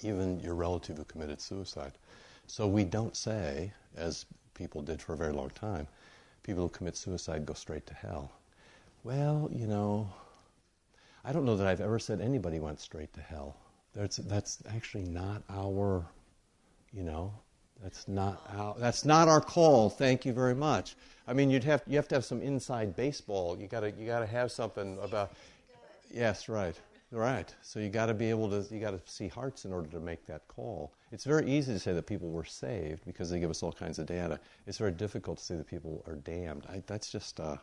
Even 0.02 0.40
your 0.40 0.54
relative 0.54 0.96
who 0.96 1.04
committed 1.04 1.40
suicide. 1.40 1.92
So 2.50 2.66
we 2.66 2.82
don't 2.82 3.16
say, 3.16 3.72
as 3.96 4.26
people 4.54 4.82
did 4.82 5.00
for 5.00 5.12
a 5.12 5.16
very 5.16 5.32
long 5.32 5.50
time, 5.50 5.86
people 6.42 6.64
who 6.64 6.68
commit 6.68 6.96
suicide 6.96 7.46
go 7.46 7.54
straight 7.54 7.86
to 7.86 7.94
hell. 7.94 8.32
Well, 9.04 9.48
you 9.52 9.68
know, 9.68 10.10
I 11.24 11.32
don't 11.32 11.44
know 11.44 11.56
that 11.56 11.68
I've 11.68 11.80
ever 11.80 12.00
said 12.00 12.20
anybody 12.20 12.58
went 12.58 12.80
straight 12.80 13.12
to 13.12 13.20
hell. 13.20 13.56
That's, 13.94 14.16
that's 14.16 14.64
actually 14.68 15.04
not 15.04 15.44
our, 15.48 16.04
you 16.92 17.04
know, 17.04 17.32
that's 17.80 18.08
not 18.08 18.42
our, 18.52 18.74
that's 18.78 19.04
not 19.04 19.28
our 19.28 19.40
call. 19.40 19.88
Thank 19.88 20.26
you 20.26 20.32
very 20.32 20.54
much. 20.54 20.96
I 21.28 21.32
mean, 21.32 21.50
you'd 21.50 21.64
have 21.64 21.82
you 21.86 21.96
have 21.96 22.08
to 22.08 22.16
have 22.16 22.24
some 22.24 22.42
inside 22.42 22.96
baseball. 22.96 23.56
You 23.58 23.68
gotta 23.68 23.92
you 23.92 24.06
gotta 24.06 24.26
have 24.26 24.52
something 24.52 24.98
about. 25.00 25.32
Yes, 26.12 26.48
right. 26.48 26.74
Right. 27.12 27.52
So 27.62 27.80
you 27.80 27.88
got 27.88 28.06
to 28.06 28.14
be 28.14 28.30
able 28.30 28.48
to 28.50 28.72
you 28.72 28.80
got 28.80 28.92
to 28.92 29.00
see 29.04 29.26
hearts 29.26 29.64
in 29.64 29.72
order 29.72 29.88
to 29.90 30.00
make 30.00 30.26
that 30.26 30.46
call. 30.46 30.92
It's 31.10 31.24
very 31.24 31.50
easy 31.50 31.72
to 31.72 31.78
say 31.80 31.92
that 31.92 32.06
people 32.06 32.30
were 32.30 32.44
saved 32.44 33.04
because 33.04 33.30
they 33.30 33.40
give 33.40 33.50
us 33.50 33.64
all 33.64 33.72
kinds 33.72 33.98
of 33.98 34.06
data. 34.06 34.38
It's 34.66 34.78
very 34.78 34.92
difficult 34.92 35.38
to 35.38 35.44
say 35.44 35.56
that 35.56 35.66
people 35.66 36.04
are 36.06 36.14
damned. 36.16 36.66
I, 36.68 36.82
that's 36.86 37.10
just 37.10 37.40
a 37.40 37.60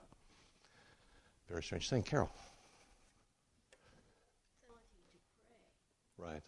very 1.47 1.63
strange 1.63 1.89
thing. 1.89 2.03
Carol. 2.03 2.29
Right. 6.17 6.41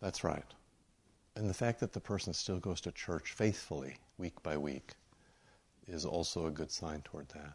That's 0.00 0.24
right. 0.24 0.42
And 1.36 1.48
the 1.48 1.54
fact 1.54 1.78
that 1.80 1.92
the 1.92 2.00
person 2.00 2.32
still 2.34 2.58
goes 2.58 2.80
to 2.80 2.90
church 2.90 3.32
faithfully 3.32 3.96
week 4.18 4.42
by 4.42 4.56
week 4.56 4.94
is 5.86 6.04
also 6.04 6.46
a 6.46 6.50
good 6.50 6.72
sign 6.72 7.02
toward 7.02 7.28
that. 7.28 7.52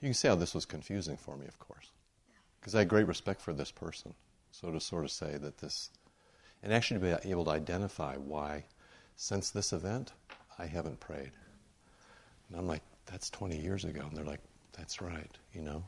You 0.00 0.08
can 0.08 0.14
see 0.14 0.28
how 0.28 0.34
this 0.34 0.54
was 0.54 0.66
confusing 0.66 1.16
for 1.16 1.36
me, 1.36 1.46
of 1.46 1.58
course, 1.58 1.90
because 2.60 2.74
I 2.74 2.80
had 2.80 2.88
great 2.88 3.06
respect 3.06 3.40
for 3.40 3.52
this 3.52 3.70
person. 3.70 4.14
So 4.50 4.70
to 4.70 4.80
sort 4.80 5.04
of 5.04 5.10
say 5.10 5.36
that 5.38 5.58
this, 5.58 5.90
and 6.62 6.72
actually 6.72 7.00
to 7.00 7.20
be 7.22 7.30
able 7.30 7.44
to 7.46 7.50
identify 7.50 8.16
why, 8.16 8.64
since 9.16 9.50
this 9.50 9.72
event, 9.72 10.12
I 10.58 10.66
haven't 10.66 11.00
prayed. 11.00 11.32
And 12.48 12.58
I'm 12.58 12.66
like, 12.66 12.82
that's 13.06 13.30
20 13.30 13.58
years 13.58 13.84
ago. 13.84 14.02
And 14.06 14.16
they're 14.16 14.24
like, 14.24 14.40
that's 14.72 15.00
right, 15.00 15.30
you 15.52 15.62
know? 15.62 15.82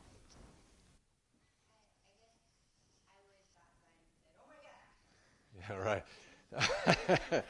Yeah, 5.69 5.77
right. 5.77 6.05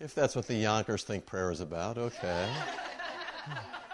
if 0.00 0.14
that's 0.14 0.34
what 0.34 0.46
the 0.46 0.54
Yonkers 0.54 1.04
think 1.04 1.26
prayer 1.26 1.50
is 1.50 1.60
about, 1.60 1.98
okay. 1.98 2.48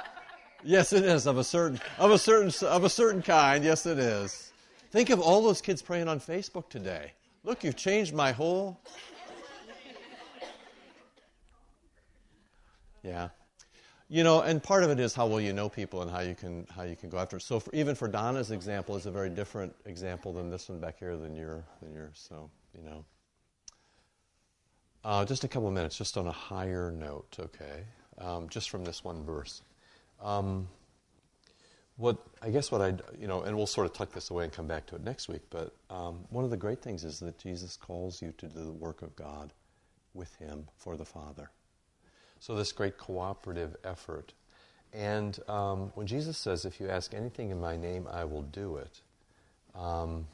Yes, 0.66 0.94
it 0.94 1.04
is 1.04 1.26
of 1.26 1.36
a 1.36 1.44
certain 1.44 1.78
of 1.98 2.10
a 2.10 2.18
certain 2.18 2.50
of 2.66 2.84
a 2.84 2.88
certain 2.88 3.20
kind. 3.20 3.62
Yes, 3.62 3.84
it 3.84 3.98
is. 3.98 4.50
Think 4.90 5.10
of 5.10 5.20
all 5.20 5.42
those 5.42 5.60
kids 5.60 5.82
praying 5.82 6.08
on 6.08 6.18
Facebook 6.18 6.70
today. 6.70 7.12
Look, 7.42 7.62
you've 7.62 7.76
changed 7.76 8.14
my 8.14 8.32
whole. 8.32 8.80
Yeah, 13.02 13.28
you 14.08 14.24
know, 14.24 14.40
and 14.40 14.62
part 14.62 14.82
of 14.82 14.90
it 14.90 14.98
is 14.98 15.12
how 15.12 15.26
well 15.26 15.40
you 15.40 15.52
know 15.52 15.68
people 15.68 16.00
and 16.00 16.10
how 16.10 16.20
you 16.20 16.34
can 16.34 16.66
how 16.74 16.84
you 16.84 16.96
can 16.96 17.10
go 17.10 17.18
after. 17.18 17.36
It. 17.36 17.42
So 17.42 17.60
for, 17.60 17.74
even 17.74 17.94
for 17.94 18.08
Donna's 18.08 18.50
example 18.50 18.96
is 18.96 19.04
a 19.04 19.10
very 19.10 19.28
different 19.28 19.74
example 19.84 20.32
than 20.32 20.48
this 20.48 20.70
one 20.70 20.80
back 20.80 20.98
here 20.98 21.14
than 21.18 21.36
your 21.36 21.62
than 21.82 21.92
yours. 21.92 22.26
So 22.26 22.48
you 22.74 22.82
know, 22.82 23.04
uh, 25.04 25.26
just 25.26 25.44
a 25.44 25.48
couple 25.48 25.68
of 25.68 25.74
minutes, 25.74 25.98
just 25.98 26.16
on 26.16 26.26
a 26.26 26.32
higher 26.32 26.90
note, 26.90 27.36
okay, 27.38 27.84
um, 28.16 28.48
just 28.48 28.70
from 28.70 28.82
this 28.82 29.04
one 29.04 29.22
verse. 29.22 29.60
Um, 30.24 30.68
what 31.96 32.16
I 32.42 32.50
guess 32.50 32.72
what 32.72 32.80
I 32.80 32.94
you 33.20 33.28
know, 33.28 33.42
and 33.42 33.56
we'll 33.56 33.66
sort 33.66 33.86
of 33.86 33.92
tuck 33.92 34.12
this 34.12 34.30
away 34.30 34.44
and 34.44 34.52
come 34.52 34.66
back 34.66 34.86
to 34.86 34.96
it 34.96 35.04
next 35.04 35.28
week. 35.28 35.42
But 35.50 35.74
um, 35.90 36.24
one 36.30 36.44
of 36.44 36.50
the 36.50 36.56
great 36.56 36.82
things 36.82 37.04
is 37.04 37.20
that 37.20 37.38
Jesus 37.38 37.76
calls 37.76 38.20
you 38.20 38.32
to 38.38 38.46
do 38.48 38.64
the 38.64 38.72
work 38.72 39.02
of 39.02 39.14
God 39.14 39.52
with 40.14 40.34
Him 40.36 40.66
for 40.76 40.96
the 40.96 41.04
Father. 41.04 41.50
So 42.40 42.56
this 42.56 42.72
great 42.72 42.98
cooperative 42.98 43.76
effort, 43.84 44.32
and 44.92 45.38
um, 45.48 45.92
when 45.94 46.06
Jesus 46.06 46.36
says, 46.36 46.64
"If 46.64 46.80
you 46.80 46.88
ask 46.88 47.14
anything 47.14 47.50
in 47.50 47.60
My 47.60 47.76
name, 47.76 48.08
I 48.10 48.24
will 48.24 48.42
do 48.42 48.76
it," 48.76 49.00
um, 49.78 50.26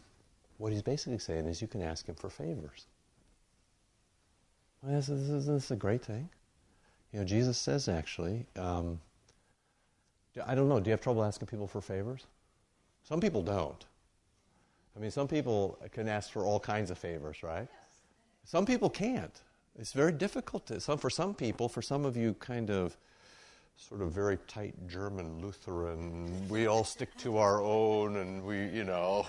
what 0.56 0.72
He's 0.72 0.82
basically 0.82 1.18
saying 1.18 1.46
is, 1.46 1.60
you 1.60 1.68
can 1.68 1.82
ask 1.82 2.08
Him 2.08 2.14
for 2.14 2.30
favors. 2.30 2.86
Well, 4.82 4.96
this, 4.96 5.10
is, 5.10 5.28
this 5.46 5.64
is 5.64 5.70
a 5.70 5.76
great 5.76 6.02
thing. 6.02 6.30
You 7.12 7.18
know, 7.18 7.24
Jesus 7.26 7.58
says 7.58 7.86
actually. 7.86 8.46
Um, 8.56 9.00
I 10.46 10.54
don't 10.54 10.68
know. 10.68 10.80
Do 10.80 10.88
you 10.88 10.92
have 10.92 11.00
trouble 11.00 11.24
asking 11.24 11.48
people 11.48 11.66
for 11.66 11.80
favors? 11.80 12.26
Some 13.02 13.20
people 13.20 13.42
don't. 13.42 13.84
I 14.96 15.00
mean, 15.00 15.10
some 15.10 15.28
people 15.28 15.78
can 15.92 16.08
ask 16.08 16.30
for 16.30 16.44
all 16.44 16.60
kinds 16.60 16.90
of 16.90 16.98
favors, 16.98 17.42
right? 17.42 17.68
Some 18.44 18.66
people 18.66 18.90
can't. 18.90 19.40
It's 19.78 19.92
very 19.92 20.12
difficult 20.12 20.66
to, 20.66 20.80
some, 20.80 20.98
for 20.98 21.10
some 21.10 21.34
people, 21.34 21.68
for 21.68 21.82
some 21.82 22.04
of 22.04 22.16
you 22.16 22.34
kind 22.34 22.70
of 22.70 22.96
sort 23.76 24.02
of 24.02 24.12
very 24.12 24.36
tight 24.46 24.74
German 24.88 25.40
Lutheran, 25.40 26.48
we 26.48 26.66
all 26.66 26.84
stick 26.84 27.16
to 27.18 27.38
our 27.38 27.62
own 27.62 28.16
and 28.16 28.44
we, 28.44 28.66
you 28.66 28.84
know. 28.84 29.26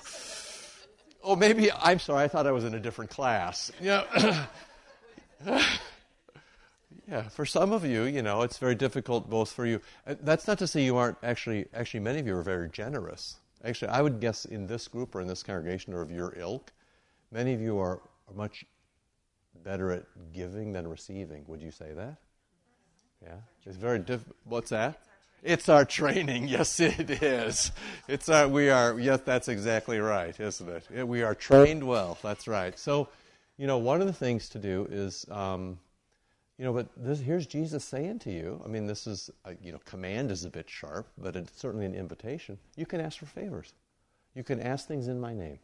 Oh, 1.23 1.35
maybe, 1.35 1.71
I'm 1.71 1.99
sorry, 1.99 2.23
I 2.23 2.27
thought 2.27 2.47
I 2.47 2.51
was 2.51 2.65
in 2.65 2.73
a 2.73 2.79
different 2.79 3.11
class. 3.11 3.71
Yeah. 3.79 4.47
Yeah, 7.11 7.23
for 7.23 7.45
some 7.45 7.73
of 7.73 7.83
you, 7.83 8.03
you 8.03 8.21
know, 8.21 8.41
it's 8.41 8.57
very 8.57 8.73
difficult 8.73 9.29
both 9.29 9.51
for 9.51 9.65
you. 9.65 9.81
That's 10.05 10.47
not 10.47 10.57
to 10.59 10.67
say 10.67 10.85
you 10.85 10.95
aren't 10.95 11.17
actually, 11.21 11.65
actually, 11.73 11.99
many 11.99 12.19
of 12.19 12.25
you 12.25 12.37
are 12.37 12.41
very 12.41 12.69
generous. 12.69 13.35
Actually, 13.65 13.89
I 13.89 14.01
would 14.01 14.21
guess 14.21 14.45
in 14.45 14.65
this 14.65 14.87
group 14.87 15.13
or 15.13 15.19
in 15.19 15.27
this 15.27 15.43
congregation 15.43 15.93
or 15.93 16.01
of 16.01 16.09
your 16.09 16.33
ilk, 16.37 16.71
many 17.29 17.53
of 17.53 17.59
you 17.59 17.77
are, 17.79 18.01
are 18.29 18.33
much 18.33 18.63
better 19.61 19.91
at 19.91 20.05
giving 20.31 20.71
than 20.71 20.87
receiving. 20.87 21.43
Would 21.47 21.61
you 21.61 21.71
say 21.71 21.91
that? 21.93 22.15
Yeah, 23.21 23.35
it's 23.65 23.75
very 23.75 23.99
difficult. 23.99 24.37
What's 24.45 24.69
that? 24.69 25.01
It's 25.43 25.67
our 25.67 25.83
training. 25.83 26.47
Yes, 26.47 26.79
it 26.79 27.09
is. 27.09 27.73
It's 28.07 28.29
our, 28.29 28.47
we 28.47 28.69
are, 28.69 28.97
yes, 28.97 29.19
that's 29.25 29.49
exactly 29.49 29.99
right, 29.99 30.39
isn't 30.39 30.69
it? 30.69 31.05
We 31.05 31.23
are 31.23 31.35
trained 31.35 31.85
well. 31.85 32.17
That's 32.23 32.47
right. 32.47 32.79
So, 32.79 33.09
you 33.57 33.67
know, 33.67 33.79
one 33.79 33.99
of 33.99 34.07
the 34.07 34.13
things 34.13 34.47
to 34.49 34.59
do 34.59 34.87
is, 34.89 35.25
um, 35.29 35.77
you 36.61 36.67
know, 36.67 36.73
but 36.73 36.89
this, 36.95 37.19
here's 37.19 37.47
Jesus 37.47 37.83
saying 37.83 38.19
to 38.19 38.31
you. 38.31 38.61
I 38.63 38.67
mean, 38.67 38.85
this 38.85 39.07
is, 39.07 39.31
a, 39.45 39.55
you 39.63 39.71
know, 39.71 39.79
command 39.83 40.29
is 40.29 40.45
a 40.45 40.49
bit 40.51 40.69
sharp, 40.69 41.07
but 41.17 41.35
it's 41.35 41.59
certainly 41.59 41.87
an 41.87 41.95
invitation. 41.95 42.55
You 42.75 42.85
can 42.85 43.01
ask 43.01 43.17
for 43.17 43.25
favors. 43.25 43.73
You 44.35 44.43
can 44.43 44.61
ask 44.61 44.87
things 44.87 45.07
in 45.07 45.19
my 45.19 45.33
name. 45.33 45.57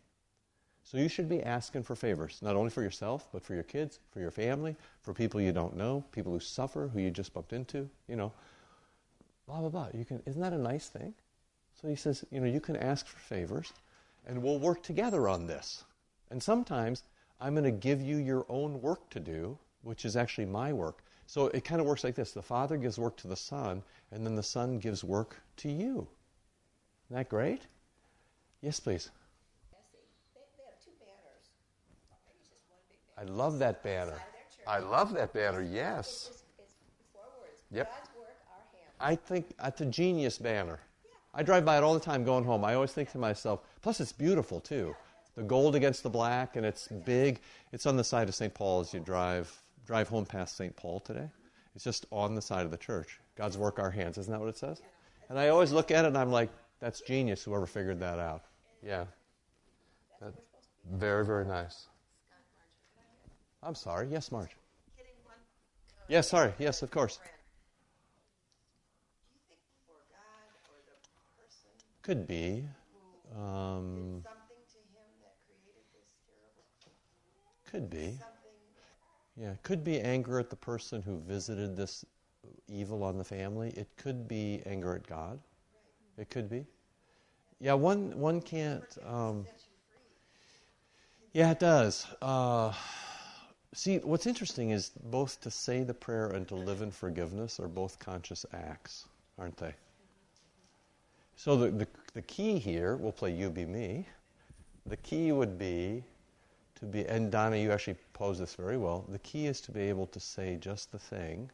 So 0.82 0.98
you 0.98 1.08
should 1.08 1.30
be 1.30 1.44
asking 1.44 1.84
for 1.84 1.96
favors, 1.96 2.40
not 2.42 2.56
only 2.56 2.72
for 2.72 2.82
yourself, 2.82 3.28
but 3.32 3.44
for 3.44 3.54
your 3.54 3.62
kids, 3.62 4.00
for 4.10 4.22
your 4.22 4.32
family, 4.32 4.76
for 5.04 5.14
people 5.14 5.40
you 5.40 5.52
don't 5.52 5.78
know, 5.78 6.04
people 6.12 6.32
who 6.32 6.40
suffer, 6.40 6.88
who 6.88 7.00
you 7.00 7.12
just 7.12 7.32
bumped 7.32 7.54
into, 7.54 7.88
you 8.08 8.16
know, 8.16 8.34
blah, 9.46 9.60
blah, 9.60 9.70
blah. 9.70 9.90
You 9.94 10.04
can, 10.04 10.24
isn't 10.26 10.42
that 10.42 10.54
a 10.54 10.58
nice 10.58 10.88
thing? 10.88 11.14
So 11.80 11.88
he 11.88 11.96
says, 11.96 12.26
you 12.32 12.40
know, 12.40 12.48
you 12.48 12.60
can 12.60 12.76
ask 12.76 13.06
for 13.06 13.20
favors, 13.20 13.72
and 14.26 14.42
we'll 14.42 14.58
work 14.58 14.82
together 14.82 15.30
on 15.30 15.46
this. 15.46 15.84
And 16.32 16.42
sometimes 16.42 17.04
I'm 17.40 17.54
going 17.54 17.66
to 17.66 17.72
give 17.72 18.02
you 18.02 18.18
your 18.18 18.48
own 18.50 18.82
work 18.82 19.12
to 19.12 19.20
do 19.20 19.60
which 19.84 20.06
is 20.06 20.16
actually 20.16 20.46
my 20.46 20.74
work. 20.74 21.04
So 21.28 21.48
it 21.48 21.66
kind 21.66 21.82
of 21.82 21.88
works 21.88 22.04
like 22.04 22.16
this 22.16 22.32
the 22.32 22.42
Father 22.42 22.78
gives 22.78 22.98
work 22.98 23.18
to 23.18 23.28
the 23.28 23.36
Son, 23.36 23.84
and 24.12 24.26
then 24.26 24.36
the 24.36 24.44
Son 24.44 24.80
gives 24.80 25.04
work 25.04 25.42
to 25.58 25.70
you. 25.70 26.08
Isn't 27.08 27.18
that 27.18 27.30
great? 27.30 27.64
Yes, 28.62 28.80
please. 28.80 29.10
They, 29.72 29.78
they 30.58 30.64
have 30.66 30.84
two 30.84 30.92
banners. 31.00 31.50
It's 32.40 32.50
just 32.50 32.62
one 32.70 32.80
big 32.90 33.00
I 33.18 33.32
love 33.32 33.60
that 33.60 33.84
banner. 33.84 34.20
I 34.68 34.80
love 34.80 35.14
that 35.14 35.34
banner, 35.34 35.62
yes. 35.62 36.08
It's, 36.08 36.28
just, 36.28 36.44
it's. 36.60 36.74
Yep. 37.72 37.92
God's 37.92 38.10
work, 38.18 38.36
our 38.50 38.58
hands. 38.74 38.96
I 39.00 39.16
think 39.16 39.58
that's 39.58 39.82
a 39.82 39.86
genius 39.86 40.38
banner. 40.38 40.80
I 41.34 41.44
drive 41.44 41.66
by 41.66 41.78
it 41.78 41.84
all 41.84 41.94
the 41.94 42.00
time 42.00 42.24
going 42.24 42.44
home. 42.44 42.66
I 42.66 42.74
always 42.74 42.94
think 42.94 43.12
to 43.12 43.18
myself, 43.18 43.62
plus 43.82 44.02
it's 44.02 44.12
beautiful 44.12 44.60
too. 44.60 44.96
The 45.36 45.44
gold 45.44 45.76
against 45.76 46.04
the 46.04 46.10
black, 46.10 46.56
and 46.56 46.66
it's 46.66 46.88
big. 46.88 47.42
It's 47.72 47.86
on 47.86 47.96
the 47.96 48.04
side 48.04 48.28
of 48.28 48.34
St. 48.34 48.54
Paul 48.54 48.80
as 48.80 48.94
you 48.94 49.00
drive 49.00 49.62
drive 49.88 50.10
home 50.10 50.26
past 50.26 50.58
St. 50.58 50.76
Paul 50.76 51.00
today. 51.00 51.30
It's 51.74 51.84
just 51.84 52.06
on 52.12 52.36
the 52.36 52.42
side 52.42 52.66
of 52.66 52.72
the 52.72 52.78
church. 52.78 53.20
God's 53.38 53.58
work 53.58 53.80
our 53.80 53.90
hands. 53.90 54.18
Isn't 54.18 54.32
that 54.32 54.40
what 54.40 54.50
it 54.50 54.58
says? 54.58 54.82
And 55.30 55.40
I 55.40 55.48
always 55.48 55.72
look 55.72 55.92
at 55.92 56.04
it 56.04 56.10
and 56.10 56.18
I'm 56.18 56.32
like, 56.32 56.50
that's 56.80 57.02
genius, 57.02 57.44
whoever 57.44 57.66
figured 57.66 58.00
that 58.02 58.20
out. 58.20 58.44
Yeah. 58.86 59.06
That, 60.22 60.34
very, 60.92 61.26
very 61.26 61.46
nice. 61.46 61.88
I'm 63.64 63.76
sorry. 63.76 64.10
Yes, 64.12 64.32
Marge. 64.32 64.56
Getting 64.96 65.14
one 65.24 65.36
comment. 65.90 66.06
Yes, 66.10 66.28
sorry. 66.28 66.54
Yes, 66.60 66.82
of 66.82 66.92
course. 66.92 67.18
Friend. 67.18 67.32
Do 69.30 69.36
you 69.36 69.42
think 69.48 69.60
for 69.88 69.96
God 70.12 70.52
or 70.70 70.80
the 70.86 70.98
person 71.42 71.70
Could 72.04 72.28
be. 72.28 72.68
Um, 73.36 74.22
did 77.84 78.20
something 78.22 78.37
Yeah, 79.40 79.52
it 79.52 79.62
could 79.62 79.84
be 79.84 80.00
anger 80.00 80.40
at 80.40 80.50
the 80.50 80.56
person 80.56 81.02
who 81.04 81.20
visited 81.20 81.76
this 81.76 82.04
evil 82.68 83.04
on 83.04 83.18
the 83.18 83.24
family. 83.24 83.70
It 83.78 83.88
could 83.96 84.28
be 84.28 84.62
anger 84.66 84.96
at 84.96 85.06
God. 85.06 85.40
It 86.18 86.30
could 86.30 86.50
be. 86.50 86.66
Yeah, 87.60 87.74
one 87.74 88.18
one 88.18 88.42
can't. 88.42 88.84
Um, 89.06 89.46
yeah, 91.34 91.52
it 91.52 91.60
does. 91.60 92.08
Uh, 92.20 92.74
see, 93.74 93.98
what's 94.00 94.26
interesting 94.26 94.72
is 94.72 94.92
both 95.04 95.40
to 95.42 95.52
say 95.52 95.84
the 95.84 95.94
prayer 95.94 96.30
and 96.30 96.48
to 96.48 96.56
live 96.56 96.82
in 96.82 96.90
forgiveness 96.90 97.60
are 97.60 97.68
both 97.68 98.00
conscious 98.00 98.46
acts, 98.54 99.06
aren't 99.38 99.58
they? 99.58 99.74
So 101.36 101.56
the, 101.56 101.70
the, 101.70 101.88
the 102.16 102.22
key 102.24 102.58
here, 102.58 102.96
we'll 102.96 103.12
play 103.12 103.32
You 103.32 103.52
Be 103.52 103.66
Me. 103.66 104.08
The 104.88 104.98
key 104.98 105.32
would 105.32 105.60
be 105.60 106.04
to 106.80 106.86
be, 106.86 107.06
and 107.06 107.32
Donna, 107.32 107.58
you 107.58 107.72
actually 107.72 107.98
pose 108.14 108.40
this 108.40 108.56
very 108.56 108.78
well. 108.78 109.06
The 109.10 109.20
key 109.20 109.48
is 109.48 109.62
to 109.62 109.72
be 109.72 109.82
able 109.82 110.08
to 110.08 110.20
say 110.20 110.58
just 110.60 110.92
the 110.92 111.00
thing 111.00 111.50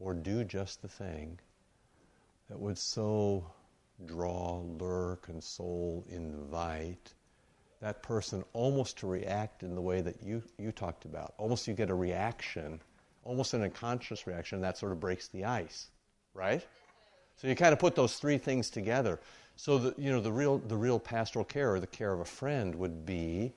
or 0.00 0.14
do 0.14 0.44
just 0.44 0.82
the 0.82 0.88
thing 0.88 1.38
that 2.48 2.58
would 2.58 2.78
so 2.78 3.44
draw, 4.06 4.62
lure, 4.78 5.18
console, 5.22 6.04
invite 6.10 7.14
that 7.80 8.02
person 8.02 8.44
almost 8.52 8.96
to 8.98 9.06
react 9.06 9.62
in 9.62 9.74
the 9.74 9.80
way 9.80 10.00
that 10.00 10.22
you, 10.22 10.42
you 10.58 10.70
talked 10.70 11.04
about. 11.04 11.34
Almost 11.38 11.66
you 11.66 11.74
get 11.74 11.90
a 11.90 11.94
reaction, 11.94 12.80
almost 13.24 13.54
an 13.54 13.62
unconscious 13.62 14.26
reaction, 14.26 14.60
that 14.60 14.78
sort 14.78 14.92
of 14.92 15.00
breaks 15.00 15.28
the 15.28 15.44
ice, 15.44 15.88
right? 16.32 16.64
So 17.36 17.48
you 17.48 17.56
kind 17.56 17.72
of 17.72 17.78
put 17.80 17.96
those 17.96 18.16
three 18.16 18.38
things 18.38 18.70
together. 18.70 19.20
So 19.56 19.78
the, 19.78 19.94
you 19.98 20.12
know, 20.12 20.20
the 20.20 20.32
real, 20.32 20.58
the 20.58 20.76
real 20.76 20.98
pastoral 20.98 21.44
care 21.44 21.74
or 21.74 21.80
the 21.80 21.86
care 21.86 22.12
of 22.12 22.20
a 22.20 22.24
friend 22.24 22.74
would 22.76 23.04
be 23.04 23.52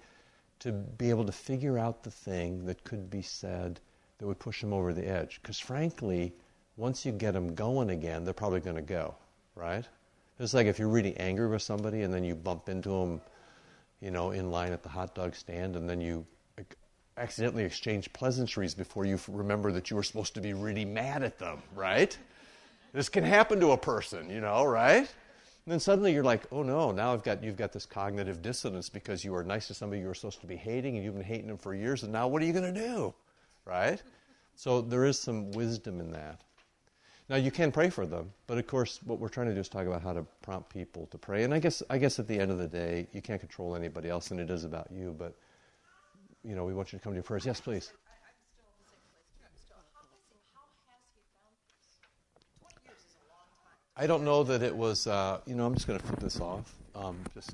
to 0.59 0.71
be 0.71 1.09
able 1.09 1.25
to 1.25 1.31
figure 1.31 1.77
out 1.77 2.03
the 2.03 2.11
thing 2.11 2.65
that 2.65 2.83
could 2.83 3.09
be 3.09 3.21
said 3.21 3.79
that 4.17 4.27
would 4.27 4.39
push 4.39 4.61
them 4.61 4.73
over 4.73 4.93
the 4.93 5.07
edge. 5.07 5.39
Because 5.41 5.59
frankly, 5.59 6.33
once 6.77 7.05
you 7.05 7.11
get 7.11 7.33
them 7.33 7.53
going 7.55 7.89
again, 7.89 8.23
they're 8.23 8.33
probably 8.33 8.59
going 8.59 8.75
to 8.75 8.81
go, 8.81 9.15
right? 9.55 9.85
It's 10.39 10.53
like 10.53 10.67
if 10.67 10.79
you're 10.79 10.89
really 10.89 11.15
angry 11.17 11.47
with 11.47 11.61
somebody 11.61 12.01
and 12.01 12.13
then 12.13 12.23
you 12.23 12.35
bump 12.35 12.69
into 12.69 12.89
them, 12.89 13.21
you 14.01 14.11
know, 14.11 14.31
in 14.31 14.51
line 14.51 14.73
at 14.73 14.83
the 14.83 14.89
hot 14.89 15.15
dog 15.15 15.35
stand, 15.35 15.75
and 15.75 15.89
then 15.89 16.01
you 16.01 16.25
accidentally 17.17 17.63
exchange 17.63 18.11
pleasantries 18.11 18.73
before 18.75 19.05
you 19.05 19.17
remember 19.29 19.71
that 19.71 19.89
you 19.89 19.95
were 19.95 20.03
supposed 20.03 20.33
to 20.33 20.41
be 20.41 20.53
really 20.53 20.83
mad 20.83 21.23
at 21.23 21.39
them, 21.39 21.61
right? 21.73 22.17
This 22.91 23.07
can 23.07 23.23
happen 23.23 23.59
to 23.61 23.71
a 23.71 23.77
person, 23.77 24.29
you 24.29 24.41
know, 24.41 24.65
right? 24.65 25.09
And 25.65 25.71
then 25.71 25.79
suddenly 25.79 26.13
you're 26.13 26.23
like, 26.23 26.43
oh 26.51 26.61
no, 26.61 26.91
now 26.91 27.11
I've 27.11 27.23
got, 27.23 27.43
you've 27.43 27.57
got 27.57 27.73
this 27.73 27.87
cognitive 27.87 28.43
dissonance 28.43 28.87
because 28.87 29.25
you 29.25 29.31
were 29.31 29.43
nice 29.43 29.67
to 29.67 29.73
somebody 29.73 30.01
you 30.01 30.07
were 30.07 30.13
supposed 30.13 30.41
to 30.41 30.47
be 30.47 30.55
hating 30.55 30.95
and 30.95 31.03
you've 31.03 31.15
been 31.15 31.23
hating 31.23 31.47
them 31.47 31.57
for 31.57 31.73
years, 31.73 32.03
and 32.03 32.13
now 32.13 32.27
what 32.27 32.41
are 32.41 32.45
you 32.45 32.53
going 32.53 32.71
to 32.71 32.79
do? 32.79 33.13
Right? 33.65 34.01
So 34.55 34.79
there 34.81 35.05
is 35.05 35.17
some 35.17 35.51
wisdom 35.51 35.99
in 35.99 36.11
that. 36.11 36.41
Now 37.29 37.37
you 37.37 37.49
can 37.49 37.71
pray 37.71 37.89
for 37.89 38.05
them, 38.05 38.31
but 38.45 38.59
of 38.59 38.67
course, 38.67 38.99
what 39.03 39.19
we're 39.19 39.29
trying 39.29 39.47
to 39.47 39.55
do 39.55 39.59
is 39.59 39.67
talk 39.67 39.87
about 39.87 40.03
how 40.03 40.13
to 40.13 40.23
prompt 40.43 40.71
people 40.71 41.07
to 41.07 41.17
pray. 41.17 41.43
And 41.43 41.51
I 41.51 41.57
guess, 41.57 41.81
I 41.89 41.97
guess 41.97 42.19
at 42.19 42.27
the 42.27 42.39
end 42.39 42.51
of 42.51 42.59
the 42.59 42.67
day, 42.67 43.07
you 43.13 43.21
can't 43.23 43.39
control 43.39 43.75
anybody 43.75 44.09
else, 44.09 44.29
and 44.29 44.39
it 44.39 44.51
is 44.51 44.63
about 44.63 44.91
you. 44.91 45.15
But 45.17 45.33
you 46.43 46.53
know, 46.53 46.63
we 46.63 46.75
want 46.75 46.93
you 46.93 46.99
to 46.99 47.03
come 47.03 47.13
to 47.13 47.15
your 47.15 47.23
prayers. 47.23 47.43
Yes, 47.43 47.59
please. 47.59 47.91
I 53.97 54.07
don't 54.07 54.25
know 54.25 54.43
that 54.43 54.61
it 54.61 54.75
was, 54.75 55.07
uh, 55.07 55.39
you 55.45 55.55
know, 55.55 55.65
I'm 55.65 55.73
just 55.73 55.87
going 55.87 55.97
to 55.97 56.05
flip 56.05 56.19
this 56.19 56.41
off. 56.41 56.75
Um, 56.95 57.17
just 57.33 57.53